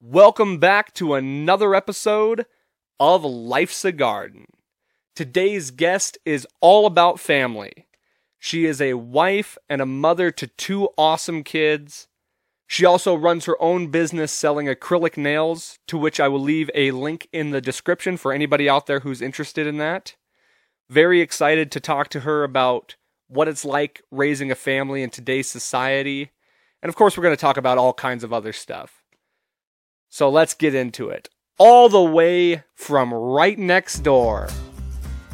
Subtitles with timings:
[0.00, 2.46] Welcome back to another episode
[3.00, 4.46] of Life's a Garden.
[5.16, 7.88] Today's guest is all about family.
[8.38, 12.06] She is a wife and a mother to two awesome kids.
[12.68, 16.92] She also runs her own business selling acrylic nails, to which I will leave a
[16.92, 20.14] link in the description for anybody out there who's interested in that.
[20.88, 22.94] Very excited to talk to her about
[23.26, 26.30] what it's like raising a family in today's society.
[26.84, 28.97] And of course, we're going to talk about all kinds of other stuff.
[30.10, 31.28] So let's get into it.
[31.58, 34.48] All the way from right next door.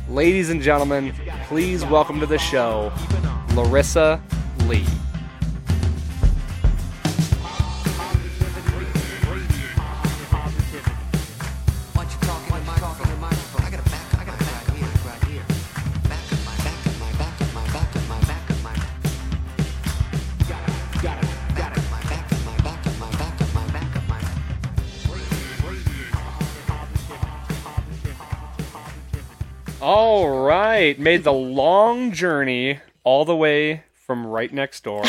[0.09, 2.93] Ladies and gentlemen, please welcome to the show
[3.55, 4.21] Larissa
[4.67, 4.85] Lee.
[30.17, 35.03] All right, made the long journey all the way from right next door.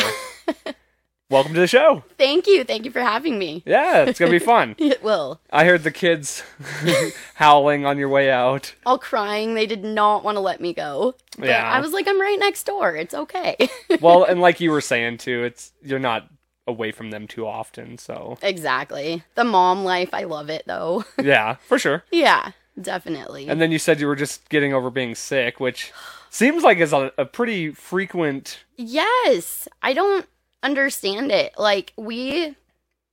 [1.30, 2.02] Welcome to the show.
[2.18, 2.64] Thank you.
[2.64, 3.62] Thank you for having me.
[3.64, 4.74] Yeah, it's going to be fun.
[4.78, 5.40] It will.
[5.48, 6.42] I heard the kids
[7.36, 8.74] howling on your way out.
[8.84, 9.54] All crying.
[9.54, 11.14] They did not want to let me go.
[11.38, 11.70] But Yeah.
[11.70, 12.96] I was like, I'm right next door.
[12.96, 13.56] It's okay.
[14.00, 16.28] Well, and like you were saying too, it's you're not
[16.66, 19.22] away from them too often, so exactly.
[19.36, 20.10] The mom life.
[20.12, 21.04] I love it though.
[21.22, 22.02] yeah, for sure.
[22.10, 23.48] yeah, definitely.
[23.48, 25.92] And then you said you were just getting over being sick, which
[26.30, 28.64] seems like is a, a pretty frequent.
[28.76, 29.68] yes.
[29.82, 30.26] I don't
[30.62, 31.54] understand it.
[31.58, 32.56] Like, we,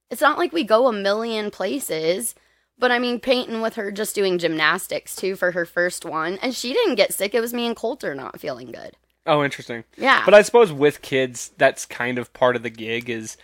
[0.10, 2.36] it's not like we go a million places.
[2.80, 6.56] But I mean, Peyton with her just doing gymnastics too for her first one, and
[6.56, 7.36] she didn't get sick.
[7.36, 8.98] It was me and Coulter not feeling good.
[9.26, 9.84] Oh, interesting.
[9.96, 10.24] Yeah.
[10.26, 13.38] But I suppose with kids, that's kind of part of the gig is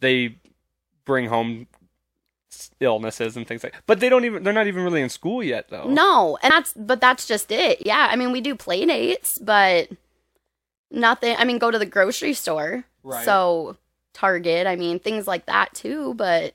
[0.00, 0.36] they
[1.04, 1.66] bring home
[2.80, 3.74] illnesses and things like.
[3.86, 4.42] But they don't even.
[4.42, 5.88] They're not even really in school yet, though.
[5.88, 7.86] No, and that's but that's just it.
[7.86, 9.88] Yeah, I mean we do play dates, but
[10.90, 11.36] nothing.
[11.38, 12.84] I mean, go to the grocery store.
[13.02, 13.24] Right.
[13.24, 13.76] So
[14.14, 14.66] Target.
[14.66, 16.14] I mean things like that too.
[16.14, 16.54] But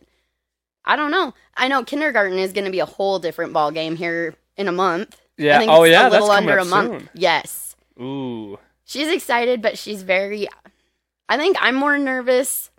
[0.85, 1.33] I don't know.
[1.55, 4.71] I know kindergarten is going to be a whole different ball game here in a
[4.71, 5.19] month.
[5.39, 5.59] I Yeah.
[5.59, 6.07] think Oh, it's yeah.
[6.07, 6.91] a little coming under a month.
[7.01, 7.09] soon.
[7.13, 8.57] Yes, Ooh.
[8.83, 10.47] she's excited, but she's very.
[11.29, 12.70] I think I'm more nervous.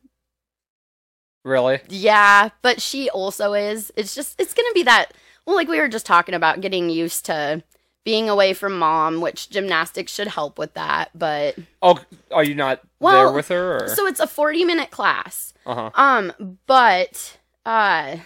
[1.44, 1.80] Really?
[1.88, 3.92] Yeah, but she also is.
[3.96, 5.12] It's just it's gonna be that.
[5.46, 7.62] Well, like we were just talking about getting used to
[8.04, 11.10] being away from mom, which gymnastics should help with that.
[11.16, 11.98] But Oh,
[12.30, 13.84] are you not Well, there with her?
[13.84, 13.88] Or?
[13.88, 15.52] so it's a forty minute class.
[15.66, 15.90] uh huh.
[15.94, 18.16] Um, but uh,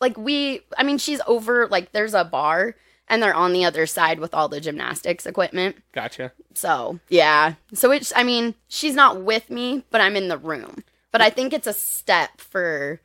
[0.00, 1.66] like we, I mean, she's over.
[1.66, 2.76] Like there's a bar,
[3.08, 5.76] and they're on the other side with all the gymnastics equipment.
[5.92, 6.32] Gotcha.
[6.54, 8.12] So yeah, so it's.
[8.14, 10.84] I mean, she's not with me, but I'm in the room.
[11.12, 13.00] But I think it's a step for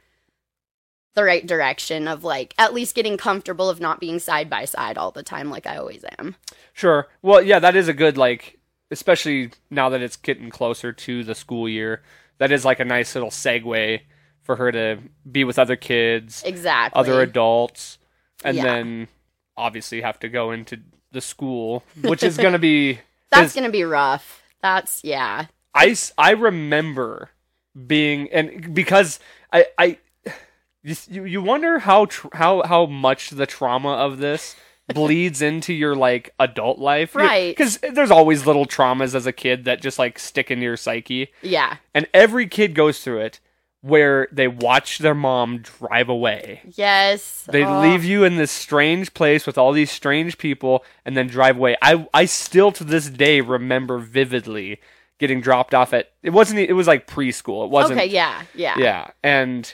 [1.16, 4.98] the right direction of like at least getting comfortable of not being side by side
[4.98, 6.36] all the time like I always am.
[6.74, 7.08] Sure.
[7.22, 8.60] Well, yeah, that is a good like,
[8.92, 12.02] especially now that it's getting closer to the school year.
[12.40, 14.02] That is like a nice little segue
[14.42, 14.98] for her to
[15.32, 17.00] be with other kids, Exactly.
[17.00, 18.00] other adults,
[18.44, 18.64] and Yeah.
[18.64, 19.08] then
[19.56, 20.80] obviously have to go into
[21.12, 23.00] the school, which is going to be.
[23.32, 24.42] that's gonna be rough.
[24.62, 25.46] That's yeah.
[25.76, 27.30] I I remember
[27.88, 29.20] being and because
[29.52, 29.98] I I
[30.84, 34.56] you you wonder how tr- how how much the trauma of this
[34.94, 37.56] bleeds into your like adult life Right.
[37.56, 41.32] because there's always little traumas as a kid that just like stick into your psyche
[41.42, 41.78] Yeah.
[41.94, 43.40] and every kid goes through it
[43.80, 47.48] where they watch their mom drive away Yes.
[47.50, 51.28] they Oh, leave you in this strange place with all these strange people and then
[51.28, 51.78] drive away.
[51.82, 54.80] I I still to this day remember vividly
[55.20, 57.66] getting dropped off at it wasn't it was like preschool.
[57.66, 58.44] It wasn't Okay, yeah.
[58.56, 58.76] Yeah.
[58.78, 59.08] yeah.
[59.24, 59.74] And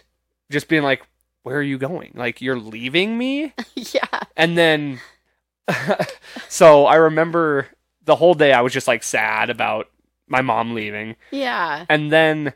[0.51, 1.01] just being like,
[1.43, 2.11] Where are you going?
[2.15, 3.53] Like you're leaving me?
[3.75, 4.19] yeah.
[4.35, 4.99] And then
[6.49, 7.67] so I remember
[8.03, 9.89] the whole day I was just like sad about
[10.27, 11.15] my mom leaving.
[11.31, 11.85] Yeah.
[11.89, 12.53] And then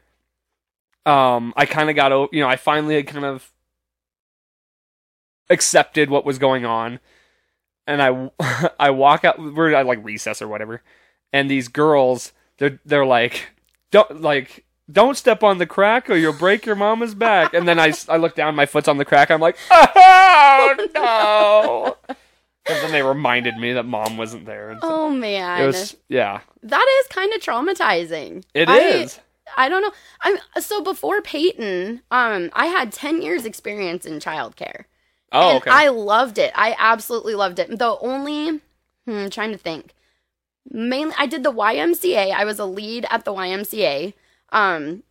[1.05, 3.51] um I kind of got o- you know, I finally had kind of
[5.49, 6.99] accepted what was going on.
[7.87, 8.31] And I
[8.79, 10.81] I walk out we're at like recess or whatever.
[11.31, 13.47] And these girls they're they're like
[13.91, 17.53] don't like don't step on the crack or you'll break your mama's back.
[17.53, 19.31] And then I, I look down, my foot's on the crack.
[19.31, 20.87] I'm like, oh
[22.07, 22.15] no.
[22.65, 24.69] And then they reminded me that mom wasn't there.
[24.71, 25.61] And so Oh man.
[25.61, 28.43] it was, yeah, that is kind of traumatizing.
[28.53, 29.19] it I- is.
[29.57, 29.91] I don't know.
[30.21, 34.85] I'm so before Peyton, um, I had ten years experience in childcare.
[35.33, 35.69] Oh, and okay.
[35.69, 36.51] I loved it.
[36.55, 37.77] I absolutely loved it.
[37.77, 38.61] The only,
[39.05, 39.93] hmm, I'm trying to think.
[40.69, 42.31] Mainly, I did the YMCA.
[42.31, 44.13] I was a lead at the YMCA,
[44.51, 45.03] um,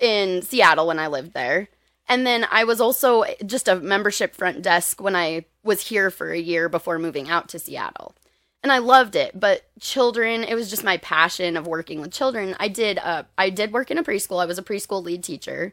[0.00, 1.68] in Seattle when I lived there,
[2.08, 6.30] And then I was also just a membership front desk when I was here for
[6.30, 8.14] a year before moving out to Seattle.
[8.62, 12.56] And I loved it, but children, it was just my passion of working with children.
[12.58, 14.42] I did uh I did work in a preschool.
[14.42, 15.72] I was a preschool lead teacher.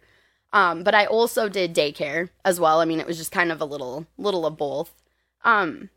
[0.53, 2.79] Um, but I also did daycare as well.
[2.79, 4.93] I mean, it was just kind of a little little of both.
[5.43, 5.89] Um,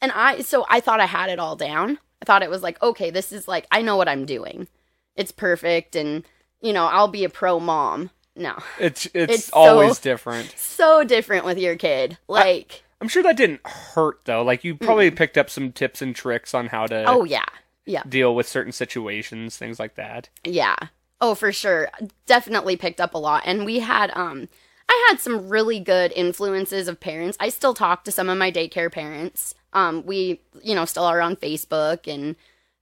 [0.00, 1.98] and I so I thought I had it all down.
[2.26, 4.66] I thought it was like, okay, this is like I know what I'm doing.
[5.14, 6.24] It's perfect and
[6.60, 8.10] you know, I'll be a pro mom.
[8.34, 8.58] No.
[8.80, 10.52] It's it's, It's so- always different.
[10.56, 12.18] So different with your kid.
[12.26, 14.42] Like, I'm sure that didn't hurt though.
[14.42, 17.44] Like you probably picked up some tips and tricks on how to oh yeah.
[17.84, 18.02] Yeah.
[18.08, 20.28] deal with certain situations, things like that.
[20.42, 20.74] Yeah.
[21.20, 21.88] Oh, for sure.
[22.26, 23.44] Definitely picked up a lot.
[23.46, 24.48] And we had um
[24.88, 27.36] I had some really good influences of parents.
[27.40, 29.54] I still talk to some of my daycare parents.
[29.72, 32.36] Um we, you know, still are on Facebook and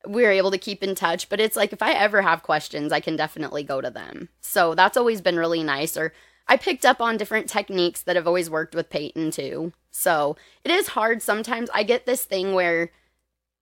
[0.06, 3.00] we're able to keep in touch, but it's like if I ever have questions, I
[3.00, 4.28] can definitely go to them.
[4.40, 6.12] So that's always been really nice or
[6.46, 9.72] I picked up on different techniques that have always worked with Peyton too.
[9.90, 11.70] So, it is hard sometimes.
[11.72, 12.90] I get this thing where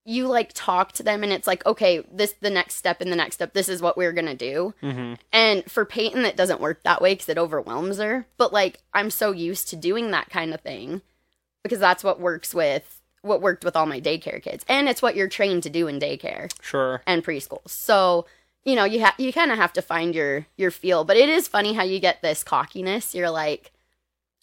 [0.05, 3.17] you like talk to them and it's like okay this the next step and the
[3.17, 4.75] next step this is what we're gonna do.
[4.81, 8.27] Hmm and for peyton it doesn't work that way because it overwhelms her.
[8.37, 11.03] But like i'm so used to doing that kind of thing
[11.63, 14.65] because that's what works with what worked with all my daycare kids.
[14.69, 17.03] And it's what you're trained to do in daycare Sure.
[17.07, 17.69] and preschool.
[17.69, 18.27] So
[18.65, 21.05] you know you have you kind of have to find your your feel.
[21.05, 23.15] But it is funny how you get this cockiness.
[23.15, 23.72] You're like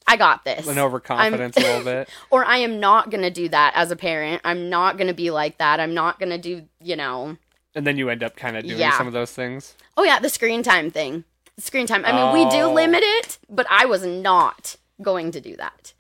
[0.10, 2.10] i got this An overconfidence a little bit.
[2.32, 4.42] or I am not going to do that as a parent.
[4.44, 5.80] I'm not going to be like that.
[5.80, 7.38] I'm not going to do, you know.
[7.76, 8.98] And then you end up kind of doing Yeah.
[8.98, 9.76] some of those things.
[9.96, 11.24] Oh yeah, the screen time thing.
[11.56, 12.04] The screen time.
[12.06, 12.74] I mean, we do Oh.
[12.74, 15.94] limit it, but I was not going to do that.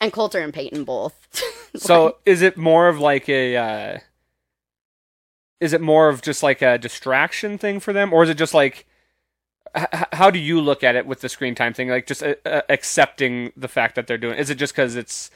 [0.00, 1.14] And Coulter and Peyton both.
[1.76, 3.98] So is it more of like a uh
[5.60, 8.54] is it more of just like a distraction thing for them or is it just
[8.54, 8.86] like
[9.76, 11.88] h- how do you look at it with the screen time thing?
[11.88, 15.30] Like just uh, uh, accepting the fact that they're doing is it just cuz it's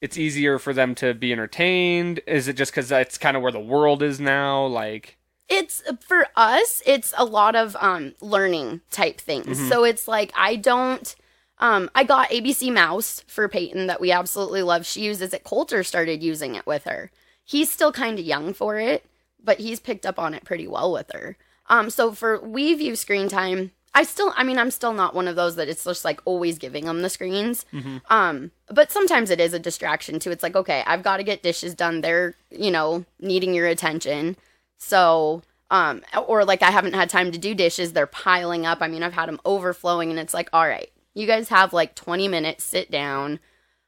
[0.00, 2.20] it's easier for them to be entertained?
[2.26, 4.64] Is it just cuz that's kind of where the world is now?
[4.66, 5.16] Like
[5.48, 9.58] it's for us it's a lot of um learning type things.
[9.58, 9.68] Mhm.
[9.68, 11.14] so it's like i don't
[11.58, 14.86] um i got abc mouse for peyton that we absolutely love.
[14.86, 15.44] She uses it.
[15.44, 17.10] Coulter started using it with her.
[17.44, 19.04] He's still kind of young for it
[19.44, 21.36] but he's picked up on it pretty well with her
[21.68, 25.28] um so for we view screen time i still i mean i'm still not one
[25.28, 27.64] of those that it's just like always giving them the screens.
[28.08, 30.30] Um but sometimes it is a distraction too.
[30.30, 32.00] It's like okay i've got to get dishes done.
[32.00, 34.36] They're you know needing your attention.
[34.78, 38.78] So, um, or like I haven't had time to do dishes, they're piling up.
[38.80, 41.94] I mean, I've had them overflowing, and it's like, all right, you guys have like
[41.94, 43.38] 20 minutes, sit down.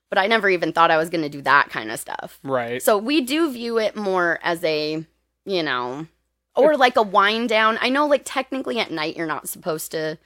[0.09, 2.39] But I never even thought I was going to do that kind of stuff.
[2.45, 2.81] right.
[2.81, 5.05] So we do view it more as a,
[5.45, 6.07] you know,
[6.57, 7.79] or like a wind down.
[7.81, 10.19] I know, like, technically at night, you're not supposed to,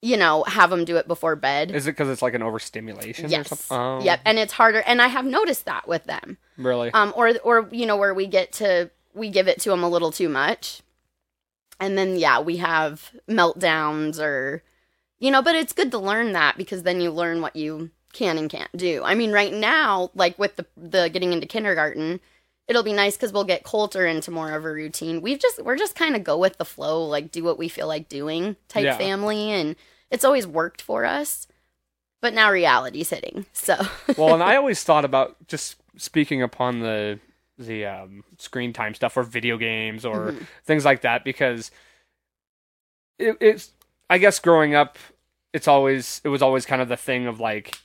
[0.00, 1.70] you know, have them do it before bed.
[1.70, 3.48] is it cuz it's like an overstimulation or yes.
[3.48, 4.20] something oh, Yep.
[4.24, 4.80] And it's harder.
[4.80, 8.26] And I have noticed that with them really um or or you know where we
[8.26, 10.82] get to we give it to them a little too much
[11.80, 14.62] and then yeah we have meltdowns or
[15.18, 18.36] you know but it's good to learn that because then you learn what you can
[18.36, 22.20] and can't do i mean right now like with the the getting into kindergarten
[22.68, 25.76] it'll be nice because we'll get coulter into more of a routine we've just we're
[25.76, 28.84] just kind of go with the flow like do what we feel like doing type
[28.84, 28.96] Yeah.
[28.98, 29.74] family and
[30.10, 31.46] it's always worked for us
[32.20, 33.76] but now reality's hitting so
[34.16, 37.18] well, and I always thought about just speaking upon the
[37.58, 40.46] the um, screen time stuff or video games or Mhm.
[40.64, 41.70] things like that because
[43.18, 43.72] it, it's
[44.10, 44.96] I guess growing up,
[45.52, 47.78] it's always it was always kind of the thing of like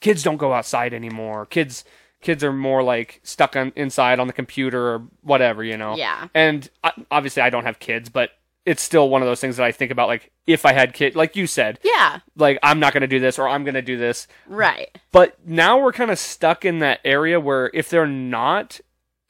[0.00, 1.46] kids don't go outside anymore.
[1.46, 1.84] Kids
[2.24, 5.96] kids are more like stuck on inside on the computer or whatever, you know.
[5.96, 8.30] yeah And I, obviously, I don't have kids, but
[8.64, 11.14] it's still one of those things that I think about like if I had kids,
[11.14, 13.82] like you said, yeah like I'm not going to do this or I'm going to
[13.82, 14.26] do this.
[14.46, 18.80] right But now we're kind of stuck in that area where if they're not,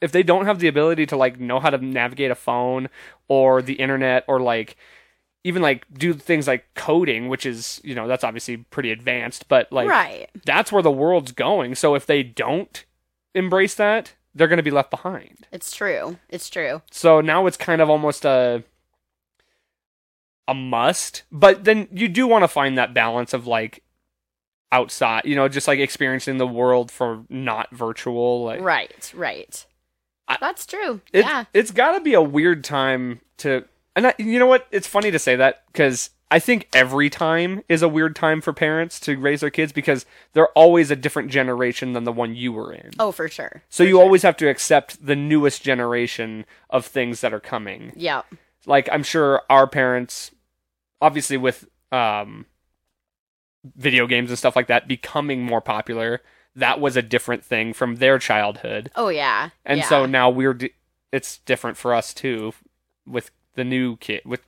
[0.01, 2.89] if they don't have the ability to like know how to navigate a phone
[3.27, 4.77] or the internet or like
[5.45, 9.71] even like do things like coding, which is, you know, that's obviously pretty advanced, but
[9.71, 11.75] like right that's where the world's going.
[11.75, 12.83] So if they don't
[13.35, 15.45] embrace that, they're going to be left behind.
[15.51, 16.17] It's true.
[16.29, 16.81] It's true.
[16.89, 18.63] So now it's kind of almost a
[20.47, 23.83] a must, but then you do want to find that balance of like
[24.71, 28.43] outside, you know, just like experiencing the world for not virtual.
[28.45, 29.65] Like Right, right.
[30.27, 31.01] I- That's true.
[31.13, 31.45] it, yeah.
[31.53, 34.67] it's got to be a weird time to, and I, you know what?
[34.71, 38.51] It's funny to say that because I think every time is a weird time for
[38.51, 42.51] parents to raise their kids because they're always a different generation than the one you
[42.51, 42.91] were in.
[42.99, 43.63] Oh, for sure.
[43.69, 44.01] so For you sure.
[44.03, 47.93] always have to accept the newest generation of things that are coming.
[47.95, 48.23] Yeah.
[48.65, 50.31] like I'm sure our parents,
[50.99, 52.47] obviously with um,
[53.75, 56.21] video games and stuff like that becoming more popular,
[56.55, 58.89] that was a different thing from their childhood.
[58.95, 59.49] Oh yeah.
[59.65, 59.87] And yeah.
[59.89, 60.73] so now we're di-
[61.11, 62.53] it's different for us too
[63.05, 64.41] with the new kid with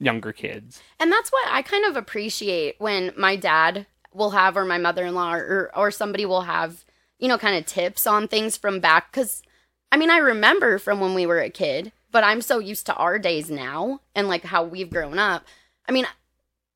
[0.00, 0.80] younger kids.
[0.98, 5.04] And that's what I kind of appreciate when my dad will have, or my mother
[5.04, 6.84] in law, or, or somebody will have,
[7.18, 9.12] you know, kind of tips on things from back.
[9.12, 9.42] Cause
[9.90, 12.94] I mean, I remember from when we were a kid, but I'm so used to
[12.94, 15.44] our days now and like how we've grown up.
[15.88, 16.06] I mean,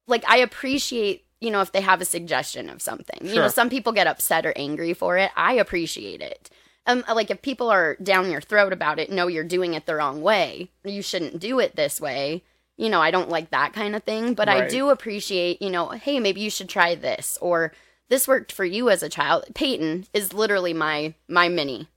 [0.07, 3.21] like, I appreciate, you know, if they have a suggestion of something.
[3.23, 5.31] You know, some people get upset or angry for it.
[5.37, 6.51] I appreciate it.
[6.89, 9.95] Um, like if people are down your throat about it, no, you're doing it the
[9.95, 10.71] wrong way.
[10.85, 12.43] You shouldn't do it this way
[12.79, 15.89] you know, I don't like that kind of thing, but I do appreciate, you know,
[15.89, 17.73] hey, maybe you should try this or
[18.09, 19.45] this worked for you as a child.
[19.55, 21.89] Peyton is literally my my mini.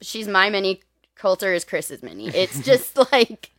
[0.00, 0.80] She's my mini.
[1.16, 2.28] Coulter is Chris's mini.
[2.28, 3.50] It's just like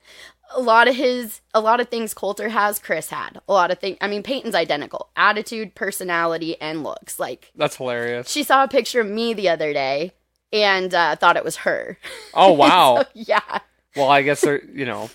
[0.56, 3.42] a lot of his a lot of things Coulter has, Chris had.
[3.48, 5.10] A lot of things I mean Peyton's identical.
[5.18, 7.20] Attitude, personality, and looks.
[7.20, 8.30] Like That's hilarious.
[8.30, 10.14] she saw a picture of me the other day
[10.52, 11.98] and uh, thought it was her.
[12.34, 13.04] Oh wow.
[13.04, 13.60] So, yeah.
[13.96, 15.10] well, I guess they're, you know,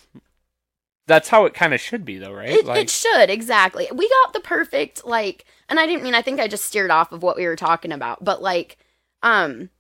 [1.07, 2.51] that's how it kind of should be though, right?
[2.51, 3.89] It, it should exactly.
[3.93, 6.15] We got the perfect like, and I didn't mean.
[6.15, 8.79] I think I just steered off of what we were talking about, but like,
[9.23, 9.71] um,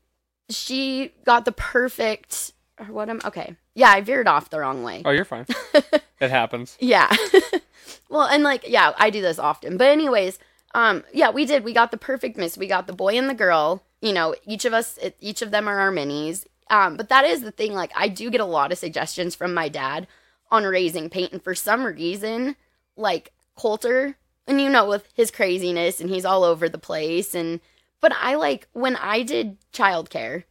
[0.50, 2.52] she got the perfect.
[2.78, 3.56] Or what am okay?
[3.74, 5.02] Yeah, I veered off the wrong way.
[5.04, 5.46] oh, you're fine.
[6.20, 6.76] it happens.
[6.80, 7.14] Yeah.
[8.08, 9.76] well, and like, yeah, I do this often.
[9.76, 10.38] But anyways,
[10.74, 11.64] um, yeah, we did.
[11.64, 13.84] We got the perfect miss We got the boy and the girl.
[14.04, 16.46] You know, each of us, each of them are our minis.
[16.68, 17.72] Um, but that is the thing.
[17.72, 20.06] Like, I do get a lot of suggestions from my dad
[20.50, 21.40] on raising Peyton.
[21.40, 22.56] For some reason,
[22.96, 27.34] like Coulter, and you know, with his craziness, and he's all over the place.
[27.34, 27.60] And
[28.00, 30.44] but I like when I did childcare.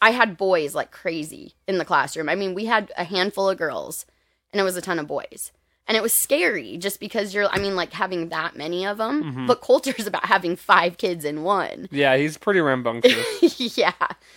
[0.00, 2.28] I had boys like crazy in the classroom.
[2.28, 4.06] I mean, we had a handful of girls
[4.52, 5.52] and it was a ton of boys.
[5.90, 9.24] And it was scary just because you're, I mean, like having that many of them.
[9.24, 9.46] Mhm.
[9.48, 11.88] But Coulter's about having five kids in one.
[11.90, 13.58] Yeah, he's pretty rambunctious.
[13.76, 13.92] yeah.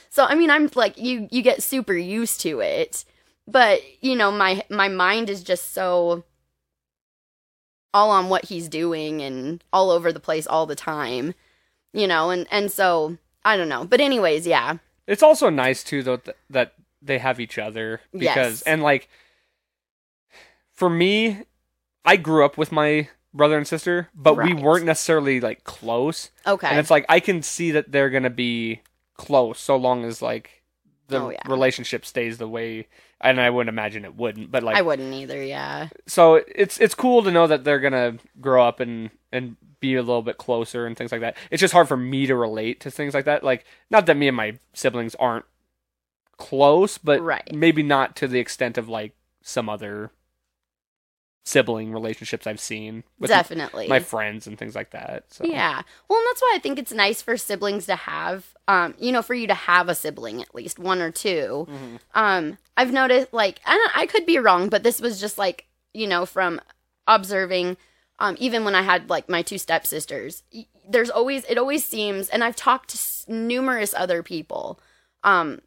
[0.09, 3.05] So, I mean, I'm like, you, you get super used to it.
[3.47, 6.23] But, you know, my, my mind is just so
[7.93, 11.35] all on what he's doing and all over the place all the time,
[11.93, 13.85] you know, and, and so I don't know.
[13.85, 14.77] But, anyways, yeah.
[15.05, 18.61] it's also nice too though th- that they have each other because Yes.
[18.63, 19.07] and like
[20.73, 21.43] for me,
[22.05, 26.29] I grew up with my brother and sister, but we weren't necessarily like close.
[26.45, 26.67] Okay.
[26.67, 28.81] And it's like I can see that they're gonna be
[29.17, 30.63] close so long as like
[31.07, 31.41] the Oh, yeah.
[31.47, 32.87] relationship stays the way
[33.21, 35.89] and I wouldn't imagine it wouldn't, but like I wouldn't either, yeah.
[36.07, 40.01] so it's it's cool to know that they're gonna grow up and and be a
[40.01, 41.35] little bit closer and things like that.
[41.51, 43.43] It's just hard for me to relate to things like that.
[43.43, 45.45] Like not that me and my siblings aren't
[46.37, 47.53] close, but Right.
[47.53, 50.11] maybe not to the extent of like some other
[51.45, 53.87] sibling relationships I've seen with Definitely.
[53.87, 55.25] my friends and things like that.
[55.33, 55.81] So Yeah.
[56.07, 59.21] Well, and that's why I think it's nice for siblings to have, um, you know,
[59.21, 61.99] for you to have a sibling at least one or 2 Mhm.
[62.13, 66.07] Um, I've noticed, like, and I could be wrong, but this was just like, you
[66.07, 66.61] know, from
[67.07, 67.75] observing,
[68.19, 70.43] um, even when I had like my two stepsisters,
[70.87, 74.79] there's always, it always seems, and I've talked to s- numerous other people,
[75.23, 75.61] um,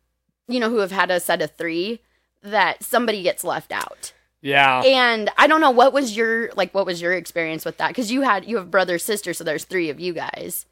[0.49, 2.00] you know, who have had a set of three,
[2.42, 4.12] that somebody gets left out.
[4.43, 4.83] Yeah.
[4.83, 8.11] And I don't know what was your like what was your experience with that cuz
[8.11, 10.66] you had you have brother sister so there's 3 of you guys.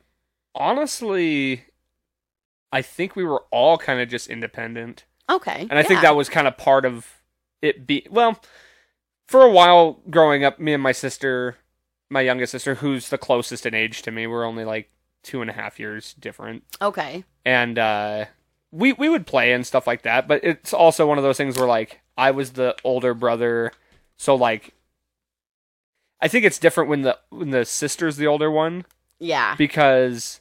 [0.55, 1.65] Honestly,
[2.73, 5.05] I think we were all kind of just independent.
[5.29, 5.67] Okay.
[5.71, 7.23] And I think that was kind of part of
[7.63, 8.41] it be well,
[9.27, 11.57] for a while growing up, me and my sister,
[12.11, 14.91] my youngest sister, who's the closest in age to me, we're only like
[15.23, 16.63] two and a half years different.
[16.83, 17.25] Okay.
[17.45, 18.27] And uh
[18.71, 21.57] we we would play and stuff like that, but it's also one of those things
[21.57, 23.73] where like I was the older brother,
[24.17, 24.75] so like
[26.21, 28.87] I think it's different when the when the sister's the older one
[29.19, 29.55] Yeah.
[29.57, 30.41] because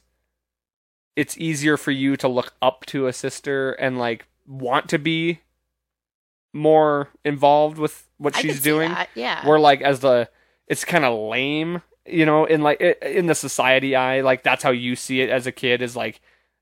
[1.16, 5.40] it's easier for you to look up to a sister and like want to be
[6.52, 8.90] more involved with what I she's doing.
[8.90, 9.46] that, Yeah.
[9.46, 10.28] Where like as the
[10.68, 14.70] it's kind of lame, you know, in like in the society eye, like that's how
[14.70, 16.20] you see it as a kid is like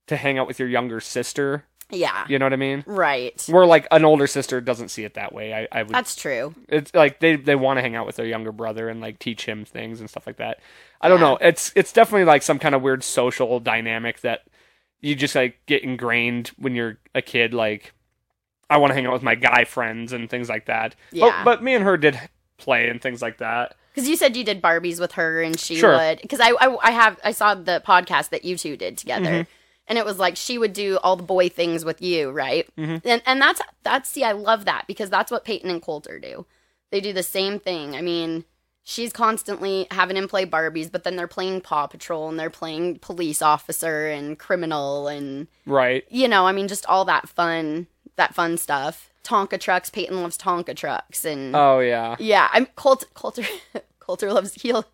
[0.09, 1.65] to hang out with your younger sister.
[1.93, 2.25] Yeah.
[2.29, 2.83] You know what I mean?
[2.87, 3.41] Right.
[3.49, 5.55] Where like an older sister doesn't see it that way.
[5.55, 6.55] I, I would That's true.
[6.69, 9.45] it's like they they want to hang out with their younger brother and like teach
[9.47, 10.59] him things and stuff like that.
[11.01, 11.27] I don't Yeah.
[11.31, 11.39] know.
[11.41, 14.43] It's it's definitely like some kind of weird social dynamic that
[15.01, 17.53] you just like get ingrained when you're a kid.
[17.55, 17.93] Like
[18.71, 20.97] I want to hang out with my guy friends and things like that.
[21.11, 21.43] Yeah.
[21.45, 22.19] But, but me and her did
[22.57, 23.75] play and things like that.
[23.95, 25.95] Cuz you said you did Barbies with her and she Sure.
[25.97, 29.31] would cuz I, I I have I saw the podcast that you two did together.
[29.45, 29.47] Mhm.
[29.89, 32.69] And it was like she would do all the boy things with you, right?
[32.79, 33.03] Mhm.
[33.05, 36.47] And and that's that's see I love that because that's what Peyton and Coulter do.
[36.91, 37.97] They do the same thing.
[37.97, 38.45] I mean,
[38.85, 42.99] she's constantly having him play Barbies, but then they're playing Paw Patrol and they're playing
[43.01, 46.05] police officer and criminal and Right.
[46.11, 47.87] you know, I mean, just all that fun,
[48.17, 49.11] that fun stuff.
[49.25, 49.89] Tonka trucks.
[49.91, 52.17] Peyton loves Tonka trucks, and Oh yeah.
[52.19, 53.45] yeah, I'm Colt, Coulter.
[54.01, 54.55] Coulter loves.
[54.55, 54.85] He'll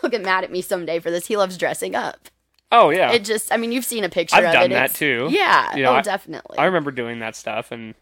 [0.00, 1.26] he'll get mad at me someday for this.
[1.26, 2.28] He loves dressing up.
[2.72, 3.12] Oh yeah.
[3.12, 4.74] It just, I mean, you've seen a picture I've of done it.
[4.74, 5.28] that It's- too.
[5.30, 5.74] Yeah.
[5.76, 6.58] You know, oh, I- definitely.
[6.58, 7.94] I remember doing that stuff, and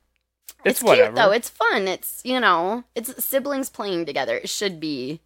[0.64, 1.09] it's, it's whatever.
[1.09, 1.30] cute though.
[1.33, 1.87] It's fun.
[1.88, 4.37] It's you know, it's siblings playing together.
[4.38, 5.21] It should be.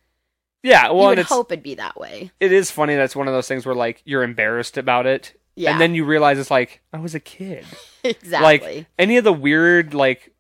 [0.63, 0.89] yeah.
[0.89, 2.33] you Well, and would it's hope it'd be that way.
[2.41, 2.97] it is funny.
[2.97, 5.71] That's one of those things where like you're embarrassed about it, Yeah.
[5.73, 7.65] and then you realize it's like I was a kid.
[8.05, 8.77] exactly.
[8.79, 10.33] Like any of the weird, like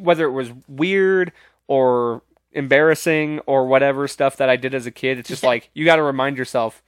[0.00, 1.30] whether it was weird
[1.68, 5.84] or embarrassing or whatever stuff that I did as a kid, it's just like you
[5.84, 6.82] got to remind yourself,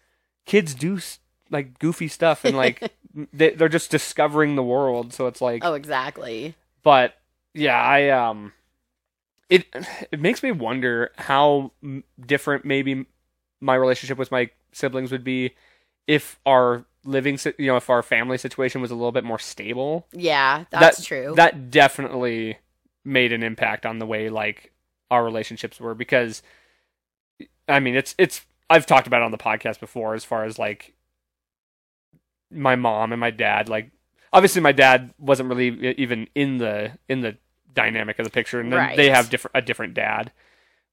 [0.47, 0.99] kids do
[1.55, 2.93] like goofy stuff, and like
[3.33, 5.15] they, they're just discovering the world.
[5.15, 6.55] So it's like, oh, exactly.
[6.83, 7.15] but
[7.55, 8.53] yeah, I um,
[9.49, 9.65] it
[10.13, 11.73] it makes me wonder how
[12.21, 13.07] different maybe
[13.61, 15.55] my relationship with my siblings would be
[16.07, 20.07] if our living, you know, if our family situation was a little bit more stable.
[20.13, 21.33] Yeah, that's That- true.
[21.37, 22.59] That definitely
[23.05, 24.73] made an impact on the way like
[25.11, 26.43] our relationships were because
[27.69, 30.59] I mean, it's it's I've talked about it on the podcast before as far as
[30.59, 30.95] like
[32.55, 33.91] my mom and my dad like
[34.33, 37.37] obviously my dad wasn't really even in the in the
[37.75, 38.97] dynamic of the picture and then Right.
[38.97, 40.31] they have different a different dad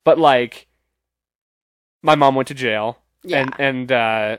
[0.03, 0.67] but like
[2.01, 3.41] my mom went to jail yeah.
[3.41, 4.37] and and uh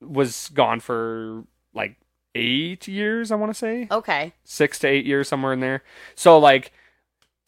[0.00, 1.96] was gone for like
[2.34, 4.32] 8 years I want to say okay.
[4.44, 5.82] 6 to 8 years somewhere in there
[6.14, 6.72] so like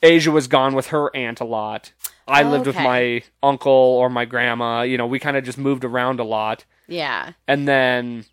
[0.02, 1.92] Asia was gone with her aunt a lot
[2.28, 5.84] I lived with my uncle or my grandma you know we kind of just moved
[5.84, 7.32] around a lot Yeah.
[7.48, 8.24] and then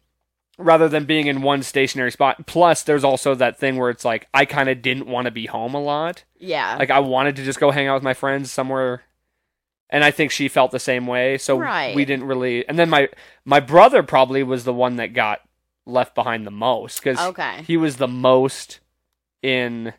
[0.58, 4.28] rather than being in one stationary spot plus there's also that thing where it's like
[4.34, 6.76] i kind of didn't want to be home a lot Yeah.
[6.78, 9.02] like i wanted to just go hang out with my friends somewhere
[9.90, 11.96] and i think she felt the same way so Right.
[11.96, 13.10] we didn't really and then my
[13.46, 15.42] my brother probably was the one that got
[15.86, 17.64] left behind the most because okay.
[17.66, 18.80] he was the most
[19.42, 19.94] in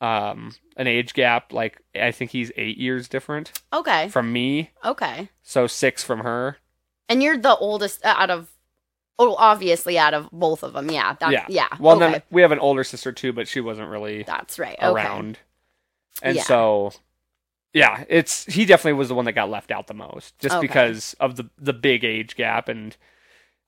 [0.00, 4.08] um an age gap like i think he's eight years different Okay.
[4.08, 5.28] from me Okay.
[5.42, 6.58] so six from her
[7.08, 8.48] And you're the oldest uh, out of,
[9.18, 10.90] oh, obviously out of both of them.
[10.90, 11.14] Yeah.
[11.20, 11.46] That, Yeah.
[11.48, 11.68] yeah.
[11.78, 12.12] well okay.
[12.12, 14.76] then we have an older sister too but she wasn't really That's right.
[14.80, 14.86] Okay.
[14.86, 15.38] around.
[16.22, 16.42] And Yeah.
[16.42, 16.92] so
[17.74, 20.66] yeah, it's he definitely was the one that got left out the most just Okay.
[20.66, 22.96] because of the the big age gap and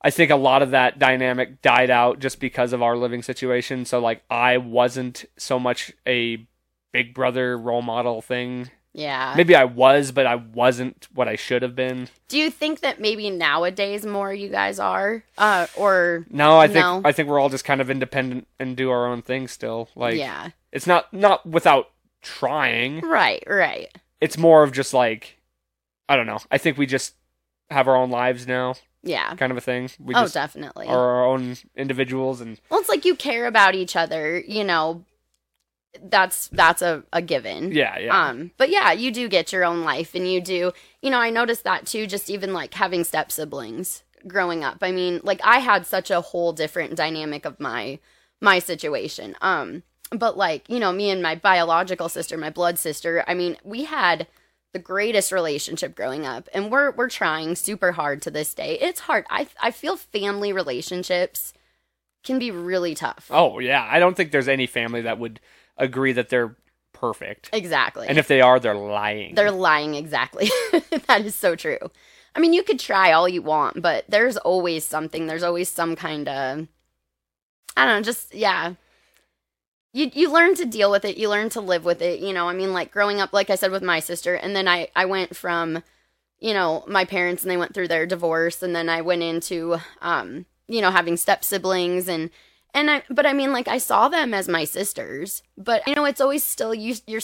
[0.03, 3.85] I think a lot of that dynamic died out just because of our living situation.
[3.85, 6.47] So like I wasn't so much a
[6.93, 8.71] big brother role model thing.
[8.93, 9.35] Yeah.
[9.37, 12.09] Maybe I was, but I wasn't what I should have been.
[12.29, 16.85] Do you think that maybe nowadays more you guys are, uh, or No, I think
[16.85, 17.03] No.
[17.05, 19.89] I think we're all just kind of independent and do our own thing still.
[19.95, 21.91] Like yeah, it's not not without
[22.23, 23.01] trying.
[23.01, 23.89] right, right,
[24.21, 25.39] it's more of just like
[26.09, 26.41] I don't know.
[26.51, 27.15] I think we just
[27.71, 28.75] have our own lives now,
[29.05, 29.35] yeah.
[29.37, 29.91] kind of a thing.
[30.01, 30.89] We oh, just definitely.
[30.89, 35.05] are our own individuals, and Well, it's like you care about each other, you know.
[36.03, 37.73] That's that's a, a given.
[37.73, 40.73] yeah, yeah, Um, but yeah, you do get your own life, and you do.
[41.03, 42.07] You know, I noticed that too.
[42.07, 44.79] Just even like having step siblings growing up.
[44.83, 47.99] I mean, like I had such a whole different dynamic of my
[48.41, 49.35] my situation.
[49.41, 53.25] Um, but like you know, me and my biological sister, my blood sister.
[53.27, 54.29] I mean, we had
[54.73, 58.79] the greatest relationship growing up, and we're we're trying super hard to this day.
[58.81, 59.27] It's hard.
[59.29, 61.53] I I feel family relationships
[62.23, 63.27] can be really tough.
[63.31, 63.87] oh yeah.
[63.91, 65.41] I don't think there's any family that would
[65.81, 66.57] agree that they're
[66.93, 68.07] perfect, Exactly.
[68.09, 69.35] and if they are, they're lying.
[69.35, 70.51] They're lying exactly.
[71.07, 71.79] that is so true.
[72.35, 75.27] I mean, you could try all you want, but there's always something.
[75.27, 76.69] There's always some kind of
[77.77, 78.75] I don't know, just yeah.
[79.93, 81.17] You you learn to deal with it.
[81.17, 82.49] You learn to live with it, you know.
[82.49, 85.05] I mean, like growing up like I said with my sister and then I I
[85.07, 85.83] went from
[86.43, 89.79] you know, my parents and they went through their divorce and then I went into
[90.01, 92.31] um, you know, having step siblings and
[92.75, 96.05] and I but I mean like I saw them as my sisters, but you know,
[96.05, 97.21] it's always still you you're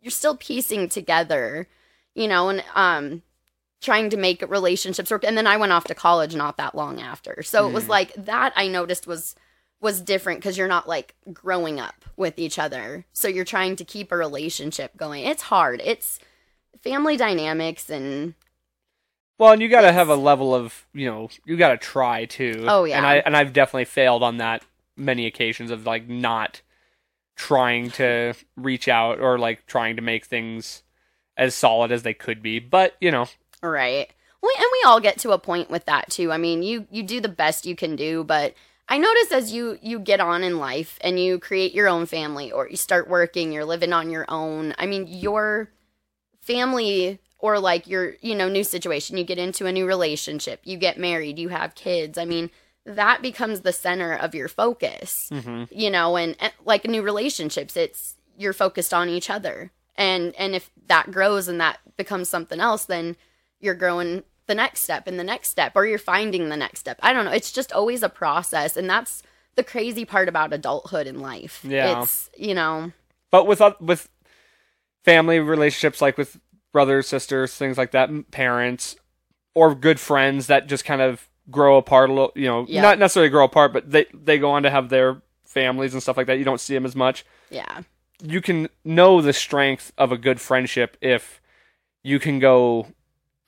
[0.00, 1.68] you're still piecing together,
[2.14, 3.22] you know, and um
[3.80, 5.24] trying to make relationships work.
[5.24, 7.42] And then I went off to college not that long after.
[7.42, 7.88] So it was Mm.
[7.88, 9.34] like that I noticed was
[9.80, 13.04] was different because you're not like growing up with each other.
[13.12, 15.24] So you're trying to keep a relationship going.
[15.24, 15.82] It's hard.
[15.84, 16.18] It's
[16.82, 18.34] family dynamics and
[19.38, 22.24] well, and you got to have a level of you know you got to try
[22.24, 22.64] too.
[22.68, 22.98] Oh, yeah.
[22.98, 24.64] and I and I've definitely failed on that
[24.96, 26.62] many occasions of like not
[27.36, 30.82] trying to reach out or like trying to make things
[31.36, 32.58] as solid as they could be.
[32.58, 33.26] But you know,
[33.62, 34.12] Right.
[34.40, 36.30] Well, and we all get to a point with that too.
[36.30, 38.54] I mean, you you do the best you can do, but
[38.88, 42.52] I notice as you you get on in life and you create your own family
[42.52, 44.74] or you start working, you're living on your own.
[44.78, 45.70] I mean, your
[46.42, 50.78] family or like your, you know, new situation, you get into a new relationship, you
[50.78, 52.16] get married, you have kids.
[52.16, 52.50] I mean,
[52.86, 55.28] that becomes the center of your focus.
[55.30, 55.64] Mm-hmm.
[55.70, 59.72] You know, and, and like new relationships, it's you're focused on each other.
[59.94, 63.14] And and if that grows and that becomes something else, then
[63.60, 66.98] you're growing the next step and the next step or you're finding the next step.
[67.02, 67.30] I don't know.
[67.30, 69.22] It's just always a process and that's
[69.54, 71.62] the crazy part about adulthood in life.
[71.62, 72.00] Yeah.
[72.00, 72.92] It's, you know,
[73.30, 74.08] But with with
[75.04, 76.40] family relationships, like with
[76.74, 78.96] brothers, sisters, things like that, parents,
[79.54, 82.32] or good friends that just kind of grow apart a little.
[82.34, 82.82] You know, Yeah.
[82.82, 86.16] not necessarily grow apart, but they they go on to have their families and stuff
[86.18, 86.36] like that.
[86.38, 87.24] You don't see them as much.
[87.48, 87.82] yeah.
[88.22, 91.40] You can know the strength of a good friendship if
[92.02, 92.86] you can go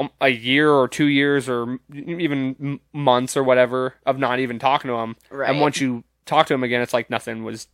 [0.00, 4.88] um, a year or two years or even months or whatever of not even talking
[4.90, 5.16] to them.
[5.30, 5.48] Right.
[5.50, 7.68] And once you talk to them again, it's like nothing was.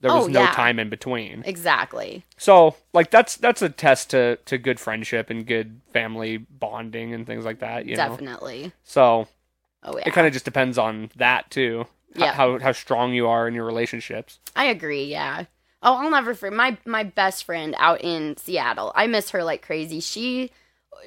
[0.00, 0.52] There was Oh, no yeah.
[0.52, 1.42] time in between.
[1.44, 2.24] Exactly.
[2.38, 7.26] So, like that's that's a test to to good friendship and good family bonding and
[7.26, 7.84] things like that.
[7.86, 8.08] You know.
[8.08, 8.72] Definitely.
[8.82, 9.28] So
[9.82, 10.04] Oh yeah.
[10.06, 11.86] it kind of just depends on that too.
[12.14, 12.32] Yeah.
[12.32, 14.38] How how strong you are in your relationships.
[14.56, 15.04] I agree.
[15.04, 15.44] Yeah.
[15.82, 18.92] Oh, I'll never forget my my best friend out in Seattle.
[18.94, 20.00] I miss her like crazy.
[20.00, 20.50] She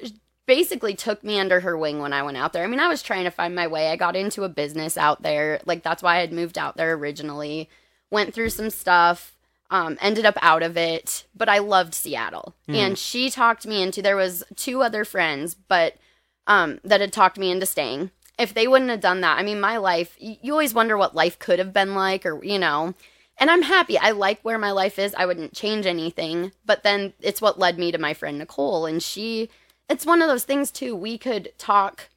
[0.02, 0.08] uh,
[0.46, 2.64] basically took me under her wing when I went out there.
[2.64, 3.88] I mean, I was trying to find my way.
[3.90, 5.60] I got into a business out there.
[5.66, 7.68] Like that's why I had moved out there originally.
[8.14, 9.36] Went through some stuff.
[9.70, 12.54] Um, ended up out of it, but I loved Seattle.
[12.68, 15.96] And she talked me into there was two other friends, but
[16.46, 18.10] um, that had talked me into staying.
[18.38, 21.38] If they wouldn't have done that, I mean, my life, you always wonder what life
[21.38, 22.94] could have been like, or, you know,
[23.38, 23.98] and I'm happy.
[23.98, 25.14] I like where my life is.
[25.16, 26.52] I wouldn't change anything.
[26.64, 28.86] But then it's what led me to my friend Nicole.
[28.86, 29.48] And she,
[29.88, 30.94] it's one of those things too.
[30.94, 32.10] We could talk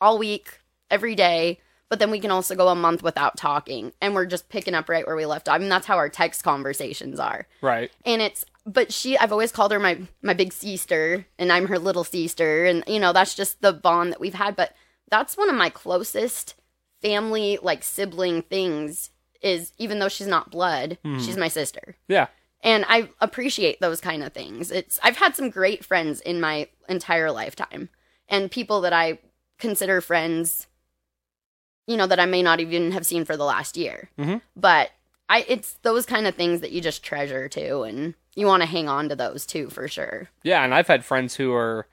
[0.00, 0.60] all week,
[0.90, 3.92] every day, but then we can also go a month without talking.
[4.00, 5.54] And we're just picking up right where we left off.
[5.54, 7.90] I mean, that's how our text conversations are Right.
[8.04, 11.78] and it's but she i've always called her my my big sister and i'm her
[11.78, 14.74] little sister and you know that's just the bond that we've had but
[15.08, 16.56] that's one of my closest
[17.00, 21.18] family like sibling things is even though she's not blood hmm.
[21.20, 22.26] she's my sister Yeah.
[22.62, 26.68] and i appreciate those kind of things it's i've had some great friends in my
[26.88, 27.88] entire lifetime
[28.28, 29.18] and people that i
[29.58, 30.66] consider friends
[31.86, 34.40] you know that i may not even have seen for the last year Mhm.
[34.56, 34.90] but
[35.28, 38.68] i it's those kind of things that you just treasure too and you want to
[38.68, 41.86] hang on to those too for sure Yeah, and I've had friends who are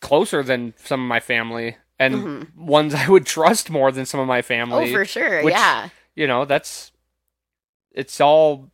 [0.00, 2.56] closer than some of my family and Mhm.
[2.56, 4.90] ones I would trust more than some of my family.
[4.90, 6.92] oh for sure which- yeah you know, that's
[7.92, 8.70] it's all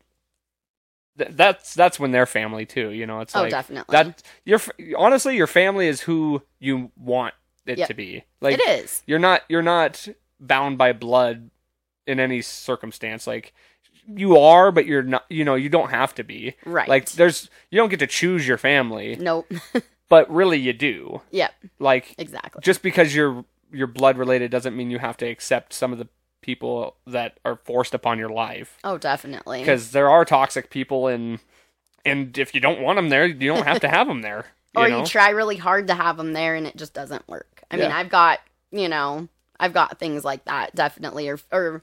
[1.17, 3.21] th- that's that's when they're family too, you know.
[3.21, 4.61] It's oh like definitely that your
[4.97, 7.35] honestly your family is who you want
[7.71, 7.89] it Yep.
[7.89, 8.25] to be.
[8.41, 9.03] Like it is.
[9.07, 10.09] you're not you're not
[10.41, 11.51] bound by blood
[12.07, 13.27] in any circumstance.
[13.27, 13.53] Like
[14.07, 16.55] you are but you're not you know you don't have to be.
[16.65, 16.89] Right.
[16.89, 19.17] Like there's you don't get to choose your family.
[19.17, 19.51] Nope.
[20.11, 21.21] But really you do.
[21.33, 21.53] Yep.
[21.79, 22.63] Like exactly.
[22.63, 26.09] just because you're you're blood related doesn't mean you have to accept some of the
[26.41, 28.79] people that are forced upon your life.
[28.85, 29.59] Oh definitely.
[29.61, 31.41] Because there are toxic people and
[32.07, 34.83] and if you don't want them there you don't have to have them there you
[34.85, 35.01] or know?
[35.01, 37.58] you try really hard to have them there and it just doesn't work.
[37.71, 39.29] I mean, I've got, you know,
[39.61, 41.83] I've got things like that definitely or or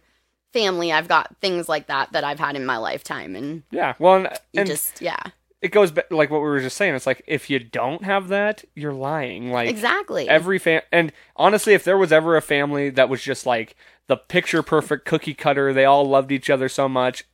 [0.53, 4.15] family, I've got things like that that I've had in my lifetime and yeah well
[4.15, 5.19] and, you and just yeah.
[5.61, 8.29] it goes back like what we were just saying it's like if you don't have
[8.29, 10.29] that you're lying like exactly.
[10.29, 13.75] every fam and honestly if there was ever a family that was just like
[14.07, 17.25] the picture perfect cookie cutter they all loved each other so much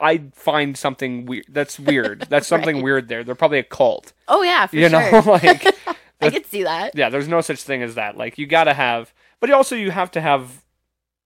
[0.00, 2.84] i'd find something weird that's weird that's something Right.
[2.84, 5.12] weird there they're probably a cult oh yeah, for you sure.
[5.12, 5.66] know like
[6.20, 6.92] I could see that.
[6.96, 10.10] yeah there's no such thing as that like you gotta have but also you have
[10.12, 10.64] to have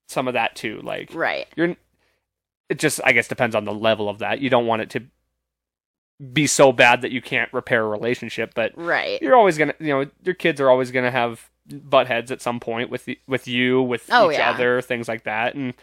[0.07, 1.47] some of that too like Right.
[1.55, 1.75] you're
[2.69, 5.03] it just i guess depends on the level of that you don't want it to
[6.31, 9.21] be so bad that you can't repair a relationship but Right.
[9.21, 12.59] you're always gonna you know your kids are always gonna have butt heads at some
[12.59, 14.51] point with the, with you with Oh, each yeah.
[14.51, 15.73] other things like that and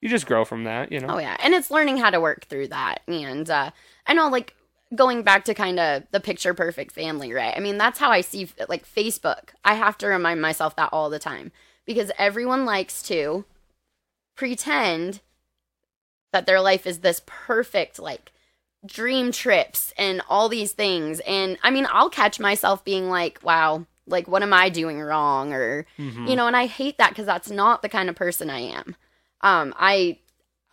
[0.00, 2.44] you just grow from that you know Oh yeah, and it's learning how to work
[2.44, 3.00] through that.
[3.08, 3.70] And uh,
[4.06, 4.54] I know, like
[4.94, 7.54] going back to kind of the picture perfect family, right?
[7.56, 9.50] I mean, that's how I see like Facebook.
[9.64, 11.52] I have to remind myself that all the time
[11.84, 13.44] because everyone likes to
[14.36, 15.20] pretend
[16.32, 18.32] that their life is this perfect, like
[18.84, 21.20] dream trips and all these things.
[21.20, 25.52] And I mean, I'll catch myself being like, "Wow." Like, what am I doing wrong?
[25.54, 26.28] Or, Mhm.
[26.28, 28.96] you know and i hate that because that's not the kind of person i am
[29.40, 30.18] um i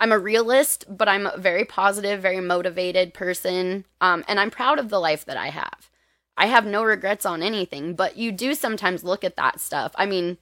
[0.02, 4.78] i'm a realist but i'm a very positive very motivated person um and i'm proud
[4.78, 5.90] of the life that i have
[6.38, 10.06] i have no regrets on anything but you do sometimes look at that stuff i
[10.06, 10.38] mean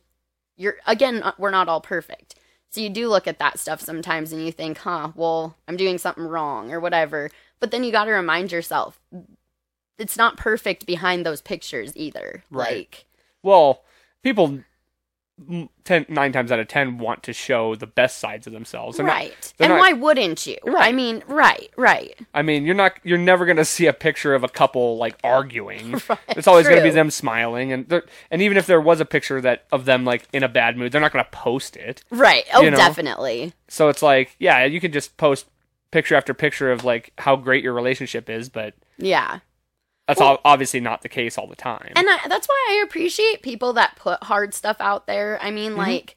[0.58, 2.34] you're again uh, we're not all perfect
[2.72, 6.00] so you do look at that stuff sometimes and you think huh well i'm doing
[6.00, 9.00] something wrong or whatever but then you got to remind yourself
[10.00, 12.44] it's not perfect behind those pictures either.
[12.50, 12.78] Right.
[12.78, 13.06] Like
[13.44, 13.84] Well,
[14.24, 14.60] people
[15.84, 18.98] ten, nine times out of ten want to show the best sides of themselves.
[18.98, 19.54] They're right.
[19.58, 20.58] they're and not- why wouldn't you?
[20.64, 20.88] Right.
[20.88, 22.18] I mean, right, right.
[22.34, 25.16] I mean, you're not you're never going to see a picture of a couple like
[25.24, 26.02] arguing.
[26.10, 29.06] Right, It's always going to be them smiling and and even if there was a
[29.06, 32.04] picture that of them like in a bad mood, they're not going to post it.
[32.10, 32.46] Right.
[32.54, 32.78] Oh, You know?
[32.78, 33.54] definitely.
[33.68, 35.48] So it's like, yeah, you can just post
[35.92, 39.40] picture after picture of like how great your relationship is, but Yeah.
[40.10, 41.94] That's Well- obviously not the case all the time.
[41.96, 45.40] And I, that's why I appreciate people that put hard stuff out there.
[45.42, 45.80] I mean, Mm-hmm.
[45.80, 46.16] like,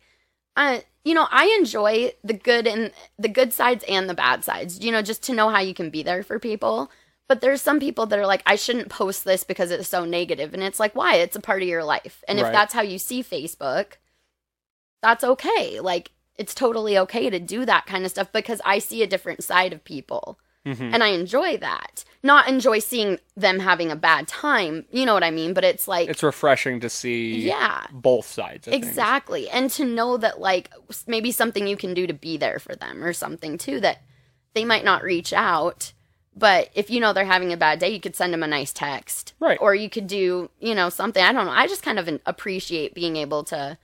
[0.56, 4.80] I, you know, I enjoy the good and the good sides and the bad sides.
[4.84, 6.90] You know, just to know how you can be there for people.
[7.28, 10.52] But there's some people that are like, I shouldn't post this because it's so negative,
[10.52, 11.14] and it's like, why?
[11.16, 13.92] It's a part of your life, and if that's how you see Facebook,
[15.02, 15.80] that's okay.
[15.80, 19.42] Like, it's totally okay to do that kind of stuff because I see a different
[19.44, 20.94] side of people Mhm.
[20.94, 22.04] and I enjoy that.
[22.22, 25.54] Not enjoy seeing them having a bad time, you know what I mean?
[25.54, 28.86] But it's like, It's refreshing to see yeah, both sides of things.
[28.86, 29.50] exactly.
[29.50, 30.70] And to know that, like,
[31.08, 34.02] maybe something you can do to be there for them or something too that
[34.54, 35.92] they might not reach out.
[36.34, 38.72] But if you know they're having a bad day, you could send them a nice
[38.72, 39.34] text.
[39.40, 39.58] Right.
[39.60, 41.22] Or you could do, you know, something.
[41.22, 41.52] I don't know.
[41.52, 43.76] I just kind of appreciate being able to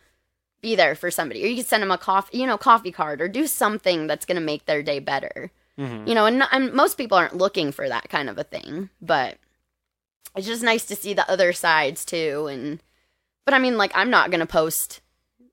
[0.63, 1.45] be there for somebody.
[1.45, 4.25] Or you could send them a coffee, you know, coffee card or do something that's
[4.25, 5.51] going to make their day better.
[5.79, 6.09] Mhm.
[6.09, 9.39] You know, and, and most people aren't looking for that kind of a thing, but
[10.37, 12.49] it's just nice to see the other sides too.
[12.51, 12.81] And,
[13.45, 15.01] but I mean, like, I'm not going to post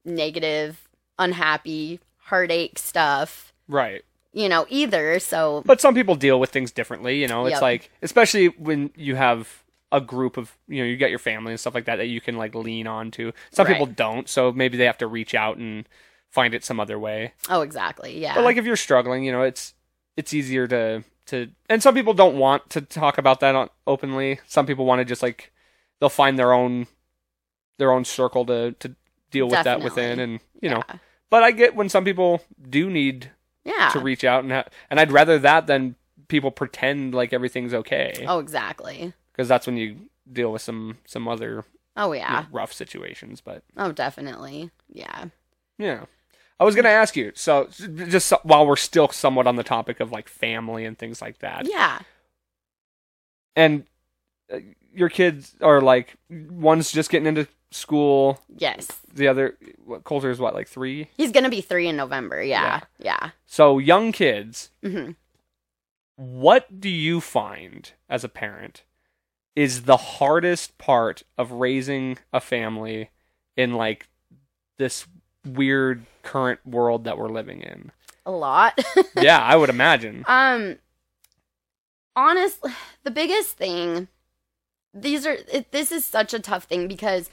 [0.04, 0.88] negative,
[1.20, 4.04] unhappy, heartache stuff, Right.
[4.34, 5.20] you know, either.
[5.20, 7.46] So, But some people deal with things differently, you know.
[7.46, 7.62] It's Yep.
[7.62, 11.60] like especially when you have a group of you know, you got your family and
[11.60, 13.32] stuff like that that you can like lean on to.
[13.52, 13.74] Some Right.
[13.74, 15.88] people don't, so maybe they have to reach out and
[16.30, 17.34] find it some other way.
[17.50, 18.20] oh, exactly.
[18.20, 18.34] Yeah.
[18.36, 19.74] But like if you're struggling, you know, it's
[20.18, 24.40] it's easier to to and some people don't want to talk about that on, openly.
[24.48, 25.52] Some people want to just like
[26.00, 26.88] they'll find their own
[27.78, 28.96] their own circle to to
[29.32, 30.84] deal with that within and you know.
[31.30, 33.32] But I get when some people do need
[33.64, 33.90] yeah.
[33.90, 35.96] to reach out and ha- and I'd rather that than
[36.28, 39.14] people pretend like everything's okay oh, exactly.
[39.32, 39.98] because that's when you
[40.32, 41.66] deal with some some other
[41.98, 42.46] Oh, you know, yeah.
[42.52, 43.42] rough situations.
[43.42, 44.70] But Oh, definitely.
[44.90, 45.26] Yeah.
[45.78, 46.06] yeah,
[46.60, 47.32] I was gonna ask you.
[47.36, 47.68] So
[48.08, 51.40] just so- while we're still somewhat on the topic of like family and things like
[51.40, 52.00] that, Yeah.
[53.56, 53.86] and
[54.54, 54.60] uh,
[54.94, 58.88] your kids are like one's just getting into school, Yes.
[59.14, 61.10] the other what, Coulter is what like three.
[61.18, 62.42] He's going to be three in November.
[62.42, 62.82] Yeah.
[63.00, 63.32] Yeah.
[63.46, 65.12] So young kids, hmm
[66.18, 68.84] what do you find as a parent
[69.54, 73.10] is the hardest part of raising a family
[73.58, 74.08] in like
[74.78, 75.08] this
[75.46, 77.92] weird current world that we're living in?
[78.26, 78.80] A lot.
[79.22, 80.24] yeah, I would imagine.
[80.28, 80.78] Um,
[82.16, 82.72] honestly,
[83.04, 84.08] the biggest thing,
[84.94, 87.30] these are, it, this is such a tough thing because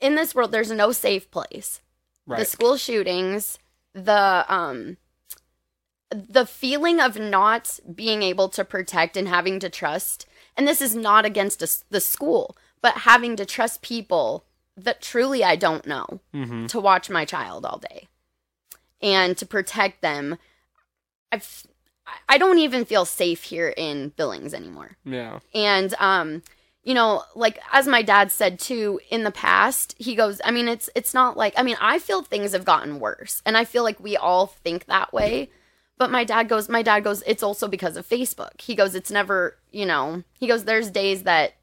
[0.00, 1.80] in this world, there's no safe place.
[2.26, 3.58] The school shootings,
[3.94, 4.96] the, um,
[6.10, 10.26] the feeling of not being able to protect and having to trust,
[10.56, 14.45] and this is not against us, the school, but having to trust people
[14.76, 18.08] that truly I don't know hmm to watch my child all day
[19.00, 20.38] and to protect them.
[21.32, 21.66] I've,
[22.28, 24.96] I don't even feel safe here in Billings anymore.
[25.04, 25.40] Yeah.
[25.54, 26.42] And, um,
[26.84, 30.68] you know, like as my dad said too, in the past, he goes, I mean,
[30.68, 33.82] it's, it's not like, I mean, I feel things have gotten worse and I feel
[33.82, 35.50] like we all think that way.
[35.98, 38.60] But my dad goes, my dad goes, it's also because of Facebook.
[38.60, 41.54] He goes, it's never, you know, he goes, there's days that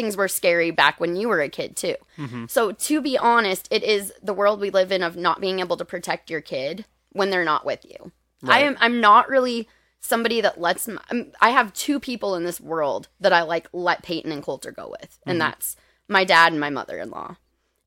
[0.00, 1.96] things were scary back when you were a kid too.
[2.16, 5.60] hmm So to be honest, it is the world we live in of not being
[5.60, 8.12] able to protect your kid when they're not with you.
[8.48, 9.68] I am I'm not really
[10.00, 14.02] somebody that lets I'm- I have two people in this world that I like let
[14.02, 15.40] Peyton and Coulter go with, and Mhm.
[15.40, 15.76] that's
[16.08, 17.36] my dad and my mother-in-law.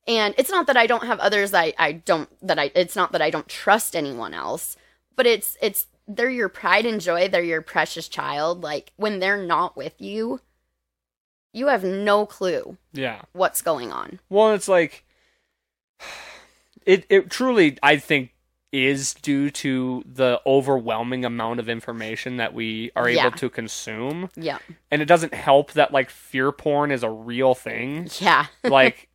[0.08, 2.96] And it's not that I don't have others that I, I don't that I it's
[2.96, 4.78] not that I don't trust anyone else,
[5.16, 8.62] but it's it's they're your pride and joy, they're your precious child.
[8.62, 10.40] Like when they're not with you,
[11.54, 13.22] you have no clue Yeah.
[13.32, 14.20] what's going on.
[14.30, 15.06] Well, it's like
[16.86, 17.06] it.
[17.10, 18.32] It truly, I think,
[18.72, 23.30] is due to the overwhelming amount of information that we are able Yeah.
[23.30, 24.58] to consume, Yeah.
[24.90, 28.10] and it doesn't help that like fear porn is a real thing.
[28.20, 28.48] Yeah.
[28.64, 29.10] like,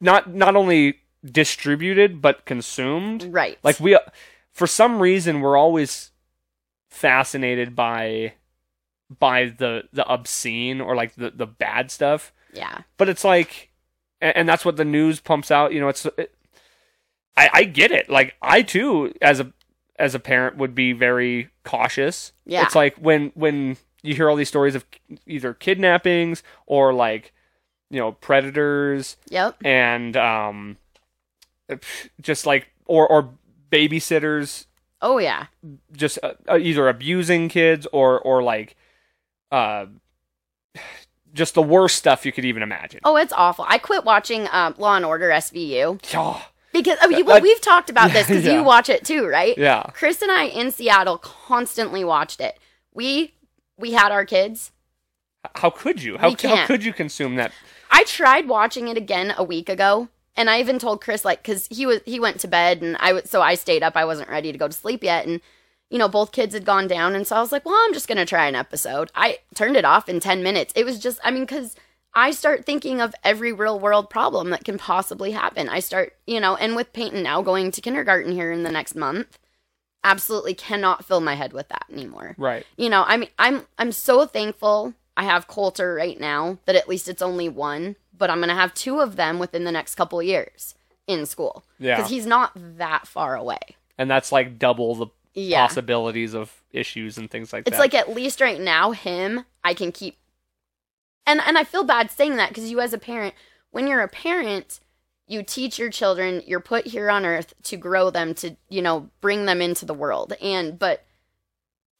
[0.00, 3.24] not not only distributed but consumed.
[3.32, 3.58] Right.
[3.62, 3.96] Like we,
[4.52, 6.10] for some reason, we're always
[6.88, 8.34] fascinated by
[9.18, 12.80] by the the obscene or like the the bad stuff yeah.
[12.96, 13.70] but it's like
[14.20, 16.34] and, and that's what the news pumps out you know it's it,
[17.36, 19.50] i i get it like i too as a
[19.98, 22.64] as a parent would be very cautious Yeah.
[22.64, 24.84] it's like when when you hear all these stories of
[25.26, 27.32] either kidnappings or like
[27.90, 29.56] you know predators Yep.
[29.64, 30.76] and um
[32.20, 33.30] just like or or
[33.70, 34.66] babysitters
[35.00, 35.46] Oh yeah.
[35.92, 38.76] just uh, uh, either abusing kids or or like
[39.50, 39.86] uh
[41.32, 43.00] just the worst stuff you could even imagine.
[43.04, 43.64] Oh, it's awful.
[43.68, 46.40] I quit watching um, Law and Order SVU Yeah.
[46.72, 48.54] because oh, you, well, we've talked about this because yeah.
[48.54, 49.56] you watch it too, right?
[49.56, 49.84] Yeah.
[49.92, 52.58] Chris and I in Seattle constantly watched it.
[52.92, 53.34] We
[53.76, 54.72] we had our kids.
[55.54, 56.18] How could you?
[56.18, 57.52] How, how could you consume that?
[57.90, 61.68] I tried watching it again a week ago, and I even told Chris like because
[61.70, 63.96] he was he went to bed and I was so I stayed up.
[63.96, 65.40] I wasn't ready to go to sleep yet, and
[65.90, 68.08] you know both kids had gone down, and so I was like, well, I'm just
[68.08, 69.10] gonna try an episode.
[69.14, 70.72] I turned it off in ten minutes.
[70.76, 71.74] It was just I mean because.
[72.14, 75.68] I start thinking of every real world problem that can possibly happen.
[75.68, 78.96] I start, you know, and with Peyton now going to kindergarten here in the next
[78.96, 79.38] month,
[80.02, 82.64] absolutely cannot fill my head with that anymore Right.
[82.76, 86.88] you know, I mean, I'm I'm so thankful I have Coulter right now that at
[86.88, 90.20] least it's only one, but I'm gonna have two of them within the next couple
[90.22, 90.74] years
[91.06, 91.96] in school Yeah.
[91.96, 93.60] because he's not that far away.
[93.98, 95.06] And that's like double the
[95.38, 97.84] Yeah, possibilities of issues and things like it's that.
[97.84, 100.16] It's like at least right now him I can keep,
[101.26, 103.34] and and I feel bad saying that because you as a parent,
[103.70, 104.80] when you're a parent.
[105.30, 109.10] You teach your children, you're put here on earth to grow them, to, you know,
[109.20, 110.32] bring them into the world.
[110.40, 111.04] And, but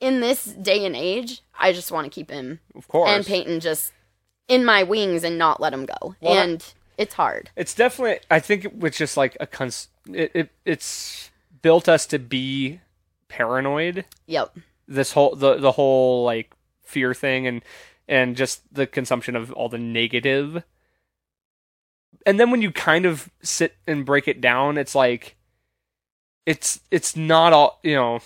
[0.01, 3.11] in this day and age, I just want to keep him of course.
[3.11, 3.93] and Peyton just
[4.49, 6.15] in my wings and not let him go.
[6.23, 7.51] Well, and it's hard.
[7.55, 8.21] It's definitely.
[8.31, 9.89] I think it was just like a cons.
[10.11, 12.81] It, it it's built us to be
[13.29, 14.05] paranoid.
[14.27, 14.57] Yep.
[14.87, 17.63] This whole the the whole like fear thing and
[18.09, 20.63] and just the consumption of all the negative.
[22.27, 25.37] And then when you kind of sit and break it down, it's like
[26.47, 28.21] it's it's not all you know.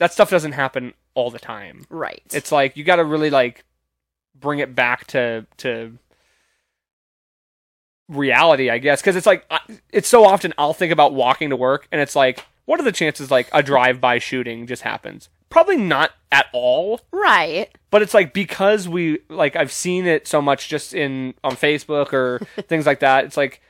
[0.00, 1.86] That stuff doesn't happen all the time.
[1.88, 2.22] Right.
[2.32, 3.64] It's like you got to really like
[4.34, 5.96] bring it back to to
[8.08, 9.50] reality, I guess, because it's like
[9.90, 12.92] it's so often I'll think about walking to work, and it's like, what are the
[12.92, 15.28] chances like a drive-by shooting just happens?
[15.50, 17.68] Probably not at all, right.
[17.90, 22.12] but it's like because we like I've seen it so much just in on Facebook
[22.12, 23.24] or things like that.
[23.24, 23.60] It's like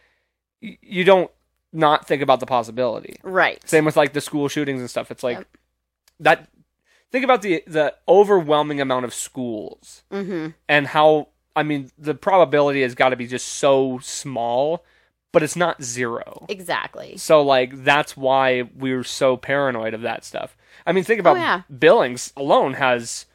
[0.63, 1.31] y- you don't
[1.75, 3.17] not think about the possibility.
[3.23, 3.61] Right.
[3.69, 5.11] Same with like the school shootings and stuff.
[5.11, 5.47] It's like Yep.
[6.21, 6.49] that.
[7.13, 10.49] Think about the the overwhelming amount of schools Mm-hmm.
[10.69, 14.85] and how I mean the probability has got to be just so small,
[15.33, 16.47] but it's not zero.
[16.49, 17.17] Exactly.
[17.17, 20.57] So like that's why we're so paranoid of that stuff.
[20.87, 21.63] I mean, think about Oh, yeah.
[21.79, 23.27] Billings alone has,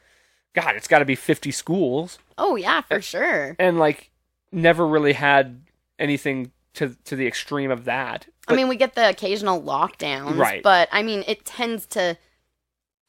[0.53, 3.55] God, it's got to be fifty schools, Oh yeah, for sure.
[3.60, 4.10] and like
[4.51, 5.62] never really had
[5.97, 8.27] anything to to the extreme of that.
[8.47, 10.63] I mean, we get the occasional lockdowns, Right.
[10.63, 12.17] But I mean, it tends to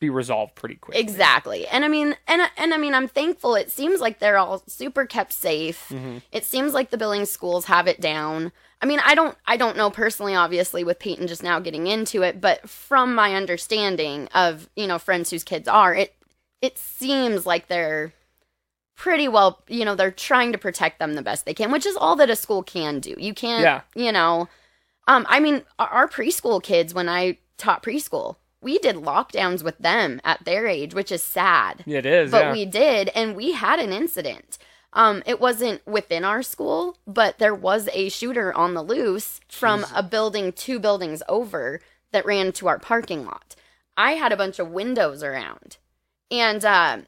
[0.01, 0.99] be resolved pretty quick.
[0.99, 1.67] exactly.
[1.69, 3.55] And I mean, and and I mean, I'm thankful.
[3.55, 5.89] It seems like they're all super kept safe.
[5.89, 8.51] hmm It seems like the billing schools have it down.
[8.83, 12.23] I mean, I don't I don't know personally obviously with Peyton just now getting into
[12.23, 16.15] it, but from my understanding of, you know, friends whose kids are, it
[16.63, 18.13] it seems like they're
[18.97, 21.97] pretty well, you know, they're trying to protect them the best they can, which is
[21.97, 23.15] all that a school can do.
[23.19, 23.81] You can't, Yeah.
[23.95, 24.49] you know,
[25.07, 30.21] um I mean, our preschool kids when I taught preschool, we did lockdowns with them
[30.25, 31.85] at their age, which is sad.
[31.87, 32.53] It is, but yeah.
[32.53, 34.59] we did and we had an incident.
[34.93, 39.83] Um it wasn't within our school but there was a shooter on the loose from
[39.83, 39.99] Jeez.
[39.99, 41.81] a building two buildings over
[42.13, 43.55] that ran to our parking lot.
[43.97, 45.77] I had a bunch of windows around
[46.31, 46.99] and uh,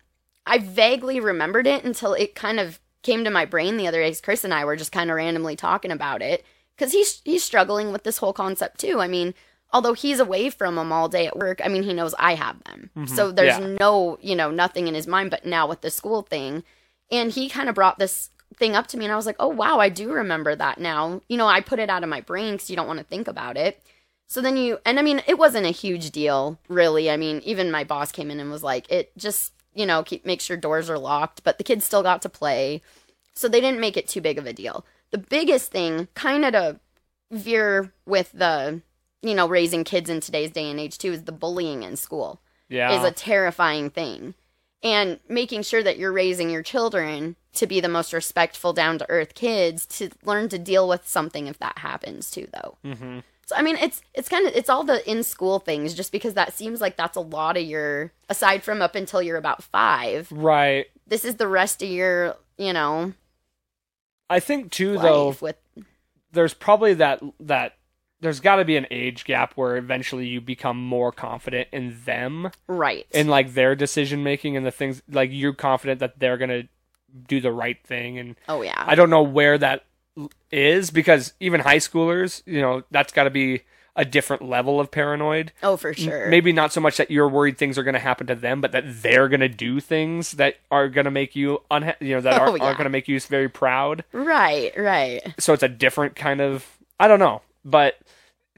[0.47, 4.15] i vaguely remembered it until it kind of came to my brain the other day
[4.23, 6.45] chris and i were just kind of randomly talking about it
[6.77, 9.01] because he's he's struggling with this whole concept too.
[9.01, 9.35] I mean
[9.73, 12.63] although he's away from them all day at work i mean he knows i have
[12.65, 12.91] them.
[12.97, 13.09] Mhm.
[13.09, 13.77] so there's Yeah.
[13.81, 16.63] no you know nothing in his mind but now with the school thing.
[17.11, 19.49] And he kind of brought this thing up to me and i was like oh
[19.49, 21.21] wow i do remember that now.
[21.29, 23.29] You know i put it out of my brain because you don't want to think
[23.29, 23.83] about it.
[24.29, 27.11] So then you and i mean it wasn't a huge deal really.
[27.11, 30.27] I mean even my boss came in and was like it just you know keep
[30.27, 32.83] make sure doors are locked but the kids still got to play.
[33.35, 34.85] So they didn't make it too big of a deal.
[35.11, 36.81] The biggest thing kind of to
[37.31, 38.83] veer with the
[39.23, 42.40] you know raising kids in today's day and age too is the bullying in school
[42.73, 42.98] yeah.
[42.98, 44.35] is a terrifying thing.
[44.85, 49.08] And making sure that you're raising your children to be the most respectful, down to
[49.08, 52.77] earth kids to learn to deal with something if that happens too, though.
[52.83, 56.10] hmm So I mean, it's it's kind of it's all the in school things, just
[56.10, 59.62] because that seems like that's a lot of your aside from up until you're about
[59.62, 60.33] five.
[60.33, 60.87] Right.
[61.06, 63.12] This is the rest of your you know
[64.29, 65.56] I think too, though, with
[66.33, 67.77] there's probably that that
[68.23, 72.50] there's got to be an age gap where eventually you become more confident in them
[72.66, 73.06] Right.
[73.10, 76.62] in like their decision making and the things like you're confident that they're gonna
[77.29, 78.83] do the right thing and oh yeah.
[78.87, 79.85] I don't know where that
[80.50, 83.62] is because even high schoolers, you know, that's got to be
[83.96, 85.52] a different level of paranoid.
[85.62, 86.29] oh for sure.
[86.29, 88.73] Maybe not so much that you're worried things are going to happen to them, but
[88.73, 92.20] that they're going to do things that are going to make you unha- you know,
[92.23, 92.64] that Oh, are, yeah.
[92.64, 94.04] are going to make you very proud.
[94.12, 94.73] Right.
[94.79, 95.35] Right.
[95.38, 96.66] So it's a different kind of
[96.98, 97.98] I don't know, but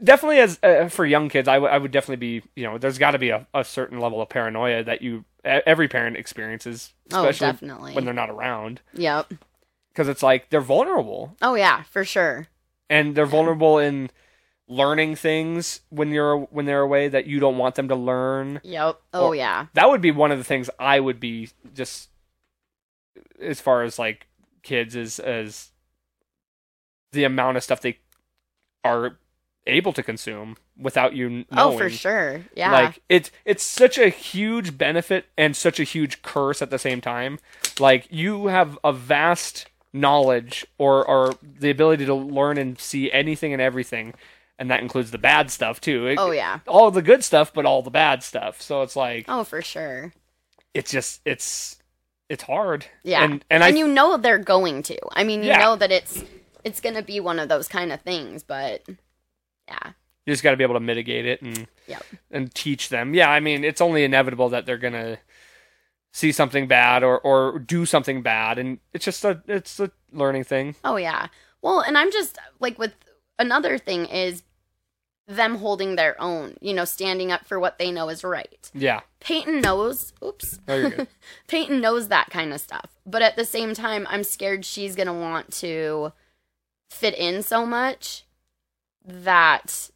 [0.02, 2.98] definitely as uh, for young kids, I, w- I would definitely be, you know, there's
[2.98, 7.26] got to be a, a certain level of paranoia that you every parent experiences, Oh,
[7.28, 7.92] especially definitely.
[7.94, 9.34] when they're not around, Yep.
[9.92, 12.46] because it's like they're vulnerable Oh yeah, for sure.
[12.88, 14.11] and they're vulnerable in
[14.66, 18.59] learning things when you're when they're away that you don't want them to learn.
[18.64, 18.98] Yep.
[19.12, 19.66] Oh Or- yeah.
[19.74, 22.09] That would be one of the things I would be just
[23.40, 24.26] as far as like
[24.62, 25.70] kids as as
[27.12, 27.98] the amount of stuff they
[28.85, 29.16] are
[29.66, 31.47] able to consume without you knowing.
[31.53, 32.43] Oh for sure.
[32.55, 32.70] Yeah.
[32.72, 37.01] Like it's it's such a huge benefit and such a huge curse at the same
[37.01, 37.39] time.
[37.80, 43.53] Like you have a vast knowledge or or the ability to learn and see anything
[43.55, 44.12] and everything,
[44.59, 46.09] and that includes the bad stuff too.
[46.09, 46.59] It- oh yeah.
[46.66, 48.61] all the good stuff, but all the bad stuff.
[48.61, 50.12] So it's like Oh for sure.
[50.74, 51.78] it's just it's
[52.28, 52.85] it's hard.
[53.03, 53.24] Yeah.
[53.24, 54.99] and and I you know they're going to.
[55.12, 55.59] I mean, you Yeah.
[55.62, 56.22] know that it's
[56.64, 58.82] it's going to be one of those kind of things, but
[59.68, 59.92] yeah.
[60.26, 62.04] you just got to be able to mitigate it and Yep.
[62.30, 63.14] and teach them.
[63.14, 65.18] Yeah, I mean, it's only inevitable that they're gonna
[66.12, 70.44] see something bad or or do something bad, and it's just a it's a learning
[70.44, 70.76] thing.
[70.82, 71.26] Oh yeah.
[71.60, 72.94] Well, and I'm just like with
[73.38, 74.42] another thing is
[75.26, 78.70] them holding their own, you know, standing up for what they know is right.
[78.74, 80.58] Yeah, Peyton knows, oops.
[80.68, 80.90] Oh.
[81.48, 82.90] Peyton knows that kind of stuff.
[83.06, 86.12] But at the same time, I'm scared she's going to want to
[86.95, 88.24] fit in so much
[89.05, 89.90] that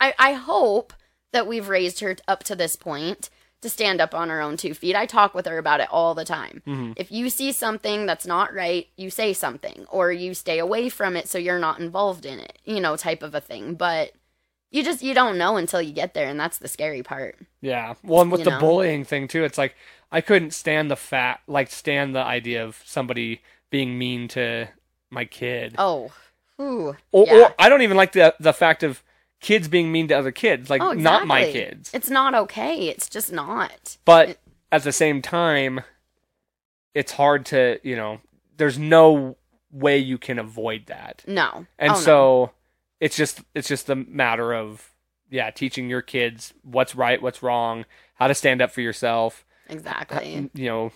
[0.00, 0.92] I, I hope
[1.32, 3.30] that we've raised her up to this point
[3.62, 4.96] to stand up on her own two feet.
[4.96, 6.62] I talk with her about it all the time.
[6.66, 6.94] Mhm.
[6.96, 11.16] If you see something that's not right, you say something or you stay away from
[11.16, 13.74] it so you're not involved in it, you know, type of a thing.
[13.74, 14.12] But
[14.70, 17.36] you just you don't know until you get there and that's the scary part.
[17.60, 17.94] yeah.
[18.02, 18.60] Well, and with You the know?
[18.60, 19.76] bullying thing too, it's like
[20.10, 23.42] I couldn't stand the fat like stand the idea of somebody
[23.72, 24.68] being mean to
[25.10, 26.12] my kid, Oh.
[26.60, 26.96] Ooh.
[27.10, 27.34] or, yeah.
[27.46, 29.02] or I don't even like the the fact of
[29.40, 31.90] kids being mean to other kids, like Oh, not my kids.
[31.92, 32.86] It's not okay.
[32.88, 33.96] It's just not.
[34.04, 34.38] But It-
[34.70, 35.80] at the same time,
[36.94, 38.20] it's hard to, you know,
[38.56, 39.36] there's no
[39.70, 41.22] way you can avoid that.
[41.26, 41.66] No.
[41.78, 42.00] And Oh, no.
[42.00, 42.50] so
[43.00, 44.90] it's just it's just a matter of
[45.30, 50.36] yeah, teaching your kids what's right, what's wrong, how to stand up for yourself, exactly.
[50.36, 50.92] Uh, you know,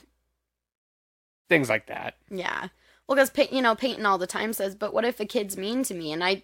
[1.48, 2.16] things like that.
[2.30, 2.68] Yeah.
[3.08, 5.82] Well, because you know Peyton all the time says, "But what if a kid's mean
[5.84, 6.42] to me?" And I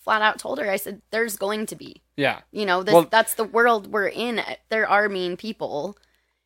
[0.00, 2.02] flat out told her, I said, "There's going to be.
[2.16, 2.40] Yeah.
[2.50, 4.40] You know, this Well- that's the world we're in.
[4.40, 5.96] Eh, there are mean people.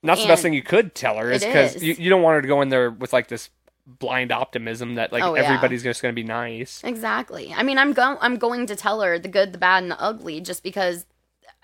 [0.03, 2.43] That's the best thing you could tell her is because you, you don't want her
[2.43, 3.51] to go in there with like this
[3.87, 5.43] blind optimism that like Oh, yeah.
[5.43, 6.81] everybody's just going to be nice.
[6.85, 7.53] Exactly.
[7.53, 8.19] I mean, I'm going.
[8.21, 11.07] I'm going to tell her the good, the bad, and the ugly, just because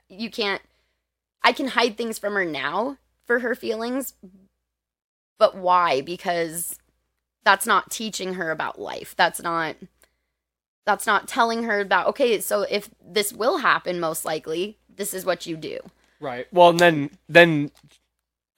[0.08, 0.62] you can't.
[1.44, 4.14] I can hide things from her now for her feelings,
[5.42, 6.00] but why?
[6.02, 6.78] Because
[7.44, 9.12] that's not teaching her about life.
[9.16, 9.74] That's not.
[10.86, 12.38] That's not telling her about okay.
[12.38, 15.80] So if this will happen, most likely, this is what you do.
[16.20, 16.46] Right.
[16.52, 17.72] Well, and then then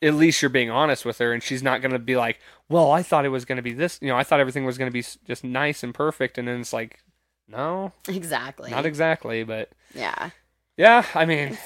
[0.03, 2.91] at least you're being honest with her, and she's not going to be like, "Well,
[2.93, 3.99] I thought it was going to be this.
[4.03, 6.61] You know, I thought everything was going to be just nice and perfect," and then
[6.61, 7.03] it's like,
[7.49, 8.73] no, Exactly.
[8.73, 9.43] not exactly.
[9.43, 10.29] But yeah.
[10.77, 11.57] yeah, I mean,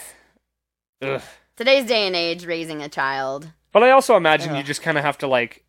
[1.02, 1.22] ugh.
[1.56, 3.48] Today's day and age, raising a child.
[3.72, 5.64] But I also imagine you just kind of have to like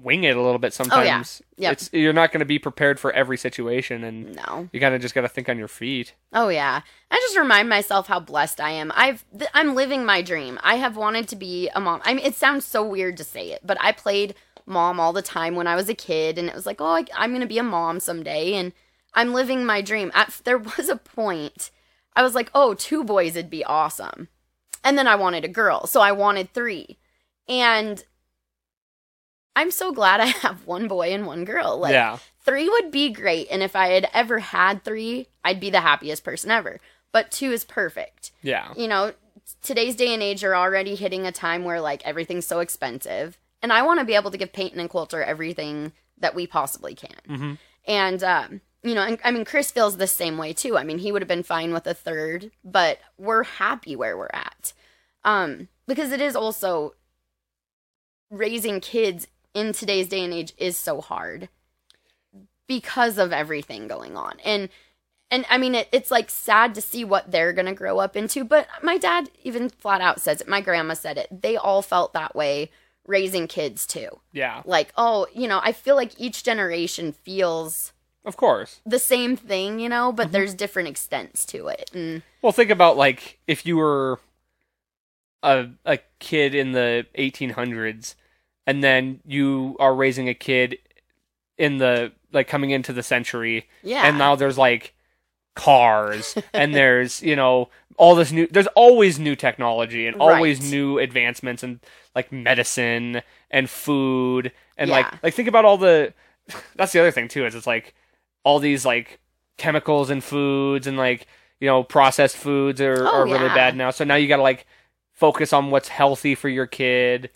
[0.00, 1.42] wing it a little bit oh, sometimes.
[1.42, 1.72] Oh Yep.
[1.72, 4.68] It's you're not going to be prepared for every situation, and No.
[4.72, 6.14] you kind of just got to think on your feet.
[6.32, 6.82] Oh yeah.
[7.10, 8.92] I just remind myself how blessed I am.
[8.94, 10.58] I've th- I'm living my dream.
[10.62, 12.00] I have wanted to be a mom.
[12.04, 14.34] I mean, it sounds so weird to say it, but I played
[14.66, 17.06] mom all the time when I was a kid, and it was like, oh, I,
[17.16, 18.72] I'm gonna be a mom someday, and
[19.14, 20.12] I'm living my dream.
[20.14, 21.70] At, there was a point
[22.14, 24.28] I was like, oh, two boys would be awesome,
[24.84, 26.98] and then I wanted a girl, so I wanted three,
[27.48, 28.02] and
[29.56, 31.78] I'm so glad I have one boy and one girl.
[31.78, 32.18] Like, yeah.
[32.44, 33.48] three would be great.
[33.50, 36.80] And if i had ever had three i'd be the happiest person ever.
[37.12, 38.32] But two is perfect.
[38.42, 38.72] Yeah.
[38.76, 39.12] you know
[39.62, 43.38] today's day and age are already hitting a time where like everything's so expensive.
[43.62, 46.94] And i want to be able to give peyton and coulter everything that we possibly
[46.94, 47.16] can.
[47.26, 47.54] Hmm
[47.88, 50.76] and um you know and, i mean chris feels the same way too.
[50.76, 54.30] I mean he would have been fine with a third but we're happy where we're
[54.32, 54.72] at.
[55.24, 56.94] Um because it is also
[58.30, 61.48] raising kids in today's day and age is so hard
[62.66, 64.36] because of everything going on.
[64.44, 64.68] And
[65.30, 68.44] and I mean it, it's like sad to see what they're gonna grow up into.
[68.44, 70.48] But my dad even flat out says it.
[70.48, 71.42] My grandma said it.
[71.42, 72.70] They all felt that way
[73.06, 74.08] raising kids too.
[74.32, 77.94] Yeah, Like, oh, you know, I feel like each generation feels
[78.26, 78.80] of course.
[78.84, 80.16] the same thing, you know, Mm-hmm.
[80.16, 81.90] but there's different extents to it.
[81.94, 84.20] And Well, think about like if you were
[85.42, 88.14] a a kid in the 1800s,
[88.66, 90.78] and then you are raising a kid
[91.56, 94.02] in the like coming into the century, yeah.
[94.06, 94.94] and now there's like
[95.54, 100.70] cars and there's you know all this new there's always new technology and always Right.
[100.70, 101.80] new advancements and
[102.14, 104.96] like medicine and food and Yeah.
[104.98, 106.14] like like think about all the
[106.76, 107.94] that's the other thing too is it's like
[108.44, 109.18] all these like
[109.56, 111.26] chemicals and foods and like
[111.60, 114.64] you know processed foods are, Oh, are really bad now so now you gotta like
[115.18, 117.30] focus on what's healthy for your kid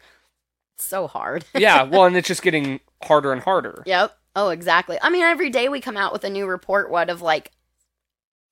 [0.78, 1.44] so hard.
[1.54, 4.16] yeah well and it's just getting harder and harder Yep.
[4.34, 4.96] Oh, exactly.
[5.02, 7.52] I mean, every day we come out with a new report, what of like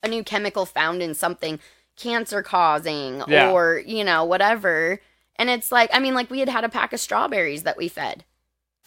[0.03, 1.59] a new chemical found in something
[1.97, 3.51] cancer causing Yeah.
[3.51, 5.01] or, you know, whatever.
[5.37, 7.89] And it's like, I mean, like we had had a pack of strawberries that we
[7.89, 8.25] fed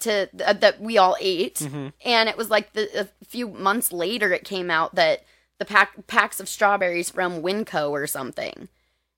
[0.01, 1.59] to th- that we all ate.
[1.59, 5.23] hmm And it was like the, a few months later, it came out that
[5.57, 8.69] the pack packs of strawberries from Winco or something.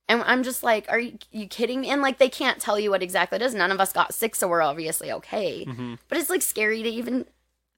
[0.08, 1.89] And I'm just like, are you, you kidding me?
[1.89, 3.56] And like, they can't tell you what exactly it is.
[3.56, 6.89] None of us got sick, so we're obviously okay hmm but it's like scary to
[6.89, 7.26] even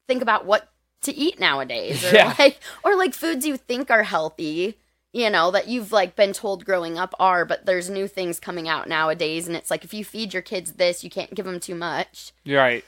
[0.08, 0.70] think about what
[1.02, 2.34] to eat nowadays or Yeah.
[2.40, 4.78] like or like foods you think are healthy
[5.14, 8.68] you know that you've like been told growing up are but there's new things coming
[8.68, 11.60] out nowadays and it's like if you feed your kids this you can't give them
[11.60, 12.84] too much right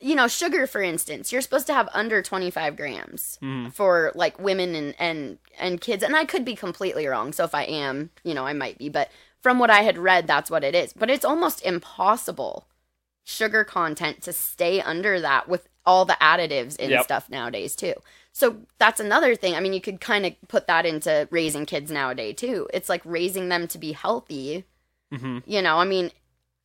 [0.00, 4.38] you know sugar for instance you're supposed to have under 25 grams hmm for like
[4.40, 6.02] women and and and kids.
[6.02, 8.88] And i could be completely wrong so if i am you know i might be.
[8.88, 9.10] But
[9.42, 10.92] from what i had read that's what it is.
[10.94, 12.66] But it's almost impossible
[13.24, 17.04] sugar content to stay under that with all the additives in Yep.
[17.04, 17.94] stuff nowadays too.
[18.32, 19.54] So that's another thing.
[19.54, 22.68] I mean you could kind of put that into raising kids nowadays too.
[22.72, 24.64] It's like raising them to be healthy
[25.12, 25.76] hmm you know?
[25.78, 26.10] I mean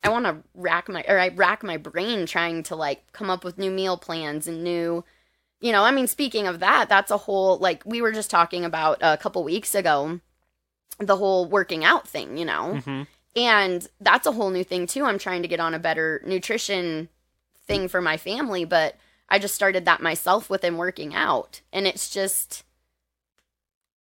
[0.04, 3.44] i want to rack my or i rack my brain trying to like come up
[3.44, 5.04] with new meal plans and new
[5.60, 8.64] you know i mean speaking of that that's a whole like we were just talking
[8.64, 10.20] about a couple weeks ago
[10.98, 12.80] the whole working out thing you know?
[12.84, 13.02] Hmm
[13.36, 15.04] and that's a whole new thing too.
[15.04, 17.08] I'm trying to get on a better nutrition
[17.66, 18.94] thing for my family but
[19.30, 21.62] i just started that myself with within working out.
[21.72, 22.62] And it's just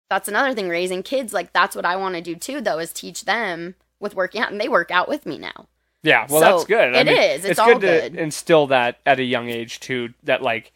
[0.09, 2.93] that's another thing raising kids like that's what i want to do too though is
[2.93, 5.67] teach them with working out and they work out with me now
[6.05, 6.95] Yeah, well, So, that's good.
[6.95, 7.41] I it mean, is.
[7.41, 10.15] It's It's all good to instill that at a young age too.
[10.23, 10.73] That like,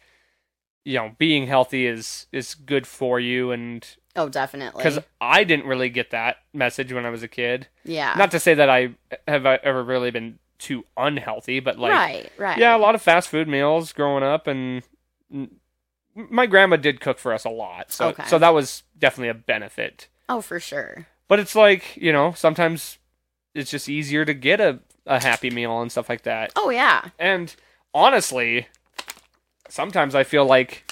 [0.83, 5.67] you know, being healthy is is good for you, and oh definitely because I didn't
[5.67, 7.67] really get that message when I was a kid.
[7.85, 8.95] yeah Not to say that I
[9.27, 13.01] have uh, ever really been too unhealthy, but like, right right yeah, a lot of
[13.01, 14.81] fast food meals growing up, and
[16.15, 18.23] my grandma did cook for us a lot, so Okay.
[18.27, 20.07] so that was definitely a benefit.
[20.27, 22.97] oh for sure But it's like you know, sometimes
[23.53, 26.51] it's just easier to get a a happy meal and stuff like that.
[26.55, 27.53] oh yeah And
[27.93, 28.67] honestly,
[29.67, 30.89] sometimes I feel like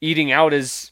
[0.00, 0.90] eating out is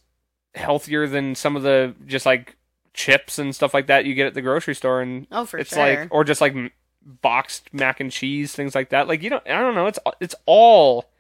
[0.55, 2.57] healthier than some of the just like
[2.95, 5.71] chips and stuff like that you get at the grocery store and oh for it's
[5.71, 6.55] sure like or just like
[7.03, 9.09] boxed mac and cheese things like that.
[9.09, 11.11] Like you don't I don't know, it's it's all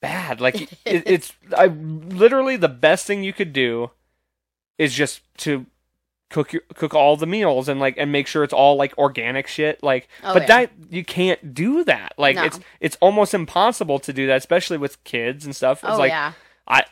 [0.00, 0.40] bad.
[0.40, 3.90] Like it, it's I literally the best thing you could do
[4.78, 5.66] is just to
[6.32, 9.46] cook your, cook all the meals and like and make sure it's all like organic
[9.46, 10.46] shit like Oh, but yeah.
[10.48, 12.14] that you can't do that.
[12.18, 12.44] Like No.
[12.44, 15.84] it's it's almost impossible to do that especially with kids and stuff.
[15.84, 16.32] It's oh like yeah.
[16.66, 16.84] I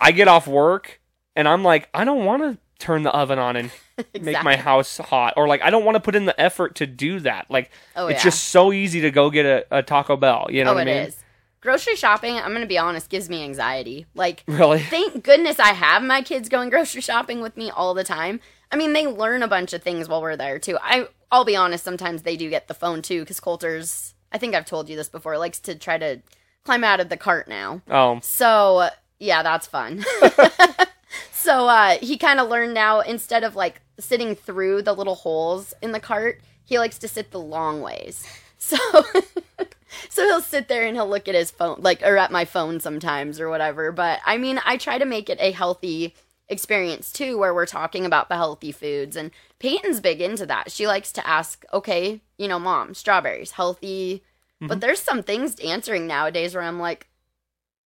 [0.00, 1.00] i get off work
[1.34, 4.20] and i'm like i don't want to turn the oven on and exactly.
[4.32, 6.86] make my house hot or like i don't want to put in the effort to
[6.86, 7.46] do that.
[7.50, 8.24] Like oh it's yeah.
[8.24, 10.90] just so easy to go get a, a taco bell you know oh what it
[10.90, 11.08] i mean?
[11.08, 11.16] is.
[11.60, 14.06] Grocery shopping i'm gonna be honest gives me anxiety.
[14.14, 14.78] Like really?
[14.78, 18.38] thank goodness I have my kids going grocery shopping with me all the time.
[18.70, 20.78] I mean, they learn a bunch of things while we're there too.
[20.82, 24.14] I I'll be honest, sometimes they do get the phone too because Coulter's.
[24.30, 25.38] I think I've told you this before.
[25.38, 26.20] Likes to try to
[26.64, 27.80] climb out of the cart now.
[27.90, 28.88] oh So
[29.18, 30.04] yeah, that's fun.
[31.32, 35.74] so uh, he kind of learned now instead of like sitting through the little holes
[35.82, 38.26] in the cart, he likes to sit the long ways.
[38.58, 38.76] So
[40.10, 42.80] so he'll sit there and he'll look at his phone like or at my phone
[42.80, 43.92] sometimes or whatever.
[43.92, 46.14] But I mean, I try to make it a healthy
[46.48, 50.70] experience too where we're talking about the healthy foods and Peyton's big into that.
[50.72, 54.22] She likes to ask, "Okay, you know, mom, strawberries, healthy?"
[54.60, 57.06] But there's some things answering nowadays where I'm like,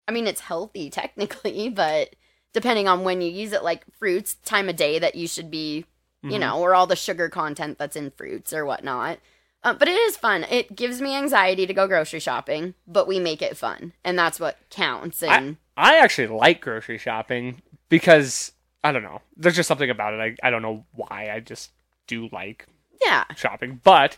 [0.07, 2.15] I mean, it's healthy technically, but
[2.53, 5.85] depending on when you use it, like fruits, time of day that you should be,
[6.23, 6.39] you Mhm.
[6.39, 9.19] know, or all the sugar content that's in fruits or whatnot.
[9.63, 10.43] Uh, but it is fun.
[10.49, 14.39] It gives me anxiety to go grocery shopping, but we make it fun, and that's
[14.39, 15.21] what counts.
[15.21, 17.61] And I actually like grocery shopping
[17.91, 19.21] because I don't know.
[19.37, 20.37] There's just something about it.
[20.41, 21.29] I I don't know why.
[21.31, 21.71] I just
[22.07, 22.65] do like
[23.05, 24.17] yeah, shopping, but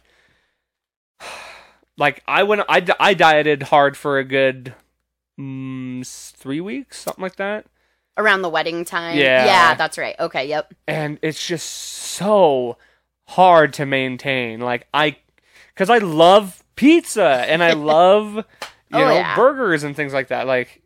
[1.97, 4.74] like I went, I, I dieted hard for a good
[5.39, 7.65] mm, three weeks, something like that,
[8.17, 9.17] around the wedding time.
[9.17, 9.45] Yeah.
[9.45, 10.15] yeah, that's right.
[10.19, 10.74] Okay, yep.
[10.88, 12.78] and it's just so
[13.28, 14.59] hard to maintain.
[14.59, 15.17] Like I,
[15.74, 18.43] because I love pizza and I love you
[18.99, 19.36] Oh, know yeah.
[19.36, 20.45] burgers and things like that.
[20.45, 20.82] Like,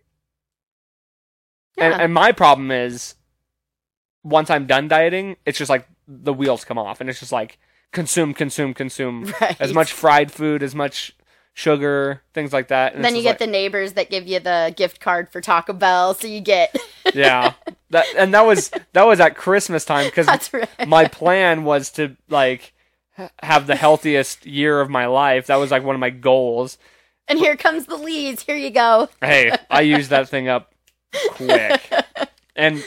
[1.78, 1.98] Yeah.
[2.00, 3.16] and my problem is
[4.24, 7.58] once I'm done dieting, it's just like the wheels come off, and it's just like
[7.92, 9.60] consume, consume, consume Right.
[9.60, 11.16] as much fried food, as much
[11.54, 12.94] sugar, things like that.
[12.94, 16.14] And then you get the neighbors that give you the gift card for Taco Bell,
[16.14, 16.76] so you get.
[17.14, 17.54] yeah,
[17.90, 20.88] that and that was that was at Christmas time because right.
[20.88, 22.74] my plan was to like
[23.42, 25.48] have the healthiest year of my life.
[25.48, 26.78] That was like one of my goals.
[27.28, 28.44] and here comes the leads.
[28.44, 29.10] Here you go.
[29.22, 30.74] Hey, I used that thing up
[31.32, 31.82] quick,
[32.56, 32.84] and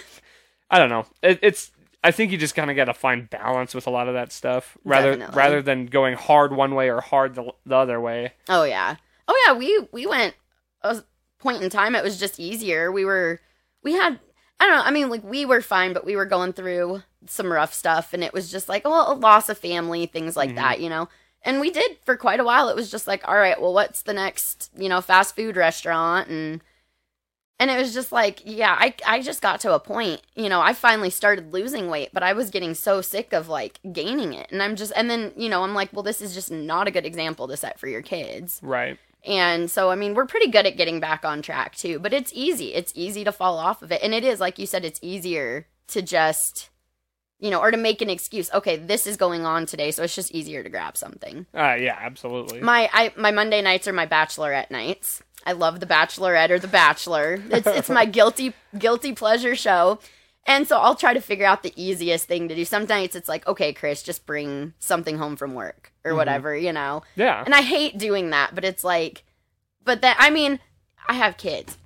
[0.71, 1.07] I don't know.
[1.23, 1.71] It, it's
[2.03, 4.33] I think you just kind of got to find balance with a lot of that
[4.33, 5.37] stuff, rather Definitely.
[5.37, 8.33] rather than going hard one way or hard the, the other way.
[8.49, 8.97] Oh yeah.
[9.29, 9.53] Oh yeah.
[9.55, 10.35] We we went
[10.83, 11.03] a
[11.39, 11.95] point in time.
[11.95, 12.91] It was just easier.
[12.91, 13.41] We were
[13.83, 14.19] we had
[14.59, 14.83] I don't know.
[14.85, 18.25] I mean, like we were fine, but we were going through some rough stuff, and
[18.25, 20.57] it was just like oh, a loss of family, things like Mhm.
[20.57, 21.09] that, you know.
[21.43, 22.69] And we did for quite a while.
[22.69, 26.29] It was just like, all right, well, what's the next, you know, fast food restaurant
[26.29, 26.63] and.
[27.61, 30.63] And it was just like, yeah, I, I just got to a point, you know,
[30.63, 34.51] I finally started losing weight, but I was getting so sick of like gaining it.
[34.51, 36.91] And I'm just, and then, you know, I'm like, well, this is just not a
[36.91, 38.61] good example to set for your kids.
[38.63, 38.99] Right.
[39.27, 42.33] And so, I mean, we're pretty good at getting back on track too, but it's
[42.35, 42.73] easy.
[42.73, 44.03] It's easy to fall off of it.
[44.03, 46.71] And it is, like you said, it's easier to just,
[47.41, 48.51] you know, or to make an excuse.
[48.53, 51.47] Okay, this is going on today, so it's just easier to grab something.
[51.55, 52.61] Uh, yeah, absolutely.
[52.61, 55.23] My I my Monday nights are my bachelorette nights.
[55.47, 57.43] I love the Bachelorette or the Bachelor.
[57.51, 59.99] It's it's my guilty guilty pleasure show.
[60.47, 62.65] And so I'll try to figure out the easiest thing to do.
[62.65, 66.17] Sometimes it's like, okay, Chris, just bring something home from work or Mhm.
[66.17, 67.03] whatever, you know.
[67.15, 67.43] yeah.
[67.45, 69.23] And I hate doing that, but it's like,
[69.85, 70.59] but that, I mean,
[71.07, 71.77] I have kids.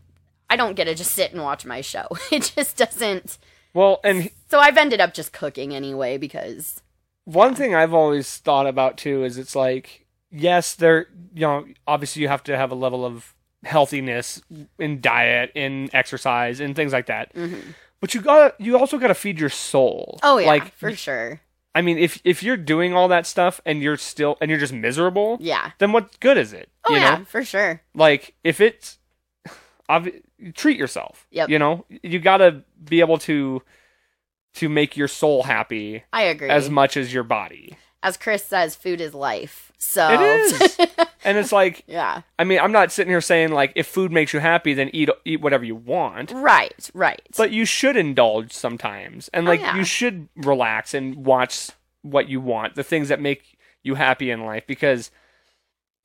[0.49, 2.07] I don't get to just sit and watch my show.
[2.33, 3.39] It just doesn't.
[3.75, 6.81] Well, and So I've ended up just cooking anyway because,
[7.25, 12.23] one thing I've always thought about too is it's like, yes, there, you know, obviously
[12.23, 14.41] you have to have a level of healthiness
[14.79, 17.35] in diet, in exercise, and things like that.
[17.35, 17.75] Mhm.
[18.01, 20.19] But you got you also got to feed your soul.
[20.23, 21.41] oh yeah, like for sure.
[21.75, 24.75] I mean, if if you're doing all that stuff and you're still and you're just
[24.75, 25.71] miserable, Yeah.
[25.79, 26.69] then what good is it?
[26.85, 27.81] Oh you yeah, know, for sure.
[27.95, 28.99] like if it's,
[29.89, 30.21] obvi-
[30.53, 31.27] treat yourself.
[31.31, 31.49] Yep.
[31.49, 33.63] You know, you got to be able to
[34.55, 36.49] to make your soul happy I agree.
[36.49, 37.77] as much as your body.
[38.03, 39.73] As Chris says, food is life.
[39.79, 40.79] So It is.
[41.27, 42.21] And it's like, yeah.
[42.39, 45.09] I mean, I'm not sitting here saying like if food makes you happy, then eat
[45.25, 46.33] eat whatever you want.
[46.33, 46.91] Right.
[46.93, 47.23] Right.
[47.35, 49.77] But you should indulge sometimes, and oh, like Oh, yeah.
[49.77, 51.71] you should relax and watch
[52.03, 55.11] what you want, the things that make you happy in life, because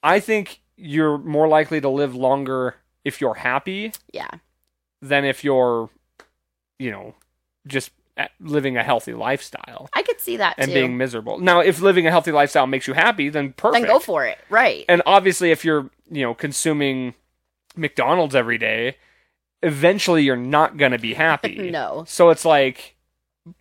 [0.01, 2.75] I think you're more likely to live longer
[3.05, 4.29] if you're happy yeah.
[5.01, 5.89] than if you're,
[6.77, 7.15] you know,
[7.67, 7.91] just
[8.41, 10.73] living a healthy lifestyle I could see that and too.
[10.73, 11.39] being miserable.
[11.39, 13.81] Now, if living a healthy lifestyle makes you happy, then perfect.
[13.83, 14.37] then go for it.
[14.49, 14.83] Right.
[14.89, 17.13] And obviously, if you're, you know, consuming
[17.75, 18.97] McDonald's every day,
[19.63, 21.71] eventually you're not to be happy.
[21.71, 22.03] no.
[22.07, 22.95] So it's like,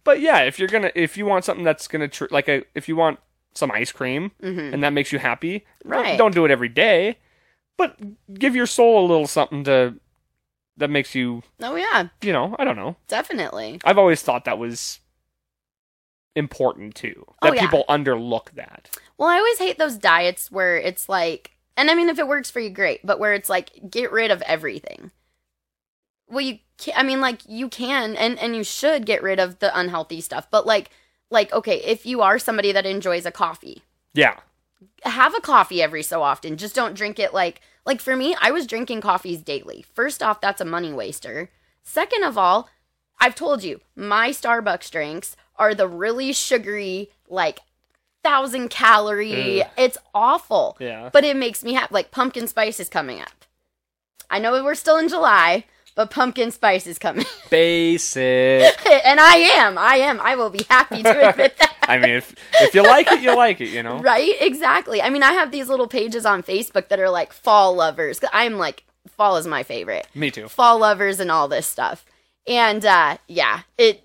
[0.05, 2.89] but yeah, if you're gonna, if you want something that's gonna, tr- like a, if
[2.89, 3.21] you want
[3.55, 6.19] some ice cream hmm and that makes you happy, don't- Right.
[6.19, 7.19] don't do it every day,
[7.79, 7.97] but
[8.35, 9.95] give your soul a little something to,
[10.77, 12.97] that makes you, Oh yeah, you know, I don't know.
[13.09, 13.81] definitely.
[13.85, 15.01] I've always thought that was
[16.37, 17.25] important too.
[17.27, 17.63] Oh, That yeah.
[17.63, 18.91] people underlook that.
[19.17, 22.51] Well, I always hate those diets where it's like, and I mean, if it works
[22.51, 25.11] for you, great, but where it's like, get rid of everything.
[26.29, 29.59] Well, you can I mean, like, you can and, and you should get rid of
[29.59, 30.91] the unhealthy stuff, but like,
[31.31, 33.83] like, okay, if you are somebody that enjoys a coffee,
[34.15, 34.39] Yeah.
[35.03, 36.57] Have a coffee every so often.
[36.57, 39.85] Just don't drink it like, like for me, I was drinking coffees daily.
[39.95, 41.51] First off, that's a money waster.
[41.83, 42.69] Second of all,
[43.21, 47.61] I've told you, my Starbucks drinks are the really sugary, like,
[48.23, 49.63] thousand calorie.
[49.77, 50.77] It's awful.
[50.81, 51.09] Yeah.
[51.13, 51.95] But it makes me happy.
[51.95, 53.45] Like pumpkin spice is coming up.
[54.31, 55.65] I know we're still in July,
[55.99, 57.27] but pumpkin spice is coming.
[57.51, 58.23] Basic.
[59.05, 59.77] and I am.
[59.77, 60.21] I am.
[60.21, 61.75] I will be happy to admit that.
[61.83, 63.71] I mean, if if you like it, you like it.
[63.71, 63.99] You know.
[63.99, 64.33] Right?
[64.41, 65.03] Exactly.
[65.03, 68.21] I mean, I have these little pages on Facebook that are like fall lovers.
[68.33, 70.07] I'm like, fall is my favorite.
[70.15, 70.47] Me too.
[70.47, 72.07] Fall lovers and all this stuff.
[72.47, 74.05] And uh yeah, it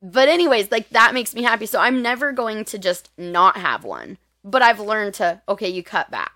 [0.00, 1.66] but anyways, like that makes me happy.
[1.66, 4.18] So I'm never going to just not have one.
[4.44, 6.35] but I've learned to okay, you cut back.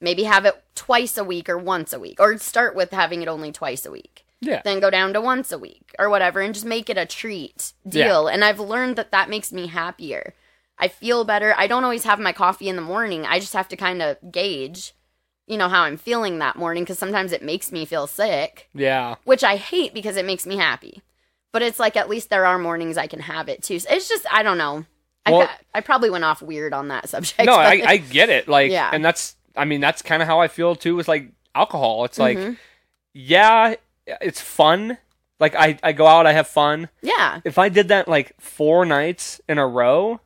[0.00, 3.28] Maybe have it twice a week or once a week, or start with having it
[3.28, 4.24] only twice a week.
[4.40, 4.62] Yeah.
[4.64, 7.72] Then go down to once a week or whatever, and just make it a treat
[7.88, 8.28] deal.
[8.28, 10.34] And I've learned that that makes me happier.
[10.78, 11.52] I feel better.
[11.56, 13.26] I don't always have my coffee in the morning.
[13.26, 14.94] I just have to kind of gauge,
[15.48, 19.16] you know, how I'm feeling that morning because sometimes it makes me feel sick Yeah.
[19.24, 21.02] which I hate because it makes me happy.
[21.52, 23.80] But it's like at least there are mornings I can have it too.
[23.80, 24.84] So it's just I don't know.
[25.26, 27.44] I Well- got, I probably went off weird on that subject.
[27.44, 28.46] No, I, I get it.
[28.46, 28.88] Like, Yeah.
[28.92, 32.04] and that's, I mean, that's kind of how I feel too with like alcohol.
[32.04, 32.56] It's like, Mhm.
[33.14, 33.74] yeah,
[34.06, 34.98] it's fun.
[35.40, 36.88] Like, I, I go out, I have fun.
[37.02, 40.20] yeah, If I did that like four nights in a row,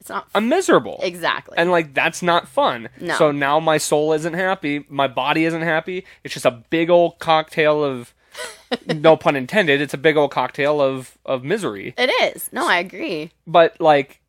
[0.00, 0.98] it's not I'm miserable.
[1.02, 1.56] exactly.
[1.56, 2.88] And like, that's not fun.
[3.00, 3.14] No.
[3.16, 4.84] So now my soul isn't happy.
[4.88, 6.04] My body isn't happy.
[6.24, 8.12] It's just a big old cocktail of,
[8.86, 11.94] no pun intended, it's a big old cocktail of, of misery.
[11.96, 12.50] it is.
[12.52, 13.30] No, I agree.
[13.46, 14.20] but like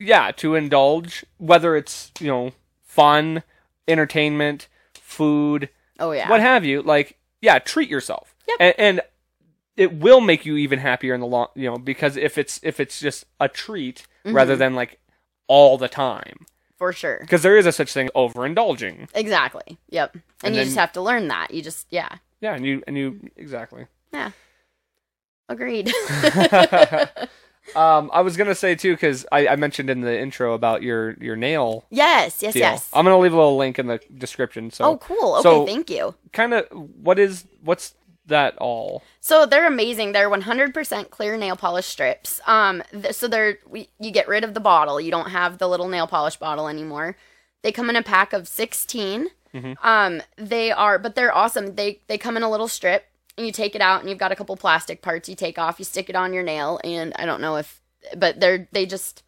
[0.00, 2.52] yeah to indulge whether it's you know
[2.84, 3.42] fun
[3.88, 5.68] entertainment food
[5.98, 6.28] Oh yeah.
[6.30, 8.56] what have you like yeah treat yourself Yep.
[8.60, 9.00] and, and
[9.76, 12.78] it will make you even happier in the long you know because if it's if
[12.80, 14.58] it's just a treat rather Mm-hmm.
[14.60, 15.00] than like
[15.46, 16.44] all the time
[16.76, 17.18] For sure.
[17.20, 19.78] because there is a such thing overindulging Exactly.
[19.88, 20.12] Yep.
[20.14, 21.52] And, And you then- just have to learn that.
[21.54, 22.16] You just yeah.
[22.40, 24.30] yeah and you and you exactly Yeah.
[25.48, 25.90] Agreed.
[27.76, 31.12] um i was gonna say too because I, I mentioned in the intro about your
[31.20, 32.90] your nail yes, yes, deal yes.
[32.92, 35.34] i'm gonna leave a little link in the description so oh, cool.
[35.34, 36.14] Okay, so- thank you.
[36.32, 37.94] kind of what is what's
[38.26, 40.12] that all So they're amazing.
[40.12, 42.42] They're 100% clear nail polish strips.
[42.46, 45.00] Um, th- so they're we, you get rid of the bottle.
[45.00, 47.16] You don't have the little nail polish bottle anymore.
[47.62, 49.28] They come in a pack of 16.
[49.82, 51.74] Um, they are, but they're awesome.
[51.74, 53.06] They they come in a little strip,
[53.38, 55.78] and you take it out, and you've got a couple plastic parts you take off.
[55.78, 57.80] You stick it on your nail, and I don't know if,
[58.16, 59.22] but they're they just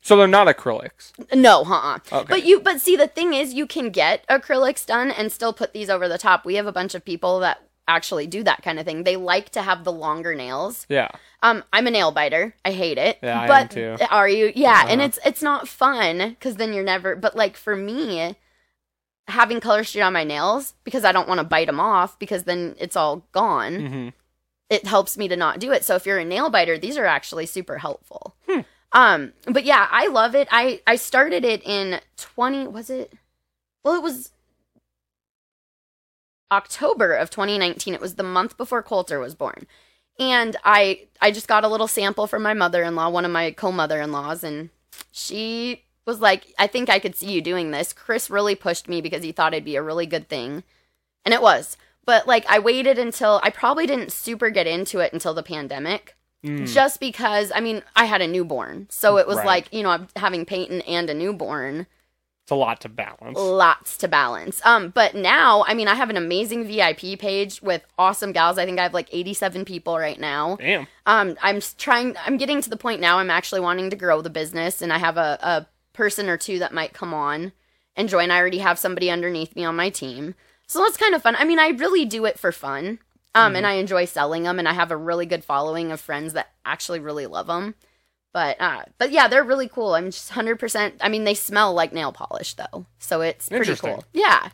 [0.00, 1.98] so they're not acrylics no, huh?
[2.12, 2.26] Okay.
[2.28, 5.72] But you, but see, the thing is, you can get acrylics done and still put
[5.72, 6.44] these over the top.
[6.44, 9.04] We have a bunch of people that actually do that kind of thing.
[9.04, 10.84] They like to have the longer nails.
[10.90, 11.08] yeah
[11.42, 12.54] Um, I'm a nail biter.
[12.64, 13.18] I hate it.
[13.22, 13.96] Yeah, I am but too.
[14.10, 14.52] Are you?
[14.54, 15.08] Yeah, and Uh-huh.
[15.08, 17.16] it's it's not fun because then you're never.
[17.16, 18.36] But like for me,
[19.28, 22.44] having color street on my nails because I don't want to bite them off because
[22.44, 23.72] then it's all gone.
[23.72, 24.08] mm-hmm.
[24.70, 25.82] It helps me to not do it.
[25.84, 28.34] So if you're a nail biter, these are actually super helpful.
[28.46, 28.60] Hmm.
[28.92, 30.46] Um, but yeah, I love it.
[30.50, 32.68] I I started it in 20.
[32.68, 33.14] Was it?
[33.82, 34.32] Well, it was
[36.50, 37.94] October of 2019.
[37.94, 39.66] It was the month before Coulter was born.
[40.18, 44.44] And I I just got a little sample from my mother-in-law, one of my co-mother-in-laws
[44.44, 44.70] and
[45.12, 49.00] she was like, "I think I could see you doing this." Chris really pushed me
[49.00, 50.64] because he thought it'd be a really good thing.
[51.24, 51.76] And it was.
[52.04, 56.16] But like I waited until I probably didn't super get into it until the pandemic.
[56.44, 56.66] Mm.
[56.72, 58.86] Just because I mean, I had a newborn.
[58.90, 59.46] So it was Right.
[59.46, 61.86] like, you know, having Peyton and a newborn
[62.48, 64.64] it's a lot to balance lots to balance.
[64.64, 68.56] Um, but now, I mean, I have an amazing VIP page with awesome gals.
[68.56, 70.56] I think I have like 87 people right now.
[70.56, 72.16] damn Um, I'm trying.
[72.24, 73.18] I'm getting to the point now.
[73.18, 75.66] I'm actually wanting to grow the business, and I have a, a
[75.98, 77.52] person or two that might come on
[77.94, 78.30] and join.
[78.30, 80.34] I already have somebody underneath me on my team,
[80.66, 81.36] so that's kind of fun.
[81.36, 83.00] I mean, I really do it for fun.
[83.34, 86.32] Um, and I enjoy selling them, and I have a really good following of friends
[86.32, 87.76] that actually really love them.
[88.32, 89.94] But uh, but yeah, they're really cool.
[89.94, 90.94] I'm just hundred percent.
[91.00, 94.02] I mean, they smell like nail polish though, so it's pretty cool.
[94.12, 94.48] Yeah,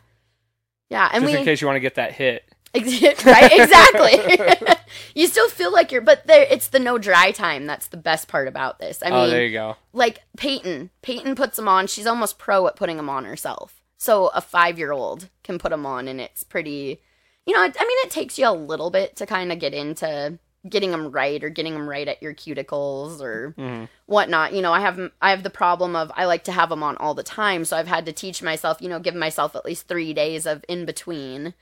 [0.89, 1.09] yeah.
[1.11, 2.43] And just we in case you want to get that hit
[3.25, 3.51] right?
[3.51, 4.75] Exactly.
[5.13, 8.27] You still feel like you're but there it's the no dry time that's the best
[8.27, 9.01] part about this.
[9.03, 9.77] I oh mean there you go.
[9.93, 11.87] like peyton peyton puts them on.
[11.87, 13.81] She's almost pro at putting them on herself.
[13.97, 17.01] So a five year old can put them on and it's pretty
[17.45, 19.73] you know it, i mean it takes you a little bit to kind of get
[19.73, 23.87] into getting them right or getting them right at your cuticles or Mhm.
[24.07, 24.51] whatnot.
[24.53, 26.97] You know, I have I have the problem of I like to have them on
[26.97, 29.87] all the time, so I've had to teach myself, you know, give myself at least
[29.87, 31.53] three days of in between,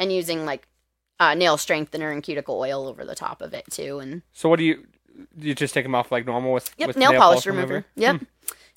[0.00, 0.66] and using like
[1.20, 4.00] uh, nail strengthener and cuticle oil over the top of it too.
[4.00, 4.86] And so what do you
[5.38, 7.84] do you just take them off like normal with yep, with nail, polish remover.
[7.94, 8.22] Yep.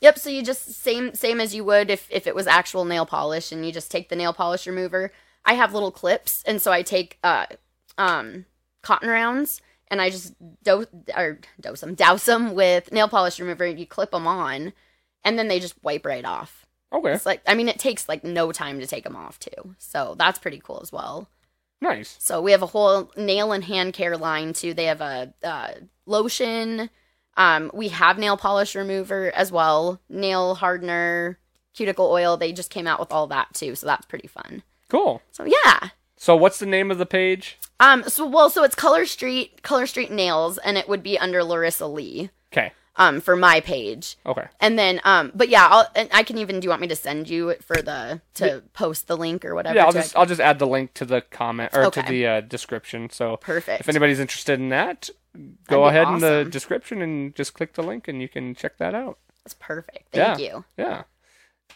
[0.01, 3.05] Yep, so you just same same as you would if if it was actual nail
[3.05, 5.11] polish and you just take the nail polish remover.
[5.45, 7.47] I have little clips and so I take uh
[7.97, 8.45] um
[8.81, 13.67] cotton rounds and I just dose or dose them, douse them with nail polish remover.
[13.67, 14.73] You clip them on,
[15.23, 16.62] and then they just wipe right off.
[16.93, 19.75] Okay It's like I mean, it takes like no time to take them off too,
[19.77, 21.27] so that's pretty cool as well.
[21.81, 24.73] nice So we have a whole nail and hand care line too.
[24.73, 25.71] They have a uh,
[26.05, 26.89] lotion.
[27.35, 31.39] Um, we have nail polish remover as well, nail hardener,
[31.73, 32.37] cuticle oil.
[32.37, 34.61] They just came out with all that too, so that's pretty fun.
[34.89, 35.89] cool So yeah.
[36.15, 38.03] so what's the name of the page Um.
[38.07, 38.49] So well.
[38.49, 42.29] So it's Color Street, Color Street Nails, and it would be under Larissa Lee.
[42.53, 44.17] okay um, for my page.
[44.25, 44.47] Okay.
[44.59, 46.59] And then, um, but yeah, I'll, and I can even.
[46.59, 49.55] Do you want me to send you it for the to post the link or
[49.55, 49.75] whatever?
[49.75, 52.41] Yeah, I'll just I'll just add the link to the comment or to the uh,
[52.41, 53.09] description.
[53.09, 53.81] So perfect.
[53.81, 55.09] if anybody's interested in that,
[55.67, 58.93] go ahead in the description and just click the link and you can check that
[58.93, 59.17] out.
[59.43, 60.13] That's perfect.
[60.13, 60.45] Thank Yeah.
[60.45, 60.65] you.
[60.77, 61.03] Yeah.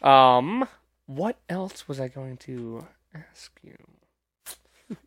[0.01, 0.67] Um,
[1.05, 3.75] what else was I going to ask you?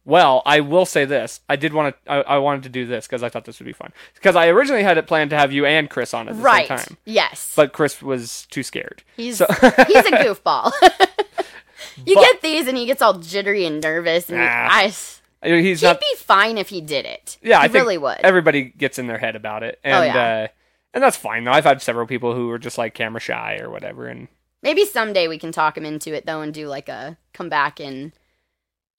[0.05, 1.41] Well, I will say this.
[1.49, 2.12] I did want to.
[2.12, 3.93] I, I wanted to do this because I thought this would be fun.
[4.14, 6.68] Because I originally had it planned to have you and Chris on at the Right.
[6.68, 7.53] same time, Yes.
[7.57, 9.03] but Chris was too scared.
[9.16, 9.47] he's So
[9.87, 10.70] he's a goofball.
[12.05, 14.45] you But- get these, and he gets all jittery and nervous, and Nah.
[14.70, 14.85] I.
[14.89, 16.01] he's He'd not.
[16.01, 17.39] be fine if he did it.
[17.43, 18.18] Yeah, he I think really would.
[18.22, 20.45] Everybody gets in their head about it, and Oh, yeah.
[20.45, 20.49] uh,
[20.93, 21.45] and that's fine.
[21.45, 21.53] though.
[21.53, 24.28] I've had several people who were just like camera shy or whatever, and
[24.62, 27.81] Maybe someday we can talk him into it though, and do like a come back
[27.81, 28.12] and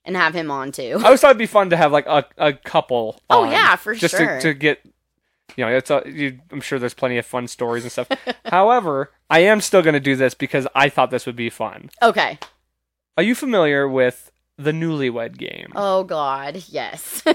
[0.06, 0.98] and have him on too.
[1.00, 3.20] I always thought it'd be fun to have like a, a couple.
[3.30, 4.38] Oh, yeah, for just sure.
[4.38, 4.82] to, to get.
[5.58, 8.08] You know, it's a, you, I'm sure there's plenty of fun stories and stuff.
[8.46, 11.90] However, I am still going to do this because I thought this would be fun.
[12.02, 12.40] Okay.
[13.18, 15.74] Are you familiar with the Newlywed Game?
[15.76, 17.24] Oh God, yes.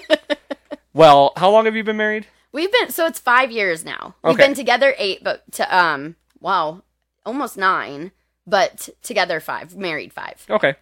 [0.92, 2.26] Well, how long have you been married?
[2.52, 4.14] We've been so it's five years now.
[4.24, 4.46] We've Okay.
[4.46, 6.82] been together eight, but to um wow,
[7.26, 8.12] almost nine,
[8.46, 10.46] but together five, married five.
[10.48, 10.74] Okay,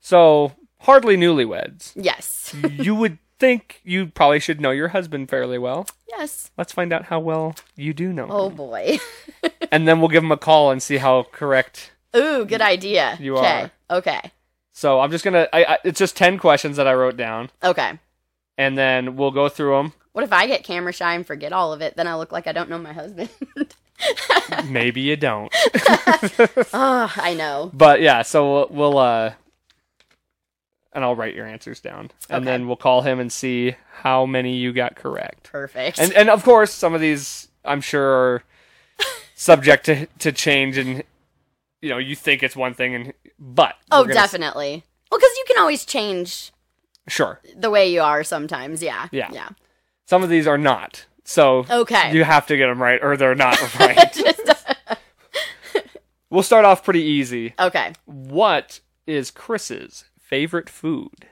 [0.00, 1.92] so hardly newlyweds.
[1.94, 2.54] Yes.
[2.70, 5.86] you would think you probably should know your husband fairly well.
[6.08, 6.50] yes.
[6.58, 8.30] Let's find out how well you do know him.
[8.30, 8.56] Oh him.
[8.56, 8.98] boy.
[9.72, 11.92] And then we'll give him a call and see how correct.
[12.16, 13.16] Ooh, good idea.
[13.20, 13.70] You okay.
[13.88, 13.98] are.
[13.98, 14.32] Okay.
[14.72, 15.46] So I'm just gonna.
[15.52, 17.92] I, I, it's just ten questions that I wrote down, Okay.
[18.58, 19.92] and then we'll go through them.
[20.12, 21.94] What if I get camera shy and forget all of it?
[21.96, 23.28] Then I look like I don't know my husband.
[24.68, 25.54] Maybe you don't,
[26.72, 27.70] oh, I know.
[27.72, 28.22] but yeah.
[28.22, 29.32] So we'll, we'll uh,
[30.92, 32.44] and I'll write your answers down, and Okay.
[32.44, 35.44] then we'll call him and see how many you got correct.
[35.52, 35.98] Perfect.
[35.98, 38.42] And and of course, some of these I'm sure are
[39.34, 41.02] subject to to change, and
[41.80, 44.84] you know you think it's one thing, and but oh, we're gonna s- definitely.
[45.10, 46.52] Well, because you can always change
[47.08, 47.40] sure.
[47.56, 48.82] the way you are sometimes.
[48.82, 49.08] Yeah.
[49.10, 49.28] Yeah.
[49.32, 49.48] Yeah.
[50.06, 52.12] Some of these are not, so Okay.
[52.12, 54.12] you have to get them right, or they're not right.
[54.12, 54.40] Just-
[56.30, 57.54] we'll start off pretty easy.
[57.58, 57.92] okay.
[58.06, 61.26] What is Chris's favorite food?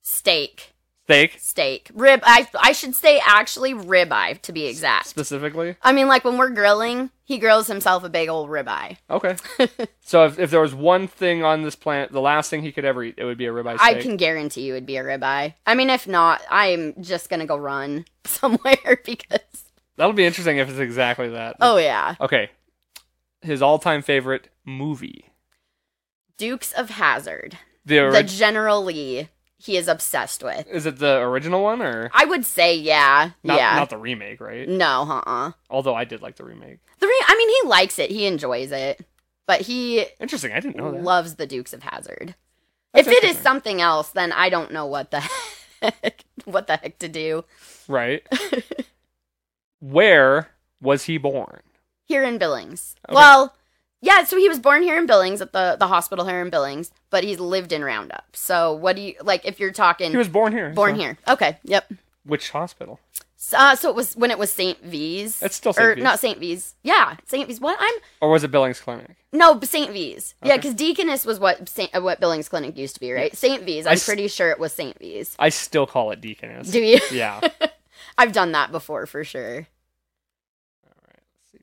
[0.00, 0.74] Steak.
[1.04, 1.90] Steak Steak.
[1.92, 2.20] Rib.
[2.22, 5.06] I I should say actually ribeye to be exact.
[5.06, 5.76] specifically.
[5.82, 8.96] I mean, like when we're grilling, he grills himself a big old ribeye.
[9.10, 9.36] Okay.
[10.00, 12.86] so if, if there was one thing on this planet, the last thing he could
[12.86, 13.96] ever eat, it would be a ribeye steak.
[13.96, 15.52] I can guarantee you it'd be a ribeye.
[15.66, 19.40] I mean, if not, I'm just gonna go run somewhere because.
[19.96, 21.56] That'll be interesting if it's exactly that.
[21.60, 22.50] Oh yeah, Okay.
[23.42, 25.26] His all-time favorite movie.
[26.38, 27.58] Dukes of Hazzard.
[27.84, 29.28] The, The ori- General Lee.
[29.56, 30.66] He is obsessed with.
[30.68, 33.56] is it the original one or I would say yeah, not?
[33.56, 33.76] yeah.
[33.76, 34.68] Not the remake, right?
[34.68, 36.80] no, uh, uh Although I did like the remake.
[36.98, 38.10] The re- I mean, he likes it.
[38.10, 39.06] He enjoys it,
[39.46, 40.52] but he Interesting.
[40.52, 41.02] I didn't know that.
[41.02, 42.34] loves the Dukes of Hazzard.
[42.92, 45.20] That's if it is something else, then I don't know what the
[45.82, 47.44] heck, what the heck to do.
[47.88, 48.26] Right.
[49.80, 50.48] Where
[50.80, 51.60] was he born?
[52.04, 52.96] Here in Billings.
[53.08, 53.14] Okay.
[53.14, 53.54] Well,
[54.04, 56.92] yeah, so he was born here in Billings at the the hospital here in Billings,
[57.10, 58.24] but he's lived in Roundup.
[58.34, 60.70] So what do you like if you're talking He was born here.
[60.70, 61.18] born so- here?
[61.28, 61.90] Okay, yep.
[62.24, 63.00] Which hospital?
[63.36, 64.82] So, uh, so it was when it was St.
[64.82, 65.42] V's.
[65.42, 65.86] It's still St.
[65.86, 66.02] Or V's.
[66.04, 66.38] not St.
[66.38, 66.74] V's.
[66.82, 67.46] Yeah, St.
[67.46, 67.60] V's.
[67.60, 67.76] What?
[67.78, 69.16] I'm Or was it Billings Clinic?
[69.32, 69.90] no St.
[69.92, 70.34] V's.
[70.42, 73.36] Yeah, because Deaconess was what Saint, uh, what Billings Clinic used to be, right?
[73.36, 73.62] St.
[73.64, 73.86] V's.
[73.86, 74.98] I I'm s- pretty sure it was St.
[74.98, 75.36] V's.
[75.38, 76.70] I still call it Deaconess.
[76.70, 77.00] Do you?
[77.12, 77.40] Yeah.
[78.18, 79.66] I've done that before for sure.
[80.86, 81.20] All right.
[81.34, 81.58] Let's see.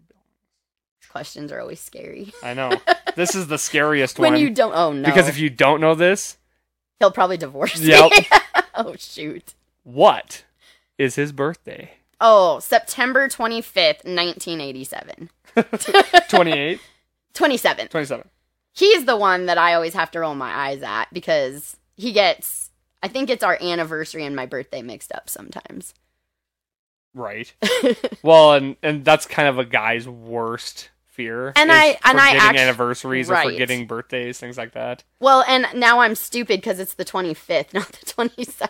[1.12, 2.34] Questions are always scary.
[2.42, 2.80] I know.
[3.18, 5.82] This is the scariest when one When you don't, oh no, because if you don't
[5.82, 6.38] know this,
[7.00, 8.12] he'll probably divorce Yep.
[8.12, 8.28] me.
[8.76, 9.54] oh shoot.
[9.84, 10.46] what
[10.98, 11.92] is his birthday?
[12.22, 15.30] Oh, September twenty fifth, nineteen eighty seven.
[16.30, 16.80] Twenty eight.
[17.34, 17.90] Twenty seven.
[17.90, 18.30] Twenty seven.
[18.74, 22.70] He's the one that I always have to roll my eyes at because he gets,
[23.04, 25.94] I think it's our anniversary and my birthday mixed up sometimes.
[27.14, 27.54] Right.
[28.24, 31.54] well, and and that's kind of a guy's worst fear.
[31.56, 33.50] And I- and I forgetting act- anniversaries or Right.
[33.52, 35.04] forgetting birthdays, things like that.
[35.20, 38.70] Well, and now I'm stupid because it's the 25th, not the 27th.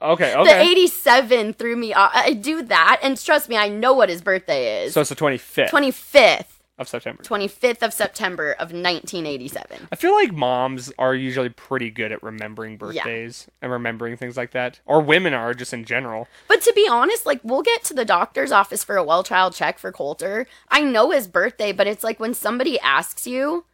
[0.00, 2.12] Okay, The 87 threw me off.
[2.14, 4.94] I do that, and trust me, I know what his birthday is.
[4.94, 6.44] so it's the 25th 25th.
[6.78, 7.22] Of September.
[7.22, 9.88] 25th of September of 1987.
[9.90, 14.52] I feel like moms are usually pretty good at remembering birthdays and remembering things like
[14.52, 16.28] that, or women are just in general.
[16.46, 19.54] But to be honest, like we'll get to the doctor's office for a well child
[19.54, 20.46] check for Coulter.
[20.68, 23.64] I know his birthday, but it's like when somebody asks you,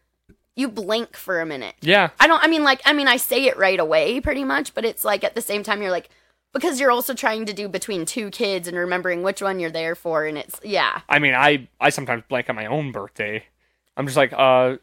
[0.56, 1.74] you blink for a minute.
[1.80, 4.74] Yeah, I don't I mean like I mean I say it right away pretty much,
[4.74, 6.08] but it's like at the same time you're like,
[6.54, 9.94] because you're also trying to do between two kids and remembering which one you're there
[9.94, 11.02] for, and it's yeah.
[11.08, 13.44] I mean, I I sometimes blank on my own birthday.
[13.96, 14.76] I'm just like, uh,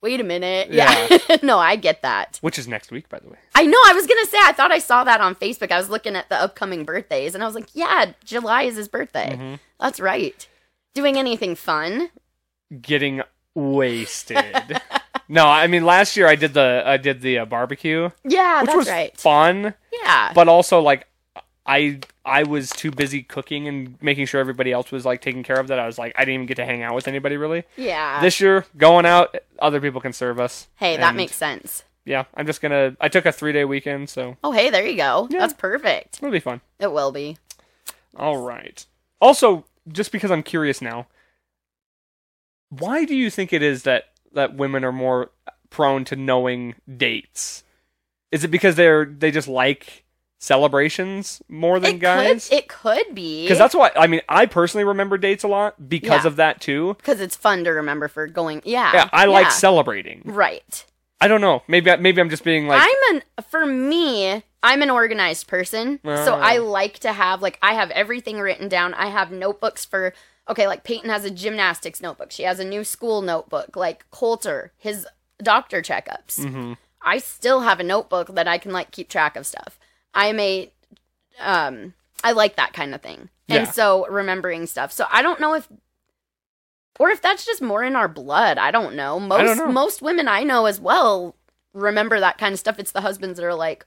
[0.00, 0.70] Wait a minute.
[0.70, 1.16] Yeah.
[1.42, 2.38] no, I get that.
[2.42, 3.38] which is next week, by the way.
[3.54, 3.78] I know.
[3.86, 4.38] I was gonna say.
[4.42, 5.72] I thought I saw that on Facebook.
[5.72, 8.86] I was looking at the upcoming birthdays, and I was like, "Yeah, July is his
[8.86, 9.30] birthday.
[9.32, 9.54] Mm-hmm.
[9.80, 10.46] That's right."
[10.92, 12.10] Doing anything fun?
[12.82, 13.22] Getting
[13.54, 14.80] wasted.
[15.28, 18.66] no, I mean, last year I did the I did the uh, barbecue, Yeah, which
[18.66, 19.16] that's was right.
[19.16, 21.06] fun, Yeah, but also like.
[21.66, 25.58] I I was too busy cooking and making sure everybody else was like taken care
[25.58, 27.64] of that I was like I didn't even get to hang out with anybody really.
[27.76, 28.20] yeah.
[28.20, 30.68] This year, going out, other people can serve us.
[30.76, 31.84] hey, that And, makes sense.
[32.06, 32.96] Yeah, I'm just gonna.
[33.00, 35.26] I took a three day weekend, so Oh, hey, there you go.
[35.30, 35.38] Yeah.
[35.40, 36.18] That's perfect.
[36.18, 36.60] it'll be fun.
[36.78, 37.38] It will be.
[38.16, 38.84] All right.
[39.22, 41.06] Also, just because I'm curious now,
[42.68, 45.30] why do you think it is that that women are more
[45.70, 47.62] prone to knowing dates?
[48.30, 50.03] Is it because they're they just like
[50.44, 52.48] celebrations more than It guys?
[52.48, 52.58] could.
[52.58, 56.24] It could be Because that's why I mean I personally remember dates a lot because
[56.24, 56.28] Yeah.
[56.28, 56.94] of that too.
[56.98, 58.62] because it's fun to remember for going.
[58.64, 59.50] Yeah, Yeah, I like yeah.
[59.50, 60.22] celebrating.
[60.24, 60.84] right.
[61.20, 61.62] I don't know.
[61.68, 66.00] Maybe I- maybe I'm just being like I'm an for me, I'm an organized person.
[66.04, 66.40] So Ah.
[66.42, 68.94] I like to have like I have everything written down.
[68.94, 70.12] I have notebooks for
[70.48, 72.30] okay, like Peyton has a gymnastics notebook.
[72.30, 73.76] She has a new school notebook.
[73.76, 75.06] Like Coulter, his
[75.42, 76.38] doctor checkups.
[76.40, 76.76] Mhm.
[77.06, 79.78] I still have a notebook that I can like keep track of stuff.
[80.14, 80.70] I'm a
[81.40, 83.28] um I like that kind of thing.
[83.48, 83.56] Yeah.
[83.56, 84.92] And so remembering stuff.
[84.92, 85.68] So I don't know if
[86.98, 88.56] or if that's just more in our blood.
[88.56, 89.18] I don't know.
[89.18, 89.72] Most don't know.
[89.72, 91.34] most women I know as well
[91.72, 92.78] remember that kind of stuff.
[92.78, 93.84] It's the husbands that are like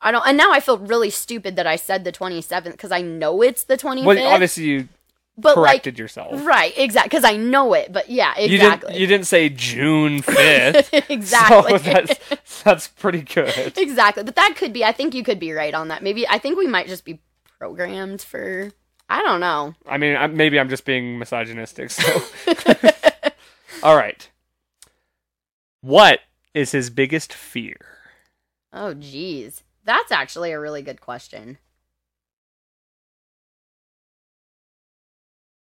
[0.00, 3.02] I don't and now I feel really stupid that I said the 27th cuz I
[3.02, 4.04] know it's the 25th.
[4.04, 4.88] well, obviously you
[5.38, 6.44] but corrected yourself.
[6.46, 7.92] right, exactly cuz I know it.
[7.92, 8.88] But yeah, You exactly.
[8.92, 11.10] didn't you didn't say June 5th.
[11.10, 11.78] exactly.
[11.78, 13.76] So that's that's pretty good.
[13.78, 14.22] exactly.
[14.24, 14.84] But that could be.
[14.84, 16.02] I think you could be right on that.
[16.02, 17.20] Maybe I think we might just be
[17.58, 18.70] programmed for.
[19.08, 19.74] I don't know.
[19.86, 21.90] I mean, I- maybe I'm just being misogynistic.
[21.90, 22.22] So,
[23.82, 24.28] all right.
[25.80, 26.20] What
[26.54, 27.76] is his biggest fear?
[28.72, 31.58] Oh, geez, that's actually a really good question.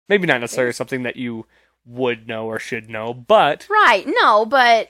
[0.08, 1.45] Maybe not necessarily something that you
[1.86, 4.06] would know or should know, but Right?
[4.08, 4.89] No, but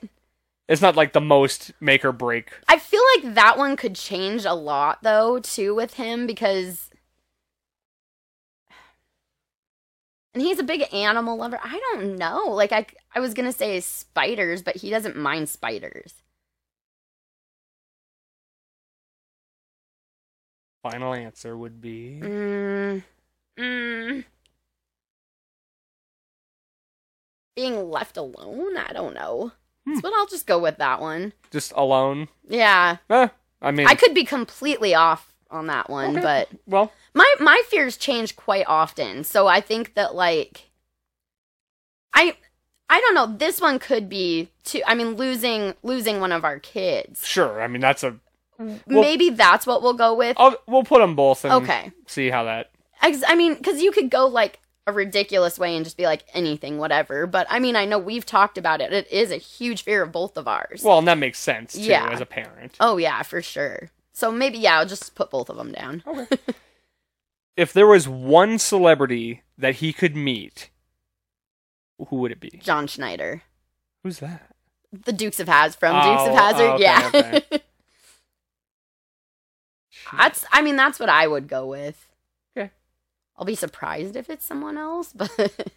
[0.68, 2.50] it's not like the most make or break.
[2.68, 6.90] I feel like that one could change a lot though too with him because.
[10.34, 11.58] And he's a big animal lover.
[11.62, 12.44] I don't know.
[12.48, 16.14] Like I, I was gonna say spiders, but he doesn't mind spiders.
[20.82, 23.02] Final answer would be Mm,
[23.58, 24.24] mm.
[27.56, 28.76] Being left alone?
[28.76, 29.52] I don't know.
[29.86, 29.98] Hmm.
[30.00, 31.32] But I'll just go with that one.
[31.50, 32.28] just alone.
[32.48, 32.98] Yeah.
[33.10, 33.28] Eh,
[33.62, 36.20] I mean, I could be completely off on that one, Okay.
[36.20, 39.24] but well, my my fears change quite often.
[39.24, 40.70] So I think that like
[42.12, 42.36] I
[42.90, 46.58] I don't know, this one could be too I mean losing losing one of our
[46.58, 47.26] kids.
[47.26, 47.62] sure.
[47.62, 48.16] I mean, that's a.
[48.86, 50.34] Maybe that's what we'll go with.
[50.38, 51.92] I'll, we'll put them both Okay.
[52.06, 52.70] see how that.
[53.02, 56.24] Ex- I mean, because you could go like a ridiculous way and just be like
[56.32, 57.26] anything, whatever.
[57.26, 58.92] But I mean, I know we've talked about it.
[58.92, 60.82] It is a huge fear of both of ours.
[60.84, 62.08] Well, and that makes sense too Yeah.
[62.10, 62.76] as a parent.
[62.80, 63.90] oh yeah, for sure.
[64.12, 66.02] So maybe yeah, I'll just put both of them down.
[66.06, 66.36] Okay.
[67.56, 70.68] If there was one celebrity that he could meet,
[72.08, 72.50] who would it be?
[72.62, 73.40] John Schneider,
[74.02, 74.54] Who's that?
[74.92, 76.66] the Dukes of Haz from oh, Dukes Oh, of Hazzard.
[76.66, 77.42] oh, okay, yeah, okay.
[80.18, 80.44] that's.
[80.52, 82.06] I mean, that's what I would go with.
[83.38, 85.30] I'll be surprised if it's someone else, but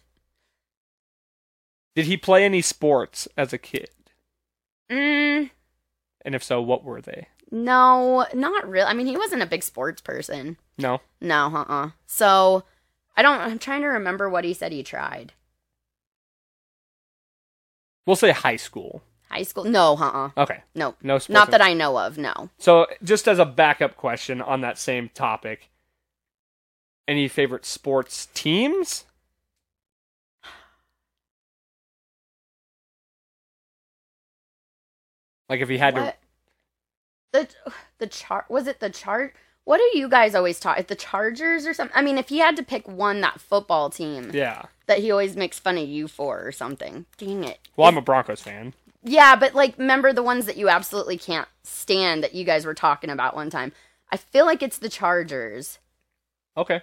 [1.94, 3.90] Did he play any sports as a kid?
[4.90, 5.50] mm,
[6.24, 7.28] And if so, what were they?
[7.52, 8.86] no, not really.
[8.86, 10.56] I mean, he wasn't a big sports person.
[10.78, 11.00] No.
[11.20, 12.62] No, uh uh So
[13.16, 15.32] I don't I'm trying to remember what he said he tried.
[18.06, 19.02] We'll say high school.
[19.28, 19.64] High school?
[19.64, 20.62] No, uh uh Okay.
[20.74, 20.94] No.
[21.02, 21.28] No sports.
[21.34, 22.50] Not that I know of, no.
[22.58, 25.69] So, just as a backup question on that same topic,
[27.10, 29.04] any favorite sports teams?
[35.48, 36.16] Like if you had What?
[37.32, 37.48] The
[37.98, 39.34] the chart was it the chart?
[39.64, 40.84] What do you guys always talk?
[40.86, 41.96] The Chargers or something?
[41.96, 44.62] I mean, if he had to pick one, that football team yeah.
[44.86, 47.04] that he always makes fun of you for or something.
[47.18, 47.58] Dang it.
[47.76, 48.72] Well, I'm a Broncos fan.
[49.04, 52.74] Yeah, but like, remember the ones that you absolutely can't stand that you guys were
[52.74, 53.72] talking about one time?
[54.10, 55.78] I feel like it's the Chargers.
[56.56, 56.82] Okay,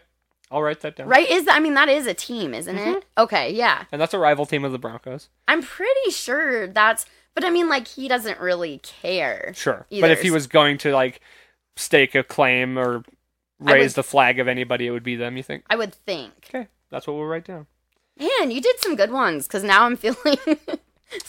[0.50, 1.08] I'll write that down.
[1.08, 1.30] Right?
[1.30, 2.82] Is that, I mean, that is a team, isn't it?
[2.82, 3.00] Mm-hmm.
[3.24, 3.84] Okay, yeah.
[3.92, 5.30] And that's a rival team of the Broncos.
[5.48, 9.52] I'm pretty sure that's, but I mean, like, he doesn't really care.
[9.56, 11.20] Sure, Either but if he was going to like
[11.76, 13.04] stake a claim or
[13.60, 15.36] raise would- the flag of anybody, it would be them.
[15.36, 15.66] You think?
[15.70, 16.50] I would think.
[16.50, 17.68] Okay, that's what we'll write down.
[18.18, 20.38] Man, you did some good ones because now I'm feeling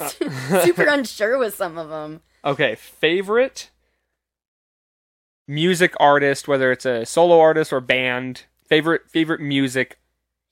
[0.64, 2.20] super unsure with some of them.
[2.44, 3.70] Okay, favorite
[5.46, 8.44] music artist, whether it's a solo artist or band.
[8.68, 9.98] Favorite favorite music.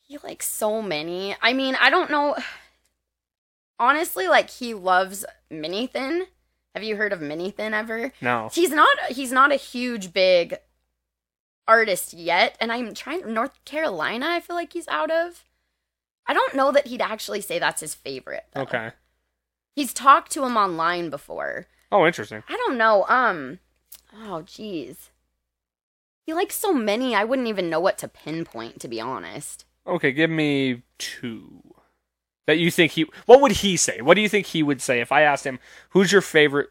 [0.01, 1.37] He likes so many.
[1.43, 2.37] I mean, I don't know.
[3.79, 6.27] Honestly, like he loves Minithin.
[6.75, 8.13] Have you heard of Minithin ever?
[8.21, 8.49] No.
[8.53, 8.97] He's not.
[9.11, 10.57] He's not a huge big
[11.69, 13.33] artist yet, and I'm trying.
[13.33, 15.45] North Carolina, I feel like he's out of.
[16.27, 18.47] I don't know that he'd actually say that's his favorite.
[18.53, 18.63] though.
[18.63, 18.91] Okay.
[19.75, 21.67] He's talked to him online before.
[21.93, 22.43] Oh, interesting.
[22.49, 23.05] I don't know.
[23.09, 23.59] Um.
[24.15, 25.11] Oh, jeez.
[26.27, 27.15] He likes so many.
[27.15, 29.65] I wouldn't even know what to pinpoint, to be honest.
[29.87, 31.63] Okay, give me two.
[32.47, 34.01] That you think he what would he say?
[34.01, 35.59] What do you think he would say if I asked him
[35.91, 36.69] who's your favorite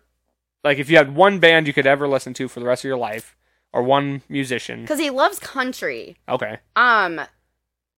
[0.63, 2.87] like if you had one band you could ever listen to for the rest of
[2.87, 3.35] your life
[3.73, 4.81] or one musician.
[4.81, 6.15] Because he loves country.
[6.29, 6.59] Okay.
[6.77, 7.19] Um.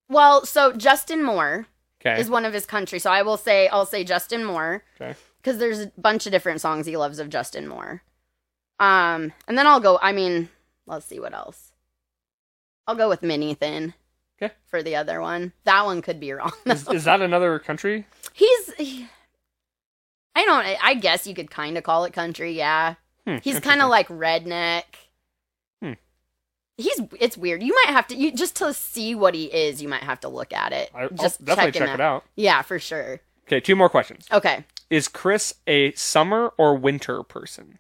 [0.10, 1.68] Well, so Justin Moore
[2.01, 2.20] Okay.
[2.20, 2.97] is one of his country.
[2.99, 4.84] So I will say, I'll say Justin Moore.
[4.99, 5.16] Okay.
[5.41, 8.01] Because there's a bunch of different songs he loves of Justin Moore.
[8.80, 9.99] Um, and then I'll go.
[10.01, 10.49] I mean,
[10.88, 11.72] let's see what else.
[12.88, 13.94] I'll go with Mini Thin.
[14.42, 14.54] Okay.
[14.68, 16.52] For the other one, that one could be wrong.
[16.66, 18.06] Is, is that another country?
[18.34, 18.74] He's.
[18.76, 19.08] he-
[20.36, 20.64] I don't.
[20.84, 22.54] I guess you could kind of call it country.
[22.54, 22.96] Yeah.
[23.26, 24.84] Hmm, He's kind of like redneck.
[25.82, 25.94] Hmm.
[26.78, 27.02] He's.
[27.20, 27.64] It's weird.
[27.64, 28.16] You might have to.
[28.16, 29.82] You just to see what he is.
[29.82, 30.92] You might have to look at it.
[30.94, 32.24] I, I'll just definitely checking check it out.
[32.36, 33.20] Yeah, for sure.
[33.48, 34.28] Okay, two more questions.
[34.32, 34.64] Okay.
[34.92, 37.80] Is Chris a summer or winter person?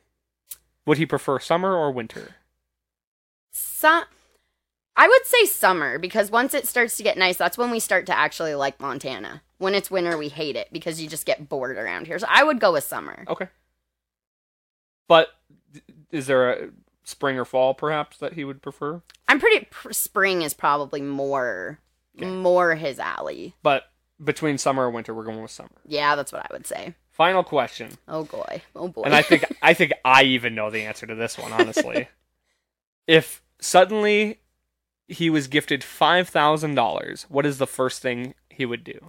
[0.87, 2.35] Would he prefer summer or winter?
[3.77, 4.01] Su-
[4.95, 8.07] I would say summer because once it starts to get nice, that's when we start
[8.07, 9.43] to actually like Montana.
[9.59, 12.17] When it's winter, we hate it because you just get bored around here.
[12.17, 13.23] So I would go with summer.
[13.27, 13.49] Okay.
[15.07, 15.27] But
[16.11, 16.69] is there a
[17.03, 19.03] spring or fall perhaps that he would prefer?
[19.27, 21.79] I'm pretty pr- spring is probably more
[22.17, 22.25] Okay.
[22.25, 23.53] more his alley.
[23.61, 23.83] But
[24.23, 25.69] between summer and winter, we're going with summer.
[25.85, 26.95] Yeah, that's what I would say.
[27.11, 27.91] Final question.
[28.07, 28.63] Oh boy.
[28.75, 29.03] Oh boy.
[29.03, 32.07] And I think I think I even know the answer to this one, honestly.
[33.07, 34.39] if suddenly
[35.07, 38.99] he was gifted five thousand dollars, what is the first thing he would do?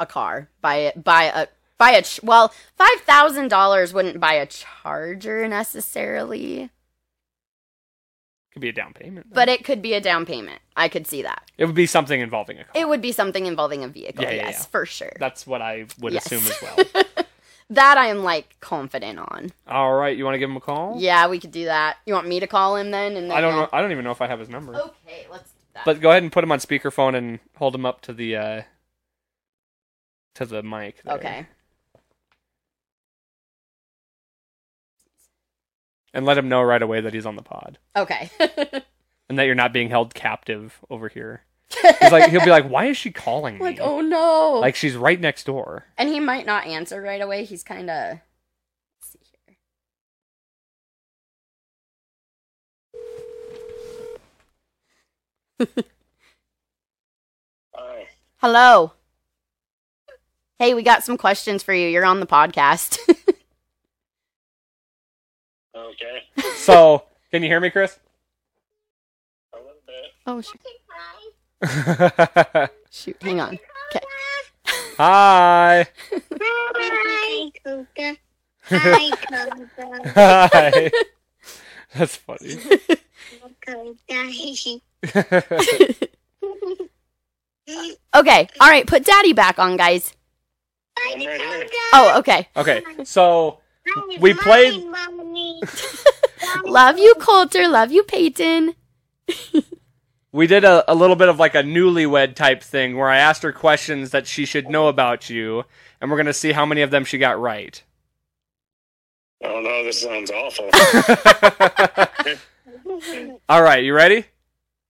[0.00, 0.48] a car.
[0.60, 6.70] Buy it buy a buy a ch- well, $5,000 wouldn't buy a charger necessarily,
[8.52, 9.32] Could be a down payment.
[9.32, 10.60] but it could be a down payment.
[10.76, 11.42] I could see that.
[11.58, 12.72] it would be something involving a car.
[12.74, 14.22] It would be something involving a vehicle.
[14.24, 14.64] Yeah, yeah, yes, yeah.
[14.66, 15.12] for sure.
[15.18, 16.26] That's what I would Yes.
[16.26, 17.04] assume as well.
[17.70, 19.52] That I am like confident on.
[19.66, 20.94] All right, you want to give him a call?
[20.98, 21.98] Yeah, we could do that.
[22.06, 23.16] You want me to call him then?
[23.16, 23.68] And then I don't know.
[23.72, 24.74] I don't even know if I have his number.
[24.74, 25.84] Okay, let's do that.
[25.84, 28.62] But go ahead and put him on speakerphone and hold him up to the uh
[30.36, 31.02] to the mic.
[31.02, 31.14] there.
[31.16, 31.46] okay.
[36.14, 38.30] And let him know right away that he's on the pod Okay.
[39.28, 41.42] and that you're not being held captive over here.
[41.70, 44.54] He's like he'll be like, "Why is she calling me?" like, oh no.
[44.60, 45.84] Like she's right next door.
[45.98, 47.44] and he might not answer right away.
[47.44, 48.18] He's kind of.
[49.02, 49.18] see
[55.58, 55.66] here.
[57.74, 58.06] Hi.
[58.38, 58.92] Hello.
[60.58, 61.88] Hey, we got some questions for you.
[61.88, 62.98] You're on the podcast.
[65.76, 66.22] Okay.
[66.56, 67.98] So, can you hear me, Chris?
[69.54, 69.94] A little bit.
[70.26, 70.60] oh shoot.
[72.90, 73.16] Shoot.
[73.22, 73.58] Hang on.
[73.90, 74.04] Okay.
[74.98, 75.86] Hi.
[76.40, 78.16] Hi, Coca.
[78.70, 80.10] Hi, Coca.
[80.14, 80.90] Hi.
[81.94, 82.58] That's funny.
[88.14, 88.48] Okay.
[88.60, 88.86] All right.
[88.86, 90.12] Put Daddy back on, guys.
[91.06, 91.66] I'm right here.
[91.92, 92.48] Oh, okay.
[92.56, 92.82] okay.
[93.04, 93.60] So,
[94.20, 94.84] we played-
[96.64, 97.68] Love you, Coulter.
[97.68, 98.74] Love you, Peyton.
[100.32, 103.42] We did a, a little bit of like a newlywed type thing where I asked
[103.42, 105.64] her questions that she should know about you,
[106.00, 107.82] and we're going to see how many of them she got right.
[109.42, 110.68] Oh no, this sounds awful.
[113.48, 114.24] All right, you ready?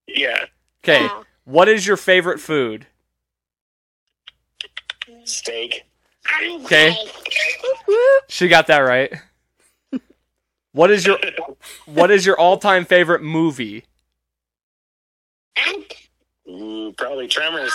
[0.07, 0.45] yeah.
[0.83, 1.03] Okay.
[1.03, 1.23] Yeah.
[1.45, 2.87] What is your favorite food?
[5.25, 5.83] Steak.
[6.63, 6.95] Okay.
[8.27, 9.13] She got that right.
[10.71, 11.17] What is your
[11.87, 13.85] what is your all-time favorite movie?
[16.49, 17.71] Ooh, probably Tremors.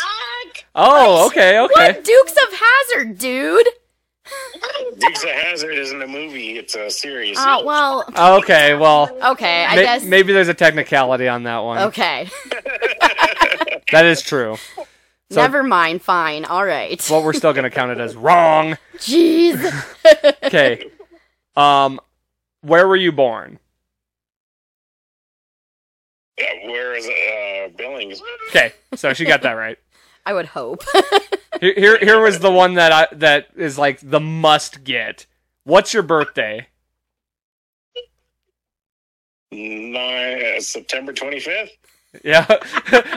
[0.75, 1.93] Oh, okay, okay.
[1.93, 3.67] What Dukes of Hazzard, dude?
[4.99, 7.37] Dukes of Hazzard isn't a movie; it's a series.
[7.39, 8.05] Oh well.
[8.41, 10.05] Okay, well, Okay, I may- guess.
[10.05, 11.79] maybe there's a technicality on that one.
[11.89, 12.29] Okay.
[13.93, 14.57] That is true.
[15.31, 16.03] So- Never mind.
[16.03, 16.47] Fine.
[16.47, 17.01] All right.
[17.09, 18.77] well, we're still going to count it as wrong.
[18.97, 19.55] Jeez.
[20.45, 20.91] Okay.
[21.55, 22.01] Um
[22.63, 23.59] where were you born?
[26.39, 28.21] Yeah, where is uh, Billings?
[28.51, 29.79] Okay, so she got that right.
[30.27, 30.83] I would hope.
[31.61, 35.25] Here, here, here was the one that I that is like the must get.
[35.63, 36.67] What's your birthday?
[39.53, 41.71] Nine, uh, September 25th.
[42.25, 42.45] Yeah,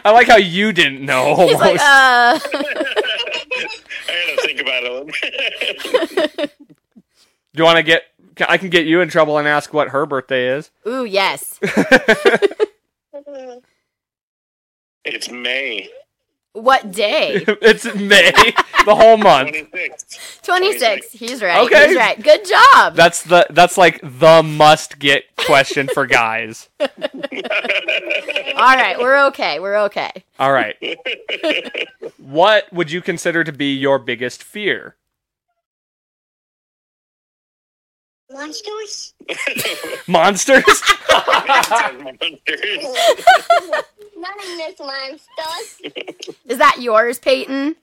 [0.06, 1.36] I like how you didn't know.
[1.48, 1.62] He's Almost.
[1.62, 2.40] like, uh, I
[4.08, 5.06] had to think about it a little
[6.36, 6.54] bit.
[6.58, 6.74] Do
[7.56, 8.04] you want to get?
[8.48, 10.70] I can get you in trouble and ask what her birthday is.
[10.88, 11.60] ooh, yes.
[15.06, 15.90] It's May
[16.54, 17.44] What day?
[17.62, 18.32] it's May,
[18.86, 19.52] the whole month.
[19.52, 20.42] 26th.
[20.42, 21.12] 26.
[21.12, 21.66] He's right.
[21.66, 21.90] Okay.
[21.90, 22.22] He's right.
[22.22, 22.96] Good job.
[22.96, 26.70] That's the that's like the must get question for guys.
[26.80, 26.88] All
[28.76, 29.60] right, we're okay.
[29.60, 30.12] We're okay.
[30.40, 30.76] All right.
[32.18, 34.96] What would you consider to be your biggest fear?
[38.32, 39.14] Monsters?
[40.08, 40.64] Monsters?
[44.18, 45.22] None monsters.
[46.46, 47.76] Is that yours, Peyton?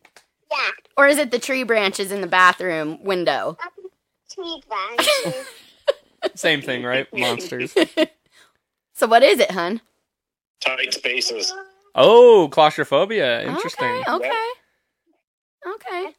[0.51, 0.71] Yeah.
[0.97, 3.57] Or is it the tree branches in the bathroom window?
[3.63, 3.91] Um,
[4.27, 5.47] Sweet monsters.
[6.35, 7.07] Same thing, right?
[7.13, 7.75] Monsters.
[8.95, 9.81] So what is it, hun?
[10.61, 11.55] Tight spaces.
[11.95, 13.43] Oh, claustrophobia.
[13.47, 14.03] Interesting.
[14.09, 14.49] Okay, okay.
[15.67, 16.15] Okay.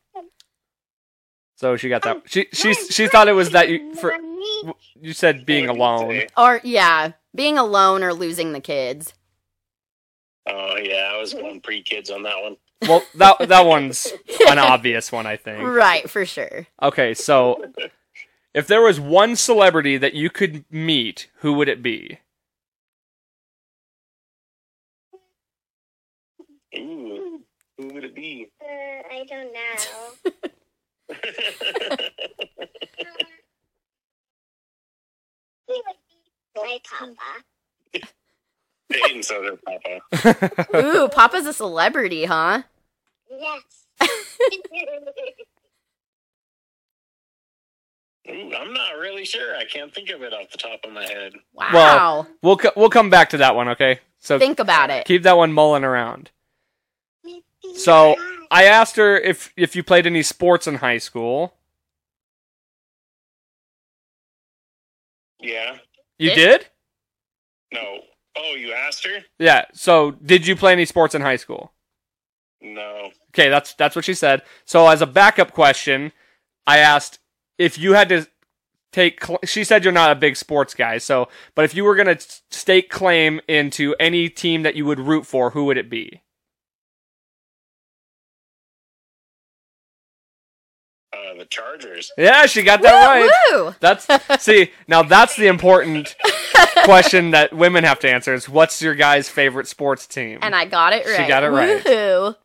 [1.66, 2.22] So she got that.
[2.26, 4.14] She she she thought it was that you for
[5.02, 6.22] you said being alone.
[6.38, 9.16] Or yeah, being alone or losing the kids.
[10.48, 12.58] Oh yeah, I was going pre-kids on that one.
[12.88, 14.14] Well, that that one's
[14.48, 15.64] an obvious one, I think.
[15.64, 16.68] Right, for sure.
[16.84, 17.66] Okay, so
[18.54, 22.20] if there was one celebrity that you could meet, who would it be?
[26.78, 27.42] Ooh,
[27.80, 28.52] who would it be?
[28.62, 29.52] Uh, I don't
[30.44, 30.50] know.
[31.10, 31.16] He
[35.68, 37.16] would be my papa.
[38.92, 40.78] Peyton said it, Papa.
[40.78, 42.62] Ooh, Papa's a celebrity, huh?
[43.30, 43.62] Yes.
[48.30, 49.56] Ooh, I'm not really sure.
[49.56, 51.34] I can't think of it off the top of my head.
[51.54, 51.70] Wow.
[51.74, 54.00] Well- we'll co- we'll come back to that one, okay?
[54.20, 55.06] So Think about it.
[55.06, 56.32] keep that one mulling around.
[57.76, 58.16] So
[58.52, 61.54] I asked her if if you played any sports in high school.
[65.40, 65.78] Yeah.
[66.18, 66.68] You Did- did?
[67.74, 68.00] No.
[68.38, 69.20] Oh, you asked her?
[69.40, 69.66] Yeah.
[69.74, 71.72] So did you play any sports in high school?
[72.62, 73.12] No.
[73.30, 74.42] Okay, that's that's what she said.
[74.66, 76.12] So as a backup question,
[76.66, 77.20] I asked
[77.58, 78.28] if you had to
[78.92, 79.24] take.
[79.24, 82.18] Cl- she said you're not a big sports guy, so but if you were gonna
[82.50, 86.22] stake claim into any team that you would root for, who would it be?
[91.38, 92.12] The Chargers.
[92.18, 93.30] Yeah, she got that right.
[93.52, 93.76] Woo, woo.
[93.80, 94.08] That's
[94.44, 96.16] see now that's the important
[96.84, 100.40] question that women have to answer is what's your guy's favorite sports team?
[100.42, 101.28] And I got it She right.
[101.28, 101.84] got it right.
[101.84, 102.36] Woohoo.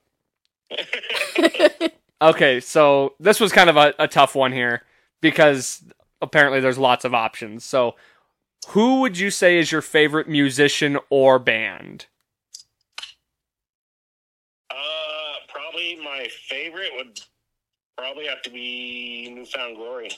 [2.22, 4.82] Okay, so this was kind of a, a tough one here
[5.22, 5.82] because
[6.20, 7.64] apparently there's lots of options.
[7.64, 7.94] So,
[8.68, 12.06] who would you say is your favorite musician or band?
[14.70, 14.74] Uh,
[15.48, 17.20] probably my favorite would
[18.00, 20.10] probably have to be New Found Glory.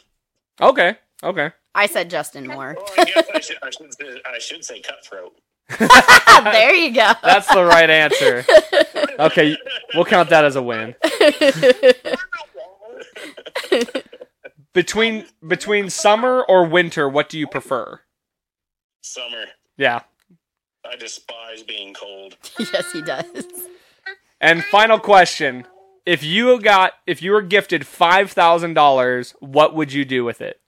[0.61, 1.51] Okay, okay.
[1.75, 2.77] I said Justin Moore.
[2.79, 5.35] Oh, I guess I should, I should, say, I should say Cutthroat.
[6.53, 7.13] there you go.
[7.23, 8.45] That's the right answer.
[9.19, 9.57] Okay,
[9.95, 10.95] we'll count that as a win.
[14.73, 18.01] Between between summer or winter, what do you prefer?
[19.03, 19.45] Summer.
[19.77, 20.01] Yeah.
[20.85, 22.39] I despise being cold.
[22.59, 23.45] yes, he does.
[24.41, 25.67] And final question:
[26.05, 30.41] If you got if you were gifted five thousand dollars, what would you do with
[30.41, 30.61] it?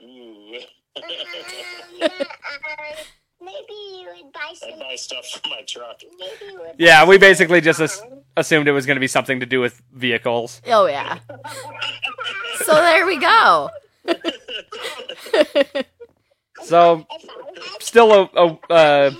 [0.00, 0.58] Ooh.
[2.02, 2.08] Uh,
[3.42, 4.70] maybe you would buy some.
[4.72, 6.00] I'd buy stuff for my truck.
[6.18, 8.02] Maybe you would Yeah, we basically just as-
[8.38, 10.62] assumed it was going to be something to do with vehicles.
[10.66, 11.18] Oh yeah.
[12.64, 13.70] So there we go.
[16.62, 19.10] So If I had still a, a uh,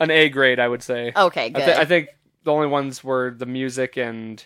[0.00, 1.12] an A grade, I would say.
[1.16, 1.68] Okay, I, good.
[1.68, 2.08] I think
[2.48, 4.42] the only ones were the music and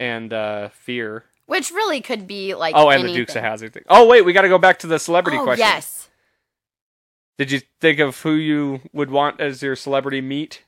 [0.00, 1.26] and uh, fear.
[1.46, 3.12] Which really could be like Oh, and anything.
[3.12, 3.84] the Dukes of Hazzard thing.
[3.88, 5.64] Oh, wait, we got to go back to the celebrity oh, question.
[5.64, 6.08] Yes.
[7.38, 10.64] Did you think of who you would want as your celebrity meet?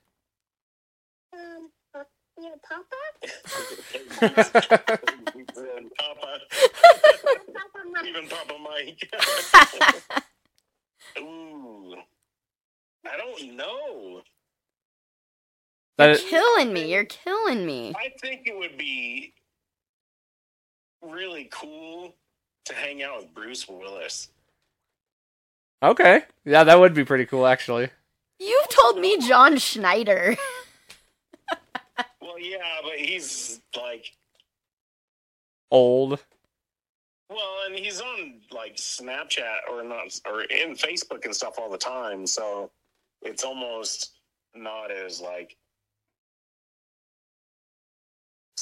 [1.32, 2.05] um, uh,
[2.40, 2.94] your papa?
[4.20, 5.01] Papa.
[5.98, 6.40] Papa,
[8.07, 9.11] Even Papa Mike.
[11.19, 11.97] Ooh.
[13.05, 14.23] I don't know.
[16.01, 16.93] You're that killing me.
[16.93, 17.94] You're killing me.
[17.97, 19.35] I think it would be
[21.02, 22.14] really cool
[22.66, 24.28] to hang out with Bruce Willis.
[25.82, 26.22] Okay.
[26.44, 27.89] Yeah, that would be pretty cool, actually.
[28.39, 30.36] You've told me John Schneider.
[32.22, 34.12] Well, yeah, but he's like,
[35.70, 36.18] Old.
[37.28, 41.78] well, and he's on like Snapchat or not, or in Facebook and stuff all the
[41.78, 42.27] time.
[42.27, 42.70] So
[43.22, 44.12] it's almost
[44.55, 45.56] not as like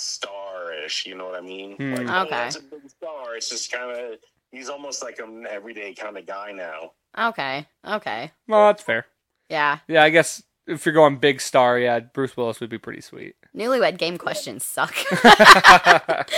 [0.08, 1.06] starish.
[1.06, 1.76] You know what I mean?
[1.76, 1.94] Hmm.
[1.94, 2.30] Like, oh, Okay.
[2.30, 3.36] that's a big star.
[3.36, 4.18] It's just kind of
[4.52, 6.92] he's almost like an everyday kind of guy now.
[7.18, 7.66] Okay.
[7.86, 8.32] Okay.
[8.46, 9.06] Well, that's fair.
[9.48, 9.78] Yeah.
[9.88, 13.34] Yeah, I guess if you're going big star, yeah, Bruce Willis would be pretty sweet.
[13.56, 14.94] Newlywed game questions suck.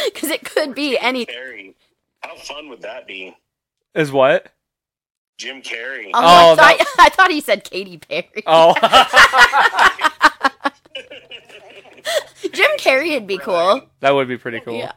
[0.05, 1.27] Because it could be any.
[1.27, 1.75] Carrey,
[2.23, 3.37] how fun would that be?
[3.95, 4.53] Is what?
[5.39, 6.11] Jim Carrey.
[6.15, 8.43] Oh, Oh, I, thought, I thought he said Katy Perry.
[8.47, 8.75] Oh.
[12.53, 13.83] Jim Carrey would be cool.
[14.01, 14.79] that would be pretty cool.
[14.79, 14.93] Yeah.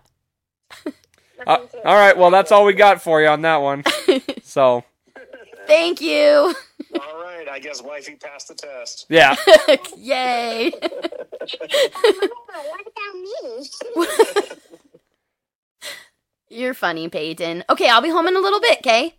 [1.46, 3.84] Uh, all right, well, that's all we got for you on that one.
[4.44, 4.84] So,
[5.68, 6.54] Thank you.
[7.00, 9.08] All right, I guess wifey passed the test.
[9.10, 9.36] yeah.
[9.98, 10.70] Yay.
[10.70, 10.92] what
[12.82, 13.70] about me?
[16.50, 17.64] You're funny, Peyton.
[17.70, 19.16] Okay, I'll be home in a little bit, okay?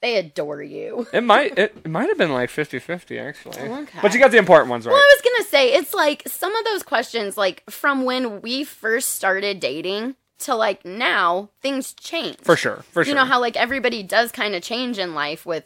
[0.00, 1.08] They adore you.
[1.12, 3.58] it might it, it might have been like 50-50 actually.
[3.58, 3.98] Okay.
[4.00, 4.92] But you got the important ones right.
[4.92, 5.00] Well.
[5.00, 9.16] I was gonna say it's like some of those questions, like from when we first
[9.16, 12.36] started dating to like now, things change.
[12.42, 12.84] For sure.
[12.92, 13.10] For sure.
[13.10, 15.64] You know how like everybody does kind of change in life with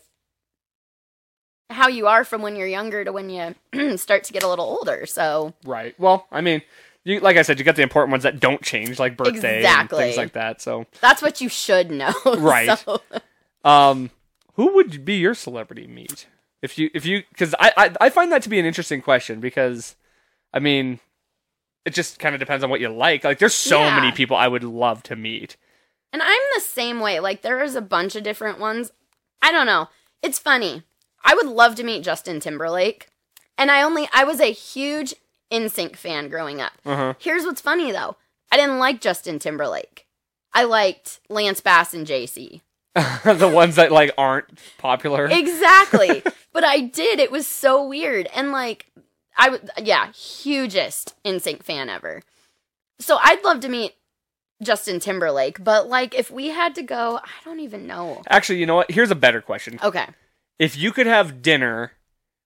[1.68, 3.54] how you are from when you're younger to when you
[3.98, 5.04] start to get a little older.
[5.04, 5.94] So Right.
[6.00, 6.62] Well, I mean,
[7.04, 9.88] you like I said, you got the important ones that don't change, like birthday and
[9.90, 10.60] things like that.
[10.60, 12.12] So, that's what you should know.
[12.38, 12.78] Right.
[12.78, 13.00] So-
[13.64, 14.10] um,
[14.54, 16.26] who would be your celebrity meet
[16.62, 19.40] if you if you because I, I I find that to be an interesting question
[19.40, 19.96] because,
[20.52, 21.00] I mean,
[21.84, 23.24] it just kind of depends on what you like.
[23.24, 23.94] Like, there's so Yeah.
[24.00, 25.56] many people I would love to meet.
[26.12, 27.20] And I'm the same way.
[27.20, 28.92] Like there is a bunch of different ones.
[29.40, 29.88] I don't know.
[30.22, 30.82] It's funny.
[31.24, 33.08] I would love to meet Justin Timberlake.
[33.56, 35.14] And I only I was a huge
[35.52, 36.72] NSYNC fan growing up.
[36.84, 37.14] Uh huh.
[37.18, 38.16] Here's what's funny though.
[38.50, 40.06] I didn't like Justin Timberlake.
[40.52, 42.60] I liked Lance Bass and JC.
[42.94, 45.26] the ones that like aren't popular.
[45.26, 46.22] Exactly.
[46.52, 47.20] but I did.
[47.20, 48.28] It was so weird.
[48.34, 48.86] And like
[49.36, 52.22] I would yeah, hugest NSYNC fan ever.
[52.98, 53.94] So I'd love to meet
[54.62, 58.22] Justin Timberlake, but like if we had to go, I don't even know.
[58.28, 58.90] Actually, you know what?
[58.90, 59.78] Here's a better question.
[59.82, 60.06] Okay.
[60.58, 61.92] If you could have dinner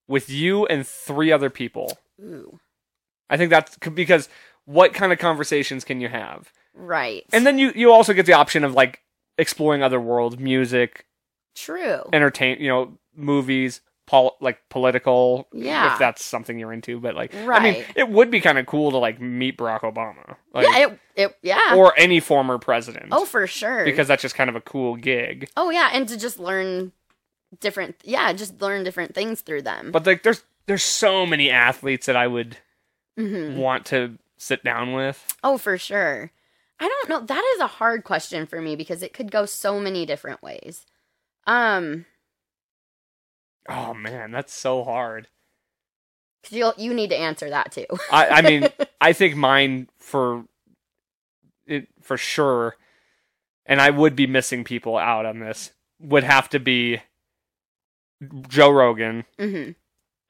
[0.09, 2.61] with you and three other people, Ooh.
[3.31, 4.28] I think that's because
[4.65, 6.53] what kind of conversations can you have?
[6.74, 7.24] Right.
[7.32, 9.03] And then you you also get the option of like
[9.39, 11.07] exploring other worlds, music,
[11.55, 12.03] True.
[12.12, 15.93] entertain, you know, movies, pol- like political, Yeah.
[15.93, 17.01] if that's something you're into.
[17.01, 17.61] But like, right.
[17.61, 20.86] I mean, it would be kind of cool to like meet Barack Obama, like, yeah,
[20.86, 21.74] it, it yeah.
[21.77, 23.85] or any former president, oh, for sure.
[23.85, 25.48] because that's just kind of a cool gig.
[25.57, 26.93] oh yeah, and to just learn
[27.61, 29.93] different yeah, just learn different things through them.
[29.93, 32.59] But like, there's there's so many athletes that I would
[33.16, 35.24] hmm want to sit down with.
[35.43, 36.30] Oh, for sure.
[36.78, 37.20] I don't know.
[37.26, 40.84] That is a hard question for me because it could go so many different ways.
[41.47, 42.05] Um,
[43.68, 45.28] Oh man, that's so hard.
[46.43, 47.86] 'cause you'll you need to answer that too.
[48.12, 48.68] I, I mean,
[49.01, 50.44] I think mine for
[51.66, 52.76] it for sure,
[53.64, 55.72] and I would be missing people out on this.
[56.01, 57.01] Would have to be
[58.48, 59.70] Joe Rogan, hmm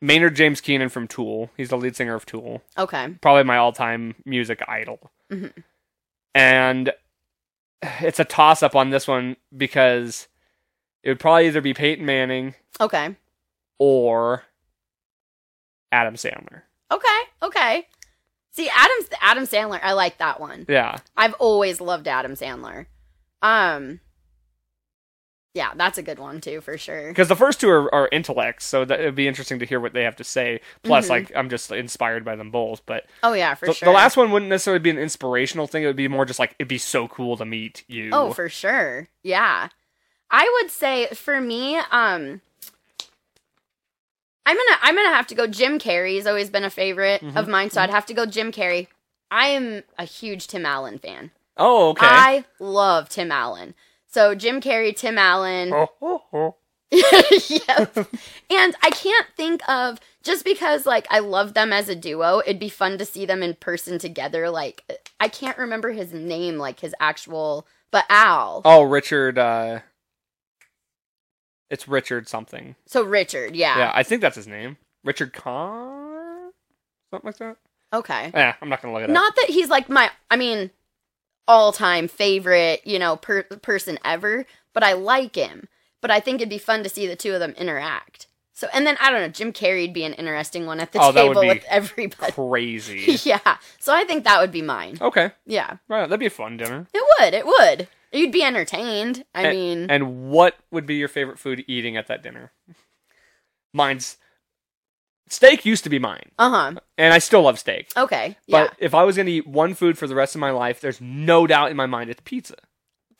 [0.01, 1.51] Maynard James Keenan from Tool.
[1.56, 2.62] He's the lead singer of Tool.
[2.77, 3.14] Okay.
[3.20, 5.10] Probably my all-time music idol.
[5.31, 5.52] Mhm.
[6.35, 6.93] And
[7.82, 10.28] it's a toss-up on this one because
[11.02, 13.16] it would probably either be Peyton Manning Okay.
[13.78, 14.44] or
[15.93, 16.62] Adam Sandler.
[16.90, 17.20] Okay.
[17.43, 17.89] Okay.
[18.52, 19.81] See, Adam Adam Sandler.
[19.82, 20.66] I like that one.
[20.68, 20.98] Yeah.
[21.16, 22.86] I've always loved Adam Sandler.
[23.43, 24.01] Um.
[25.56, 27.08] Yeah, that's a good one too, for sure.
[27.08, 29.94] because the first two are, are intellects, so that it'd be interesting to hear what
[29.94, 30.60] they have to say.
[30.82, 31.10] Plus, Mhm.
[31.10, 32.84] like I'm just inspired by them both.
[32.84, 33.86] But Oh yeah, for the, sure.
[33.86, 35.82] the last one wouldn't necessarily be an inspirational thing.
[35.82, 38.10] It would be more just like it'd be so cool to meet you.
[38.12, 39.08] Oh, for sure.
[39.22, 39.68] Yeah.
[40.30, 42.42] I would say for me, um
[44.44, 47.36] I'm gonna I'm gonna have to go Jim Carrey's always been a favorite Mhm.
[47.36, 48.88] of mine, so I'd have to go Jim Carrey.
[49.30, 51.30] I am a huge Tim Allen fan.
[51.56, 52.04] oh, okay.
[52.06, 53.74] I love Tim Allen.
[54.08, 55.72] So Jim Carrey, Tim Allen.
[55.72, 56.54] oh, oh, oh.
[56.90, 57.96] yep.
[58.50, 62.60] And I can't think of just because like I love them as a duo, it'd
[62.60, 64.48] be fun to see them in person together.
[64.50, 64.84] Like
[65.18, 68.62] I can't remember his name, like his actual but Al.
[68.64, 69.36] Oh, Richard.
[69.38, 69.80] Uh,
[71.70, 72.76] It's Richard something.
[72.86, 73.78] So Richard, yeah.
[73.78, 74.76] Yeah, I think that's his name.
[75.04, 76.50] Richard Carr?
[77.10, 77.56] Something like that?
[77.92, 78.30] Okay.
[78.34, 79.14] Yeah, I'm not going to look it up.
[79.14, 80.70] Not that he's like my, I mean,
[81.48, 85.68] all time favorite, you know, per- person ever, but I like him.
[86.01, 88.27] But I think it'd be fun to see the two of them interact.
[88.52, 91.12] So, and then I don't know, Jim Carrey'd be an interesting one at the Oh,
[91.12, 92.32] table be with everybody.
[92.32, 93.18] Crazy.
[93.28, 93.56] yeah.
[93.78, 94.97] So I think that would be mine.
[95.01, 95.32] okay.
[95.47, 95.77] Yeah.
[95.89, 96.02] Right.
[96.09, 96.86] That'd be a fun dinner.
[96.94, 97.35] It would.
[97.35, 97.89] It would.
[98.12, 99.24] You'd be entertained.
[99.35, 102.52] I A- mean, And what would be your favorite food eating at that dinner?
[103.73, 104.16] Mine's
[105.28, 106.81] steak used to be mine, uh huh.
[106.98, 107.90] and I still love steak.
[107.97, 108.36] Okay.
[108.47, 108.65] Yeah.
[108.69, 110.81] But if I was going to eat one food for the rest of my life,
[110.81, 112.57] there's no doubt in my mind it's pizza.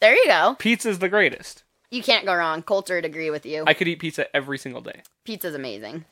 [0.01, 0.57] there you go.
[0.59, 1.63] Pizza's the greatest.
[1.91, 2.63] You can't go wrong.
[2.63, 3.65] Coulter would agree with you.
[3.67, 5.03] I could eat pizza every single day.
[5.25, 6.05] Pizza's amazing.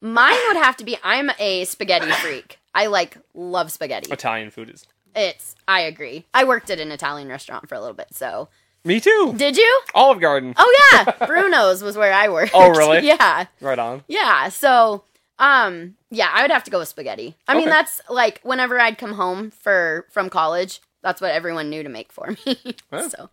[0.00, 2.58] Mine would have to be I'm a spaghetti freak.
[2.74, 4.10] I like love spaghetti.
[4.12, 4.86] Italian food is.
[5.14, 6.24] It's I agree.
[6.32, 8.48] I worked at an Italian restaurant for a little bit, so
[8.84, 9.34] Me too.
[9.36, 9.80] did you?
[9.94, 10.54] Olive Garden.
[10.56, 12.52] Oh yeah, Bruno's was where I worked.
[12.54, 13.00] Oh, really?
[13.06, 14.04] yeah, Right on.
[14.06, 14.48] yeah.
[14.50, 15.02] So,
[15.38, 17.36] um, yeah, I would have to go with spaghetti.
[17.46, 21.82] I mean, that's like whenever I'd come home for from college, that's what everyone knew
[21.82, 22.56] to make for me.
[22.90, 23.10] Well.
[23.10, 23.30] so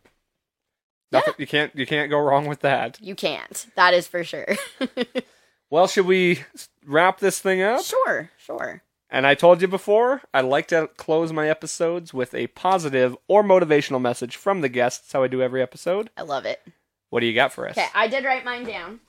[1.11, 2.99] Nothing, You can't you can't go wrong with that.
[3.01, 3.67] you can't.
[3.75, 4.55] That is for sure.
[5.71, 6.43] Well, should we
[6.85, 7.83] wrap this thing up?
[7.83, 8.83] sure, sure.
[9.09, 13.43] And I told you before, I like to close my episodes with a positive or
[13.43, 15.11] motivational message from the guests.
[15.11, 16.11] How I do every episode.
[16.15, 16.61] I love it.
[17.09, 17.77] What do you got for us?
[17.77, 18.99] Okay, I did write mine down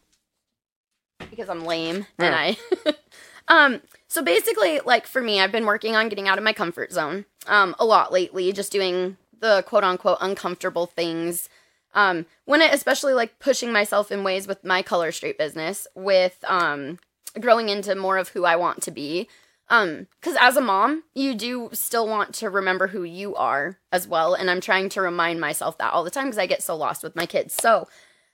[1.30, 2.56] because I'm lame and I
[3.48, 6.92] um so basically like for me I've been working on getting out of my comfort
[6.92, 11.48] zone um a lot lately just doing the quote unquote uncomfortable things.
[11.94, 16.42] Um when it especially like pushing myself in ways with my Color Street business with
[16.46, 16.98] um
[17.40, 19.28] growing into more of who I want to be.
[19.68, 24.08] Um cuz as a mom you do still want to remember who you are as
[24.08, 26.76] well and I'm trying to remind myself that all the time cuz I get so
[26.76, 27.54] lost with my kids.
[27.54, 27.88] So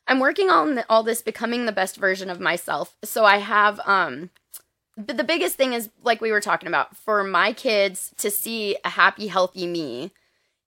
[0.06, 2.96] I'm working on all this becoming the best version of myself.
[3.04, 4.30] So I have um
[4.96, 8.76] but the biggest thing is like we were talking about for my kids to see
[8.84, 10.12] a happy healthy me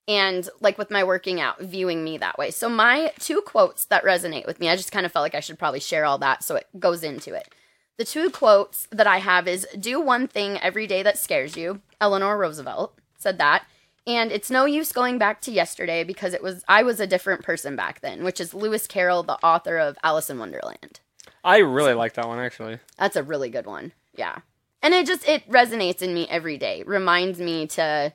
[0.07, 2.51] and like with my working out viewing me that way.
[2.51, 5.39] So my two quotes that resonate with me, I just kind of felt like I
[5.39, 7.53] should probably share all that so it goes into it.
[7.97, 11.81] The two quotes that I have is do one thing every day that scares you.
[12.01, 13.65] Eleanor Roosevelt said that.
[14.07, 17.43] And it's no use going back to yesterday because it was I was a different
[17.43, 20.99] person back then, which is Lewis Carroll, the author of Alice in Wonderland.
[21.43, 22.79] I really like that one actually.
[22.97, 23.93] That's a really good one.
[24.15, 24.37] Yeah.
[24.83, 26.83] And it just it resonates in me every day.
[26.83, 28.13] Reminds me to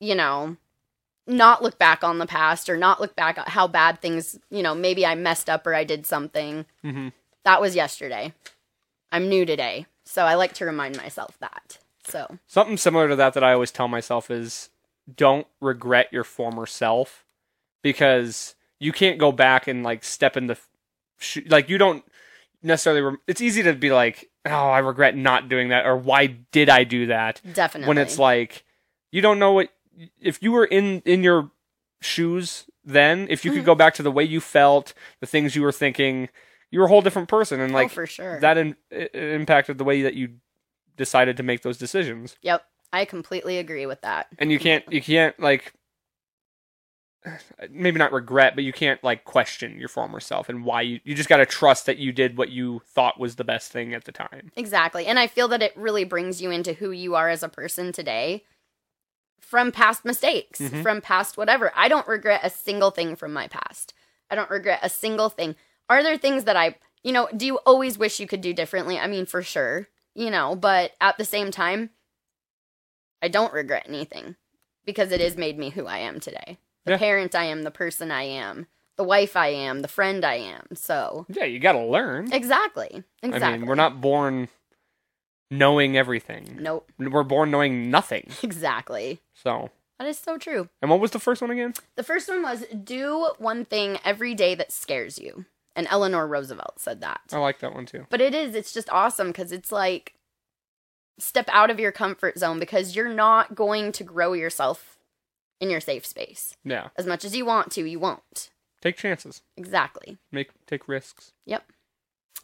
[0.00, 0.56] you know,
[1.26, 4.62] not look back on the past or not look back at how bad things, you
[4.62, 6.64] know, maybe I messed up or I did something.
[6.84, 7.12] Mhm.
[7.44, 8.32] That was yesterday.
[9.10, 9.86] I'm new today.
[10.04, 11.78] So I like to remind myself that.
[12.06, 14.70] So, Something similar to that that I always tell myself is
[15.16, 17.24] don't regret your former self
[17.82, 20.58] because you can't go back and like step in the
[21.18, 22.04] sh- like you don't
[22.62, 26.26] necessarily rem- it's easy to be like oh I regret not doing that or why
[26.52, 27.88] did I do that definitely.
[27.88, 28.64] when it's like
[29.10, 29.70] you don't know what
[30.20, 31.50] if you were in in your
[32.00, 33.78] shoes then if you could go mm-hmm.
[33.78, 36.28] back to the way you felt the things you were thinking
[36.70, 38.40] you're a whole different person and oh, like oh, for sure.
[38.40, 38.76] that in,
[39.14, 40.34] impacted the way that you
[40.96, 42.64] decided to make those decisions Yep.
[42.92, 44.28] I completely agree with that.
[44.38, 45.72] and you can't you can't like
[47.70, 51.14] maybe not regret but you can't like question your former self and why you you
[51.14, 54.04] just got to trust that you did what you thought was the best thing at
[54.04, 55.06] the time Exactly.
[55.06, 57.92] And I feel that it really brings you into who you are as a person
[57.92, 58.44] today
[59.40, 60.82] from past mistakes, Mhm.
[60.82, 61.72] from past whatever.
[61.74, 63.94] I don't regret a single thing from my past.
[64.30, 65.56] I don't regret a single thing.
[65.88, 68.98] Are there things that I, you know, do you always wish you could do differently?
[68.98, 71.90] I mean, for sure, you know, but at the same time,
[73.22, 74.36] I don't regret anything
[74.84, 76.58] because it has made me who I am today.
[76.84, 76.98] The Yeah.
[76.98, 78.66] parent I am, the person I am,
[78.96, 80.68] the wife I am, the friend I am.
[80.74, 83.04] So, yeah you got to learn exactly.
[83.22, 83.48] Exactly.
[83.54, 84.48] i mean we're not born
[85.50, 86.90] knowing everything Nope.
[86.98, 89.20] we're born knowing nothing Exactly.
[89.34, 90.68] so That is so true.
[90.82, 94.34] and what was the first one again The first one was do one thing every
[94.34, 95.46] day that scares you.
[95.76, 97.20] And Eleanor Roosevelt said that.
[97.32, 100.14] i like that one too But it is, it's just awesome because it's like
[101.18, 104.96] step out of your comfort zone because you're not going to grow yourself
[105.60, 106.54] in your safe space.
[106.64, 108.50] yeah As much as you want to, you won't.
[108.80, 110.18] take chances Exactly.
[110.30, 111.64] make take risks Yep.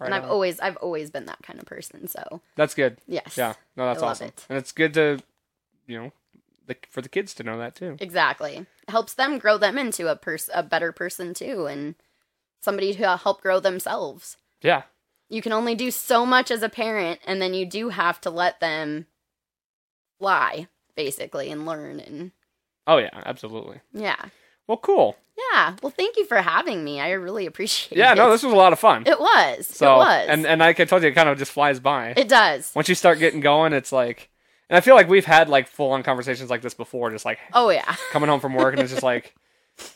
[0.00, 0.30] Right and I've on.
[0.30, 2.08] always I've always been that kind of person.
[2.08, 3.36] So that's good yes.
[3.36, 4.44] yeah no that's awesome it.
[4.48, 5.20] and it's good to
[5.86, 6.12] you know
[6.66, 8.66] the, for the kids to know that too Exactly.
[8.88, 11.94] Helps them grow them into a pers- a better person too and
[12.60, 14.36] somebody to help grow themselves.
[14.62, 14.82] yeah
[15.34, 18.30] you can only do so much as a parent and then you do have to
[18.30, 19.06] let them
[20.18, 22.30] fly basically and learn and
[22.86, 24.26] oh yeah absolutely yeah
[24.66, 25.16] Well, cool.
[25.52, 25.74] Yeah.
[25.82, 27.00] Well, thank you for having me.
[27.00, 27.98] I really appreciate it.
[27.98, 29.02] Yeah, no, this was a lot of fun.
[29.04, 29.66] it was.
[29.66, 30.26] so, it was.
[30.30, 32.14] and and like I told you, it kind of just flies by.
[32.16, 32.72] it does.
[32.74, 34.30] Once you start getting going, it's like,
[34.70, 37.40] and I feel like we've had like full on conversations like this before, just like
[37.52, 37.96] Oh yeah.
[38.12, 39.34] coming home from work, and it's just like,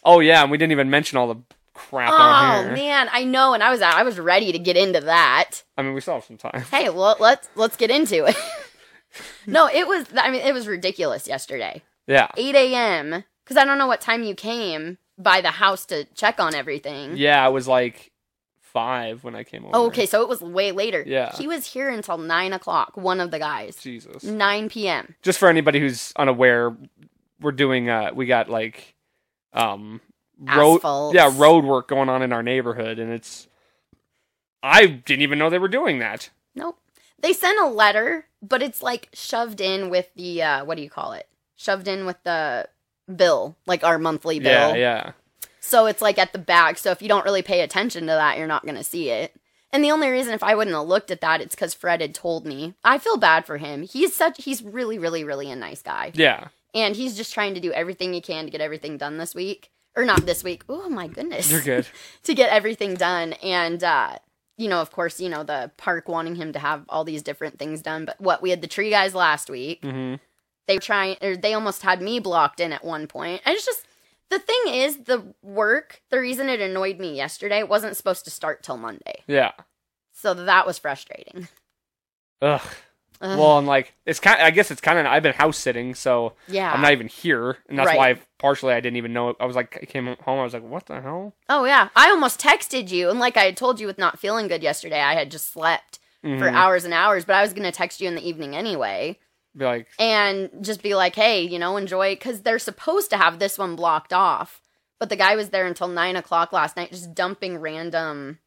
[0.05, 1.41] oh yeah, and we didn't even mention all the
[1.79, 2.73] crap Oh on here.
[2.75, 5.63] man, I know, and I was I was ready to get into that.
[5.77, 6.63] I mean, we still have some time.
[6.71, 8.37] Hey, well, let's let's get into it.
[9.47, 10.07] no, it was.
[10.17, 11.83] I mean, it was ridiculous yesterday.
[12.07, 13.25] Yeah, 8 a.m.
[13.45, 17.17] Because I don't know what time you came by the house to check on everything.
[17.17, 18.13] yeah, it was like
[18.61, 19.75] five when I came over.
[19.75, 21.03] Oh, okay, so it was way later.
[21.07, 21.35] Yeah.
[21.35, 23.77] He was here until 9 o'clock, one of the guys.
[23.77, 24.23] Jesus.
[24.23, 25.15] 9 p.m.
[25.23, 26.77] Just for anybody who's unaware,
[27.41, 27.89] we're doing.
[27.89, 28.95] uh We got like,
[29.55, 30.01] um,
[30.39, 30.77] road.
[30.77, 31.15] Asphalt.
[31.15, 33.49] Yeah, road work going on in our neighborhood, and it's.
[34.63, 36.31] I didn't even know they were doing that.
[36.55, 36.79] Nope.
[37.21, 40.91] They sent a letter, but it's like shoved in with the, uh, what do you
[40.91, 41.29] call it?
[41.57, 42.69] Shoved in with the
[43.15, 44.71] bill, like our monthly bill.
[44.71, 45.13] Yeah, yeah.
[45.61, 46.79] So it's like at the back.
[46.79, 49.35] So if you don't really pay attention to that, you're not going to see it.
[49.73, 52.15] And the only reason if I wouldn't have looked at that, it's because Fred had
[52.15, 52.75] told me.
[52.85, 53.83] I feel bad for him.
[53.83, 56.13] He's such, he's really, really, really a nice guy.
[56.15, 56.49] Yeah.
[56.75, 59.71] And he's just trying to do everything he can to get everything done this week.
[59.99, 60.63] Or not this week.
[60.69, 61.51] Oh my goodness.
[61.51, 61.89] You're good.
[62.23, 63.33] to get everything done.
[63.43, 64.19] And, uh,
[64.57, 67.59] you know, of course, you know, the park wanting him to have all these different
[67.59, 68.05] things done.
[68.05, 69.81] But what, we had the tree guys last week.
[69.83, 70.15] hmm
[70.69, 73.43] They were trying, or they almost had me blocked in at one point.
[73.45, 73.87] And it's just,
[74.31, 78.31] the thing is, the work, the reason it annoyed me yesterday it wasn't supposed to
[78.31, 79.25] start till Monday.
[79.27, 79.51] Yeah.
[80.13, 81.49] So that was frustrating.
[82.41, 82.63] Ugh.
[83.21, 84.41] Ugh, Well, and like it's kind.
[84.41, 85.07] I guess it's kind of.
[85.07, 86.73] I've been house sitting, so yeah.
[86.73, 87.99] I'm not even here, and that's Right.
[87.99, 89.35] why partially I didn't even know.
[89.41, 90.39] I was like, I came home.
[90.39, 91.35] I was like, what the hell?
[91.49, 91.89] oh, yeah.
[91.97, 93.11] I almost texted you.
[93.11, 95.99] And like I had told you with not feeling good yesterday, I had just slept
[96.23, 96.53] for Mhm.
[96.53, 99.19] hours and hours, but I was going to text you in the evening anyway.
[99.57, 103.39] Be like, and just be like, hey, you know, enjoy because they're supposed to have
[103.41, 104.61] this one blocked off.
[105.01, 108.39] But the guy was there until nine o'clock last night, just dumping random.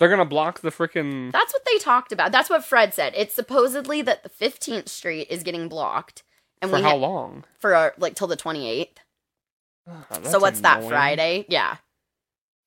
[0.00, 1.30] They're gonna block the freaking.
[1.30, 2.32] That's what they talked about.
[2.32, 3.12] That's what Fred said.
[3.16, 6.24] It's supposedly that the 15th Street is getting blocked,
[6.60, 7.44] and For we how ha- long?
[7.60, 8.88] for uh, like till the 28th.
[9.88, 10.82] Ah, so what's that.
[10.84, 11.44] Friday?
[11.48, 11.76] Yeah,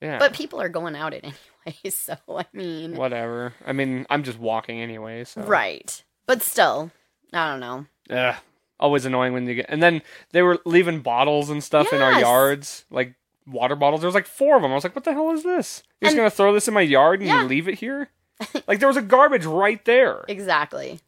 [0.01, 0.19] Yeah.
[0.19, 1.23] but people are going out it
[1.65, 1.89] anyway.
[1.89, 3.53] So I mean, whatever.
[3.65, 5.23] I mean, I'm just walking anyway.
[5.25, 6.03] So right?
[6.25, 6.91] But still,
[7.33, 7.85] I don't know.
[8.09, 8.35] Ugh.
[8.79, 9.67] Always annoying when you get.
[9.69, 10.01] And then
[10.31, 13.13] they were leaving bottles and stuff in our yards, like
[13.45, 14.01] water bottles.
[14.01, 14.71] There was like four of them.
[14.71, 15.83] I was like, what the hell is this?
[16.01, 17.41] You're just And- gonna throw this in my yard and Yeah.
[17.41, 18.09] you leave it here?
[18.67, 20.25] like there was a garbage right there.
[20.27, 20.99] Exactly.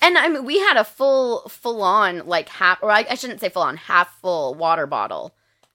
[0.00, 3.40] And I mean, we had a full, full on, like half, or I, I shouldn't
[3.40, 5.34] say full on, half full water bottle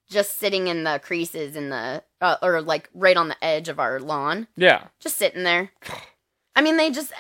[0.10, 3.80] just sitting in the creases in the, uh, or like right on the edge of
[3.80, 4.86] our lawn, Yeah.
[5.00, 5.72] just sitting there.
[6.56, 7.12] I mean, they just,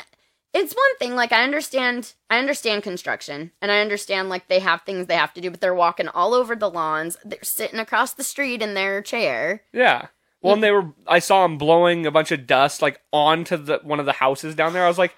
[0.53, 4.83] it's one thing, like, I understand, I understand construction, and I understand, like, they have
[4.83, 7.17] things they have to do, but they're walking all over the lawns.
[7.25, 9.63] They're sitting across the street in their chair.
[9.73, 10.07] Yeah.
[10.41, 10.91] Well, and they were.
[11.07, 14.55] I saw them blowing a bunch of dust like onto the one of the houses
[14.55, 14.83] down there.
[14.83, 15.15] I was like,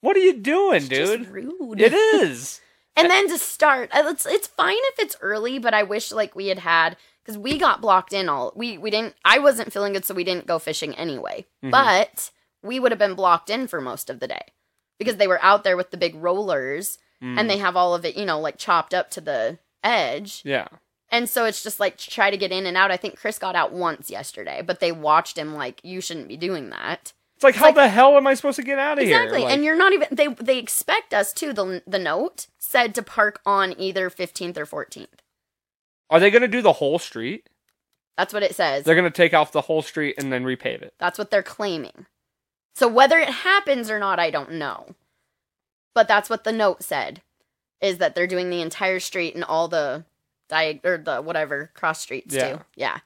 [0.00, 1.80] "What are you doing, It's just dude?" rude.
[1.80, 2.60] It is.
[2.94, 6.48] And then to start, it's it's fine if it's early, but I wish like we
[6.48, 9.14] had had because we got blocked in all we we didn't.
[9.24, 11.46] I wasn't feeling good, so we didn't go fishing anyway.
[11.64, 11.70] Mhm.
[11.70, 12.30] But
[12.62, 14.42] we would have been blocked in for most of the day
[15.02, 17.38] because they were out there with the big rollers Mm.
[17.38, 20.42] and they have all of it, you know, like chopped up to the edge.
[20.44, 20.66] Yeah.
[21.08, 22.90] And so it's just like to try to get in and out.
[22.90, 26.36] I think Chris got out once yesterday, but they watched him like you shouldn't be
[26.36, 27.12] doing that.
[27.36, 29.38] It's like, how like- the hell am I supposed to get out of Exactly.
[29.38, 29.46] here?
[29.48, 33.02] Like, and you're not even they they expect us to the the note said to
[33.04, 35.06] park on either 15th or 14th.
[36.10, 37.48] are they going to do the whole street?
[38.18, 38.84] That's what it says.
[38.84, 40.92] They're going to take off the whole street and then repave it.
[40.98, 42.06] That's what they're claiming.
[42.74, 44.94] So whether it happens or not, I don't know.
[45.94, 47.20] But that's what the note said
[47.80, 50.04] is that they're doing the entire street and all the
[50.50, 52.52] diag or the whatever cross streets Yeah.
[52.56, 52.60] too.
[52.76, 52.98] Yeah.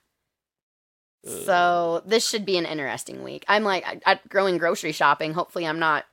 [1.44, 3.44] So this should be an interesting week.
[3.48, 5.32] I'm like I, I, growing grocery shopping.
[5.34, 6.04] Hopefully, I'm not.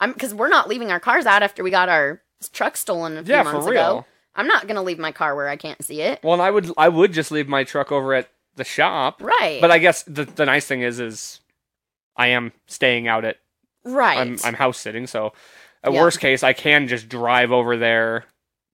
[0.00, 2.20] I'm because we're not leaving our cars out after we got our
[2.52, 3.98] truck stolen a few Yeah, for months real.
[3.98, 4.06] ago.
[4.34, 6.18] I'm not gonna leave my car where I can't see it.
[6.24, 9.22] Well, and I would I would just leave my truck over at the shop.
[9.22, 9.60] Right.
[9.60, 11.40] But I guess the the nice thing is is
[12.16, 13.38] I am staying out at
[13.84, 14.18] right.
[14.18, 15.32] I'm I'm house sitting, so
[15.84, 16.00] at Yeah.
[16.00, 18.24] worst case I can just drive over there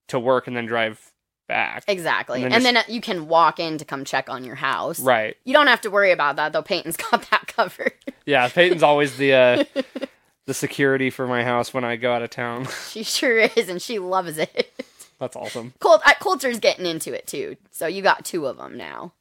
[0.08, 1.00] to work and then drive
[1.48, 1.84] back.
[1.88, 2.42] exactly.
[2.44, 5.00] and And then then, you can walk in to come check on your house.
[5.00, 5.36] Right.
[5.44, 6.62] You don't have to worry about that though.
[6.62, 7.92] Peyton's got that covered.
[8.26, 9.64] Yeah, Peyton's always the uh
[10.46, 12.66] the security for my house when I go out of town.
[12.90, 14.72] she sure is, and she loves it.
[15.18, 15.74] That's awesome.
[15.80, 17.56] Colt uh, Coulter's getting into it too.
[17.70, 19.12] So you got two of them now.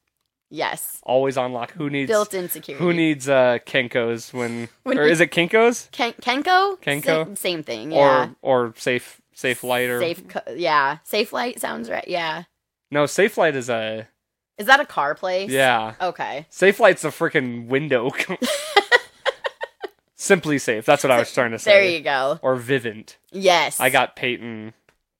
[0.49, 1.71] Yes, Always on lock.
[1.73, 2.83] Who needs built-in security.
[2.83, 6.79] who needs uh Kenkos when, When or is it Kenkos Ken- Kenko?
[6.81, 7.27] Kenko?
[7.27, 7.91] Sa- same thing.
[7.91, 8.29] Yeah.
[8.41, 10.27] or or safe Safelite or Safe.
[10.29, 10.97] Co- yeah.
[11.05, 12.07] Safelite sounds right.
[12.07, 12.43] Yeah.
[12.89, 14.07] No, Safe Flight is a
[14.57, 15.51] Is that a car place?
[15.51, 15.95] yeah.
[16.01, 16.45] Okay.
[16.49, 18.09] Safe Flight's a freaking window.
[20.17, 20.83] SimpliSafe.
[20.85, 21.71] That's what I was trying to say.
[21.71, 22.39] There you go.
[22.41, 23.17] Or Vivint.
[23.31, 23.79] Yes.
[23.79, 24.73] I got Peyton.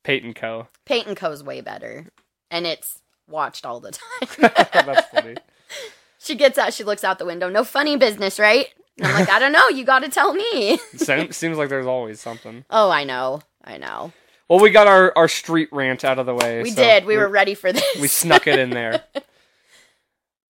[0.03, 0.67] Peyton Co.
[0.85, 2.07] Peyton Co's way better.
[2.49, 4.29] And it's watched all the time.
[4.73, 5.35] That's funny.
[6.19, 7.49] she gets out, she looks out the window.
[7.49, 8.67] No funny business, right?
[8.97, 9.67] And I'm like, I don't know.
[9.69, 10.79] You got to tell me.
[10.95, 12.65] Seems like there's always something.
[12.69, 13.41] Oh, I know.
[13.63, 14.11] I know.
[14.49, 16.63] Well, we got our, our street rant out of the way.
[16.63, 17.05] We so did.
[17.05, 17.83] We were ready for this.
[17.99, 19.03] we snuck it in there.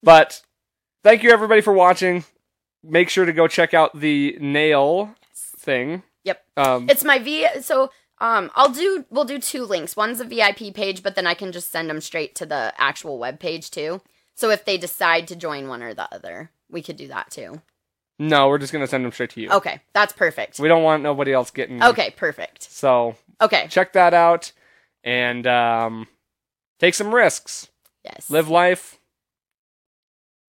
[0.04, 0.42] But
[1.04, 2.24] thank you everybody for watching.
[2.84, 6.04] Make sure to go check out the nail thing.
[6.24, 6.44] Yep.
[6.56, 7.48] Um, It's my V.
[7.62, 9.06] So um, I'll do.
[9.10, 9.96] We'll do two links.
[9.96, 13.18] One's a VIP page, but then I can just send them straight to the actual
[13.20, 14.02] web page too.
[14.36, 17.62] So if they decide to join one or the other, we could do that too.
[18.20, 19.50] no, we're just gonna send them straight to you.
[19.52, 20.60] Okay, that's perfect.
[20.60, 21.82] We don't want nobody else getting.
[21.84, 22.64] Okay, perfect.
[22.64, 23.68] So Okay.
[23.70, 24.52] check that out
[25.04, 26.08] and um,
[26.80, 27.70] take some risks.
[28.04, 28.30] Yes.
[28.30, 29.00] Live life.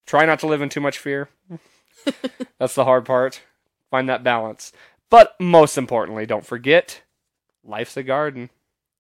[0.06, 1.28] Try not to live in too much fear.
[2.58, 3.42] That's the hard part.
[3.90, 4.72] Find that balance.
[5.10, 7.02] But most importantly, don't forget
[7.68, 8.50] life's a garden.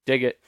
[0.06, 0.38] Dig it.